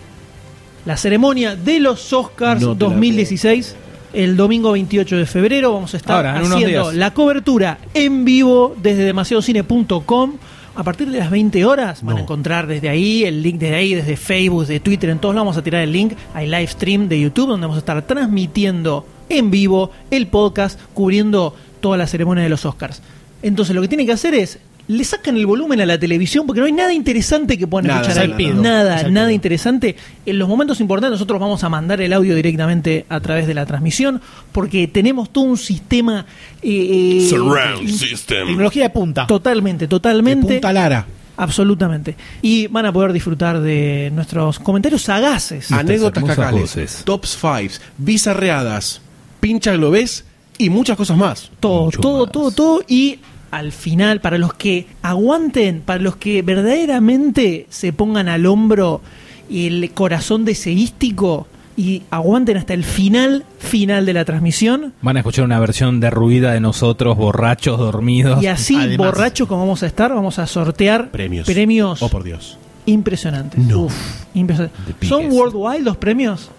la 0.85 0.97
ceremonia 0.97 1.55
de 1.55 1.79
los 1.79 2.13
Oscars 2.13 2.61
No 2.61 2.77
te 2.77 2.83
la 2.85 2.89
2016. 2.91 3.75
El 4.13 4.37
domingo 4.37 4.71
28 4.71 5.17
de 5.17 5.25
febrero 5.25 5.73
vamos 5.73 5.93
a 5.93 5.97
estar 5.97 6.15
Ahora, 6.25 6.39
haciendo 6.39 6.93
la 6.93 7.13
cobertura 7.13 7.79
en 7.93 8.23
vivo 8.23 8.73
desde 8.81 9.03
demasiadocine.com. 9.03 10.33
A 10.75 10.83
partir 10.83 11.09
de 11.09 11.19
las 11.19 11.31
20 11.31 11.63
horas 11.63 12.03
van 12.03 12.17
a 12.17 12.21
encontrar 12.21 12.67
desde 12.67 12.89
ahí 12.89 13.23
el 13.23 13.41
link 13.41 13.59
desde 13.59 13.75
ahí, 13.75 13.93
desde 13.93 14.17
Facebook, 14.17 14.65
de 14.65 14.81
Twitter, 14.81 15.09
en 15.09 15.19
todos 15.19 15.33
lados 15.33 15.45
vamos 15.45 15.57
a 15.57 15.63
tirar 15.63 15.81
el 15.81 15.93
link. 15.93 16.13
Hay 16.33 16.47
live 16.47 16.67
stream 16.67 17.07
de 17.07 17.17
YouTube 17.17 17.47
donde 17.47 17.65
vamos 17.65 17.77
a 17.77 17.79
estar 17.79 18.01
transmitiendo 18.01 19.05
en 19.29 19.51
vivo 19.51 19.91
el 20.11 20.27
podcast 20.27 20.77
cubriendo 20.93 21.55
toda 21.79 21.97
la 21.97 22.07
ceremonia 22.07 22.43
de 22.43 22.49
los 22.49 22.65
Oscars. 22.65 23.01
Entonces 23.41 23.73
lo 23.73 23.81
que 23.81 23.87
tienen 23.87 24.05
que 24.05 24.11
hacer 24.11 24.33
es 24.33 24.59
le 24.87 25.03
sacan 25.03 25.35
el 25.35 25.45
volumen 25.47 25.81
a 25.81 25.85
la 25.85 25.97
televisión 25.99 26.45
porque 26.45 26.59
no 26.59 26.67
hay 26.67 26.71
nada 26.71 26.93
interesante 26.93 27.57
que 27.57 27.65
puedan 27.65 27.87
Nada, 27.87 28.01
escuchar 28.01 28.17
es 28.23 28.23
ahí. 28.23 28.31
al 28.31 28.37
pedo. 28.37 28.61
Nada, 28.61 29.09
nada 29.09 29.31
interesante. 29.31 29.95
En 30.25 30.37
los 30.37 30.47
momentos 30.47 30.79
importantes 30.79 31.11
nosotros 31.11 31.39
vamos 31.39 31.63
a 31.63 31.69
mandar 31.69 32.01
el 32.01 32.13
audio 32.13 32.35
directamente 32.35 33.05
a 33.09 33.19
través 33.19 33.47
de 33.47 33.53
la 33.55 33.65
transmisión 33.65 34.21
porque 34.51 34.87
tenemos 34.87 35.31
todo 35.31 35.45
un 35.45 35.57
sistema 35.57 36.25
eh, 36.61 37.21
eh, 37.23 37.27
Surround 37.29 37.89
system. 37.89 38.47
Tecnología 38.47 38.83
de 38.83 38.89
punta. 38.91 39.25
totalmente, 39.27 39.87
totalmente. 39.87 40.53
Punta 40.55 40.71
Lara. 40.73 41.05
Absolutamente. 41.37 42.15
Y 42.41 42.67
van 42.67 42.85
a 42.85 42.93
poder 42.93 43.11
disfrutar 43.11 43.59
de 43.59 44.09
nuestros 44.13 44.57
comentarios 44.59 45.01
sagaces. 45.01 45.69
Anécdotas 45.71 46.23
cacales. 46.23 46.61
voces. 46.61 47.01
Tops 47.03 47.35
fives. 47.35 47.81
Bizarreadas. 47.97 49.01
Pincha 49.39 49.73
globés. 49.73 50.25
Y 50.57 50.69
muchas 50.69 50.95
cosas 50.95 51.17
más. 51.17 51.51
todo, 51.59 51.85
Mucho 51.85 51.99
todo, 51.99 52.23
más. 52.23 52.31
todo, 52.31 52.51
todo. 52.51 52.81
Y 52.87 53.19
al 53.55 53.71
final, 53.71 54.19
para 54.21 54.37
los 54.37 54.53
que 54.53 54.85
aguanten, 55.01 55.81
para 55.81 56.01
los 56.01 56.15
que 56.17 56.41
verdaderamente 56.41 57.67
se 57.69 57.93
pongan 57.93 58.27
al 58.27 58.45
hombro 58.45 59.01
el 59.49 59.91
corazón 59.93 60.45
deseístico 60.45 61.47
y 61.77 62.03
aguanten 62.09 62.57
hasta 62.57 62.73
el 62.73 62.83
final, 62.83 63.43
final 63.59 64.05
de 64.05 64.13
la 64.13 64.25
transmisión. 64.25 64.93
Van 65.01 65.17
a 65.17 65.19
escuchar 65.19 65.45
una 65.45 65.59
versión 65.59 65.99
derruida 65.99 66.53
de 66.53 66.59
nosotros, 66.59 67.17
borrachos, 67.17 67.77
dormidos. 67.79 68.41
Y 68.43 68.47
así, 68.47 68.75
Además. 68.75 68.97
borrachos 69.07 69.47
como 69.47 69.61
vamos 69.61 69.83
a 69.83 69.87
estar, 69.87 70.13
vamos 70.13 70.39
a 70.39 70.47
sortear 70.47 71.11
Premios. 71.11 71.45
premios 71.45 72.01
Oh, 72.01 72.09
por 72.09 72.23
Dios. 72.23 72.57
impresionantes. 72.85 73.59
No. 73.59 73.83
Uf, 73.83 73.93
impresionantes. 74.33 74.95
¿Son 75.07 75.31
worldwide 75.31 75.81
los 75.83 75.97
premios? 75.97 76.49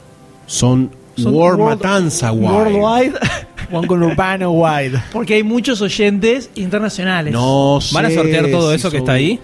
Son 0.46 0.90
Son 1.16 1.34
War 1.34 1.54
world- 1.56 1.80
Matanza 1.82 2.32
Wide. 2.32 2.48
Worldwide. 2.52 3.12
One 3.72 3.86
con 3.88 4.02
Urbano 4.02 4.52
Wide. 4.52 5.02
Porque 5.12 5.34
hay 5.34 5.42
muchos 5.42 5.80
oyentes 5.82 6.50
internacionales. 6.54 7.32
No 7.32 7.80
¿Van 7.92 8.04
a 8.04 8.08
sé 8.08 8.14
sortear 8.14 8.46
todo 8.50 8.70
si 8.70 8.76
eso 8.76 8.90
que 8.90 8.98
está 8.98 9.12
ahí? 9.14 9.40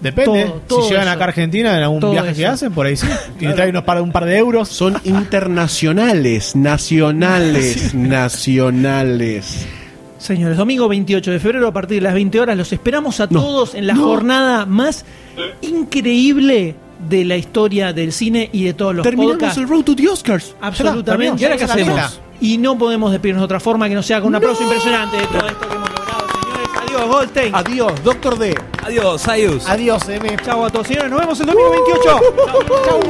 Depende. 0.00 0.44
Todo- 0.46 0.62
todo 0.66 0.82
si 0.82 0.88
llegan 0.90 1.02
eso. 1.08 1.12
acá 1.12 1.24
a 1.24 1.28
Argentina 1.28 1.76
en 1.76 1.82
algún 1.84 2.00
Todo 2.00 2.10
viaje 2.12 2.32
que 2.34 2.46
hacen, 2.46 2.72
por 2.72 2.86
ahí 2.86 2.96
sí. 2.96 3.06
Y 3.40 3.46
traen 3.52 3.70
unos 3.70 3.84
par, 3.84 4.00
un 4.02 4.10
par 4.12 4.24
de 4.24 4.38
euros. 4.38 4.68
Son 4.70 4.96
internacionales, 5.04 6.56
nacionales, 6.56 7.94
nacionales. 7.94 9.66
Señores, 10.18 10.56
domingo 10.56 10.88
28 10.88 11.30
de 11.30 11.38
febrero 11.40 11.68
a 11.68 11.72
partir 11.72 11.96
de 11.98 12.02
las 12.02 12.14
20 12.14 12.40
horas 12.40 12.56
los 12.56 12.72
esperamos 12.72 13.20
a 13.20 13.28
todos 13.28 13.74
en 13.74 13.86
la 13.86 13.94
jornada 13.96 14.66
más 14.66 15.04
increíble 15.62 16.74
de 17.08 17.24
la 17.24 17.36
historia 17.36 17.92
del 17.92 18.12
cine 18.12 18.48
y 18.52 18.64
de 18.64 18.74
todos 18.74 18.94
los 18.94 19.02
Terminamos 19.04 19.34
podcasts. 19.34 19.58
el 19.58 19.68
Road 19.68 19.84
to 19.84 19.96
the 19.96 20.08
Oscars. 20.08 20.54
Absolutamente. 20.60 21.42
¿Y 21.42 21.44
ahora 21.44 21.56
qué 21.56 21.64
hacemos? 21.64 22.20
Y 22.40 22.58
no 22.58 22.76
podemos 22.78 23.10
despedirnos 23.12 23.42
de 23.42 23.44
otra 23.44 23.60
forma 23.60 23.88
que 23.88 23.94
no 23.94 24.02
sea 24.02 24.20
con 24.20 24.28
un 24.28 24.34
aplauso 24.36 24.62
impresionante 24.62 25.16
de 25.18 25.26
todo 25.26 25.46
esto 25.46 25.68
que 25.68 25.74
hemos 25.74 25.88
logrado, 25.90 26.26
señores. 26.42 26.68
Adiós, 26.82 27.06
Goldstein. 27.08 27.54
Adiós, 27.54 28.04
Doctor 28.04 28.38
D. 28.38 28.54
Adiós, 28.84 29.20
Sayus. 29.20 29.68
Adiós, 29.68 30.08
M. 30.08 30.36
Chau 30.44 30.64
a 30.64 30.70
todos, 30.70 30.86
señores. 30.86 31.10
Nos 31.10 31.20
vemos 31.20 31.40
el 31.40 31.46
domingo 31.46 31.70
28. 31.70 32.02
Chau, 32.86 33.00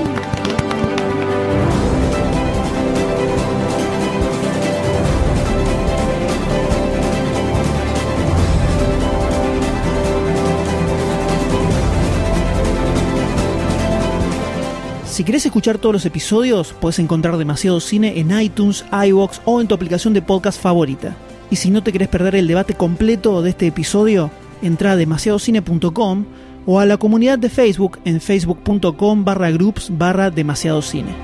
Si 15.20 15.24
querés 15.24 15.44
escuchar 15.44 15.76
todos 15.76 15.92
los 15.92 16.06
episodios, 16.06 16.72
puedes 16.80 16.98
encontrar 16.98 17.36
demasiado 17.36 17.78
cine 17.80 18.20
en 18.20 18.40
iTunes, 18.40 18.86
iBox 18.90 19.42
o 19.44 19.60
en 19.60 19.68
tu 19.68 19.74
aplicación 19.74 20.14
de 20.14 20.22
podcast 20.22 20.58
favorita. 20.58 21.14
Y 21.50 21.56
si 21.56 21.70
no 21.70 21.82
te 21.82 21.92
querés 21.92 22.08
perder 22.08 22.36
el 22.36 22.46
debate 22.46 22.72
completo 22.72 23.42
de 23.42 23.50
este 23.50 23.66
episodio, 23.66 24.30
entra 24.62 24.92
a 24.92 24.96
demasiadocine.com 24.96 26.24
o 26.64 26.80
a 26.80 26.86
la 26.86 26.96
comunidad 26.96 27.38
de 27.38 27.50
Facebook 27.50 27.98
en 28.06 28.22
facebook.com 28.22 29.22
barra 29.22 29.50
groups 29.50 29.90
barra 29.92 30.30
demasiado 30.30 30.80
cine. 30.80 31.14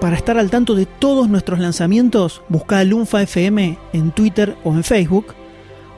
Para 0.00 0.16
estar 0.16 0.38
al 0.38 0.48
tanto 0.48 0.74
de 0.74 0.86
todos 0.86 1.28
nuestros 1.28 1.58
lanzamientos, 1.58 2.40
busca 2.48 2.82
Lunfa 2.84 3.20
FM 3.20 3.76
en 3.92 4.12
Twitter 4.12 4.56
o 4.64 4.72
en 4.72 4.82
Facebook, 4.82 5.34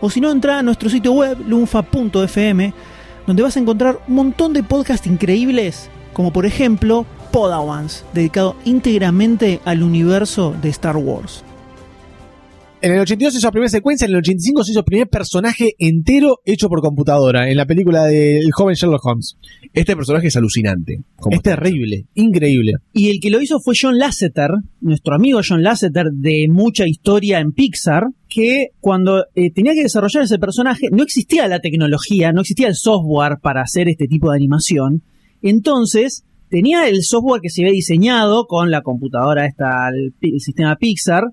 o 0.00 0.10
si 0.10 0.20
no, 0.20 0.32
entra 0.32 0.58
a 0.58 0.62
nuestro 0.64 0.90
sitio 0.90 1.12
web 1.12 1.38
lunfa.fm, 1.46 2.74
donde 3.26 3.42
vas 3.42 3.56
a 3.56 3.60
encontrar 3.60 4.00
un 4.08 4.14
montón 4.14 4.52
de 4.52 4.62
podcasts 4.62 5.06
increíbles, 5.06 5.88
como 6.12 6.32
por 6.32 6.46
ejemplo 6.46 7.06
Podawans, 7.30 8.04
dedicado 8.12 8.56
íntegramente 8.64 9.60
al 9.64 9.82
universo 9.82 10.54
de 10.60 10.68
Star 10.68 10.96
Wars. 10.96 11.44
En 12.82 12.90
el 12.90 12.98
82 12.98 13.32
se 13.32 13.38
hizo 13.38 13.46
la 13.46 13.52
primera 13.52 13.70
secuencia, 13.70 14.06
en 14.06 14.10
el 14.10 14.16
85 14.16 14.64
se 14.64 14.72
hizo 14.72 14.80
el 14.80 14.84
primer 14.84 15.08
personaje 15.08 15.76
entero 15.78 16.40
hecho 16.44 16.68
por 16.68 16.80
computadora, 16.80 17.48
en 17.48 17.56
la 17.56 17.64
película 17.64 18.06
del 18.06 18.50
joven 18.50 18.74
Sherlock 18.74 19.06
Holmes. 19.06 19.36
Este 19.72 19.94
personaje 19.94 20.26
es 20.26 20.36
alucinante. 20.36 20.98
Es 21.30 21.42
terrible, 21.42 22.06
increíble. 22.14 22.72
Y 22.92 23.10
el 23.10 23.20
que 23.20 23.30
lo 23.30 23.40
hizo 23.40 23.60
fue 23.60 23.76
John 23.80 23.98
Lasseter, 23.98 24.50
nuestro 24.80 25.14
amigo 25.14 25.42
John 25.48 25.62
Lasseter 25.62 26.06
de 26.10 26.48
mucha 26.50 26.88
historia 26.88 27.38
en 27.38 27.52
Pixar, 27.52 28.08
que 28.28 28.70
cuando 28.80 29.26
eh, 29.36 29.52
tenía 29.52 29.74
que 29.74 29.84
desarrollar 29.84 30.24
ese 30.24 30.40
personaje 30.40 30.88
no 30.90 31.04
existía 31.04 31.46
la 31.46 31.60
tecnología, 31.60 32.32
no 32.32 32.40
existía 32.40 32.66
el 32.66 32.74
software 32.74 33.38
para 33.40 33.62
hacer 33.62 33.88
este 33.88 34.08
tipo 34.08 34.32
de 34.32 34.38
animación. 34.38 35.02
Entonces 35.40 36.24
tenía 36.48 36.88
el 36.88 37.04
software 37.04 37.42
que 37.42 37.48
se 37.48 37.62
había 37.62 37.74
diseñado 37.74 38.46
con 38.46 38.72
la 38.72 38.82
computadora, 38.82 39.46
esta, 39.46 39.88
el 39.90 40.40
sistema 40.40 40.74
Pixar, 40.74 41.26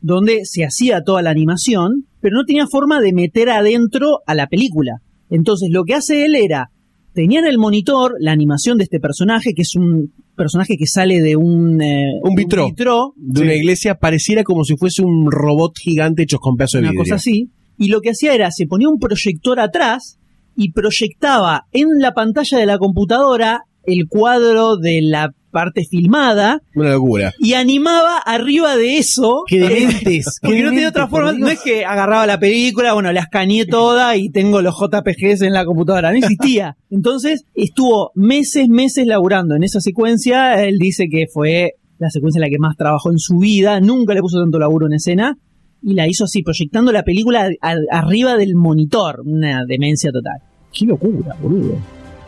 donde 0.00 0.44
se 0.44 0.64
hacía 0.64 1.02
toda 1.02 1.22
la 1.22 1.30
animación, 1.30 2.06
pero 2.20 2.36
no 2.36 2.44
tenía 2.44 2.66
forma 2.66 3.00
de 3.00 3.12
meter 3.12 3.50
adentro 3.50 4.20
a 4.26 4.34
la 4.34 4.46
película. 4.46 5.00
Entonces 5.30 5.68
lo 5.70 5.84
que 5.84 5.94
hace 5.94 6.24
él 6.24 6.34
era, 6.34 6.70
tenía 7.12 7.40
en 7.40 7.46
el 7.46 7.58
monitor 7.58 8.14
la 8.20 8.32
animación 8.32 8.78
de 8.78 8.84
este 8.84 9.00
personaje, 9.00 9.54
que 9.54 9.62
es 9.62 9.74
un 9.74 10.12
personaje 10.36 10.76
que 10.78 10.86
sale 10.86 11.20
de 11.20 11.34
un, 11.34 11.80
eh, 11.80 12.20
Un 12.22 12.34
vitró. 12.34 12.66
vitró, 12.66 13.14
De 13.16 13.42
una 13.42 13.54
iglesia 13.54 13.94
pareciera 13.96 14.44
como 14.44 14.64
si 14.64 14.76
fuese 14.76 15.02
un 15.02 15.30
robot 15.30 15.72
gigante 15.78 16.22
hecho 16.22 16.38
con 16.38 16.56
pedazos 16.56 16.82
de 16.82 16.88
una 16.88 16.96
cosa 16.96 17.14
así, 17.16 17.50
y 17.78 17.88
lo 17.88 18.00
que 18.00 18.10
hacía 18.10 18.34
era, 18.34 18.50
se 18.50 18.66
ponía 18.66 18.88
un 18.88 18.98
proyector 18.98 19.60
atrás 19.60 20.18
y 20.56 20.72
proyectaba 20.72 21.66
en 21.72 21.86
la 21.98 22.12
pantalla 22.12 22.58
de 22.58 22.66
la 22.66 22.78
computadora 22.78 23.62
el 23.86 24.06
cuadro 24.08 24.76
de 24.76 25.00
la 25.02 25.30
parte 25.50 25.84
filmada 25.88 26.60
Una 26.74 26.90
locura. 26.90 27.32
y 27.38 27.54
animaba 27.54 28.18
arriba 28.18 28.76
de 28.76 28.98
eso. 28.98 29.44
Qué 29.46 29.58
dementes, 29.58 30.38
Porque 30.42 30.56
qué 30.58 30.62
no 30.62 30.70
tiene 30.70 30.82
demente, 30.82 30.86
otra 30.88 31.08
forma. 31.08 31.32
No 31.32 31.48
es 31.48 31.60
que 31.60 31.84
agarraba 31.86 32.26
la 32.26 32.38
película, 32.38 32.92
bueno, 32.92 33.10
la 33.12 33.20
escaneé 33.20 33.64
toda 33.64 34.16
y 34.16 34.28
tengo 34.28 34.60
los 34.60 34.74
JPGs 34.78 35.42
en 35.42 35.54
la 35.54 35.64
computadora. 35.64 36.10
No 36.10 36.18
existía. 36.18 36.76
Entonces 36.90 37.44
estuvo 37.54 38.10
meses, 38.14 38.68
meses 38.68 39.06
laburando 39.06 39.54
en 39.54 39.64
esa 39.64 39.80
secuencia. 39.80 40.62
Él 40.62 40.76
dice 40.78 41.06
que 41.10 41.24
fue 41.32 41.72
la 41.98 42.10
secuencia 42.10 42.38
en 42.38 42.42
la 42.42 42.50
que 42.50 42.58
más 42.58 42.76
trabajó 42.76 43.10
en 43.10 43.18
su 43.18 43.38
vida. 43.38 43.80
Nunca 43.80 44.12
le 44.12 44.20
puso 44.20 44.38
tanto 44.38 44.58
laburo 44.58 44.86
en 44.86 44.92
escena. 44.94 45.38
Y 45.82 45.94
la 45.94 46.06
hizo 46.06 46.24
así, 46.24 46.42
proyectando 46.42 46.92
la 46.92 47.02
película 47.02 47.48
arriba 47.90 48.36
del 48.36 48.56
monitor. 48.56 49.22
Una 49.24 49.64
demencia 49.66 50.10
total. 50.12 50.38
Qué 50.72 50.84
locura, 50.84 51.34
boludo. 51.40 51.76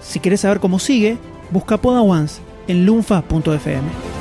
Si 0.00 0.20
querés 0.20 0.40
saber 0.40 0.60
cómo 0.60 0.78
sigue, 0.78 1.18
busca 1.50 1.78
Podawans 1.78 2.40
en 2.68 2.86
lunfa.fm. 2.86 4.17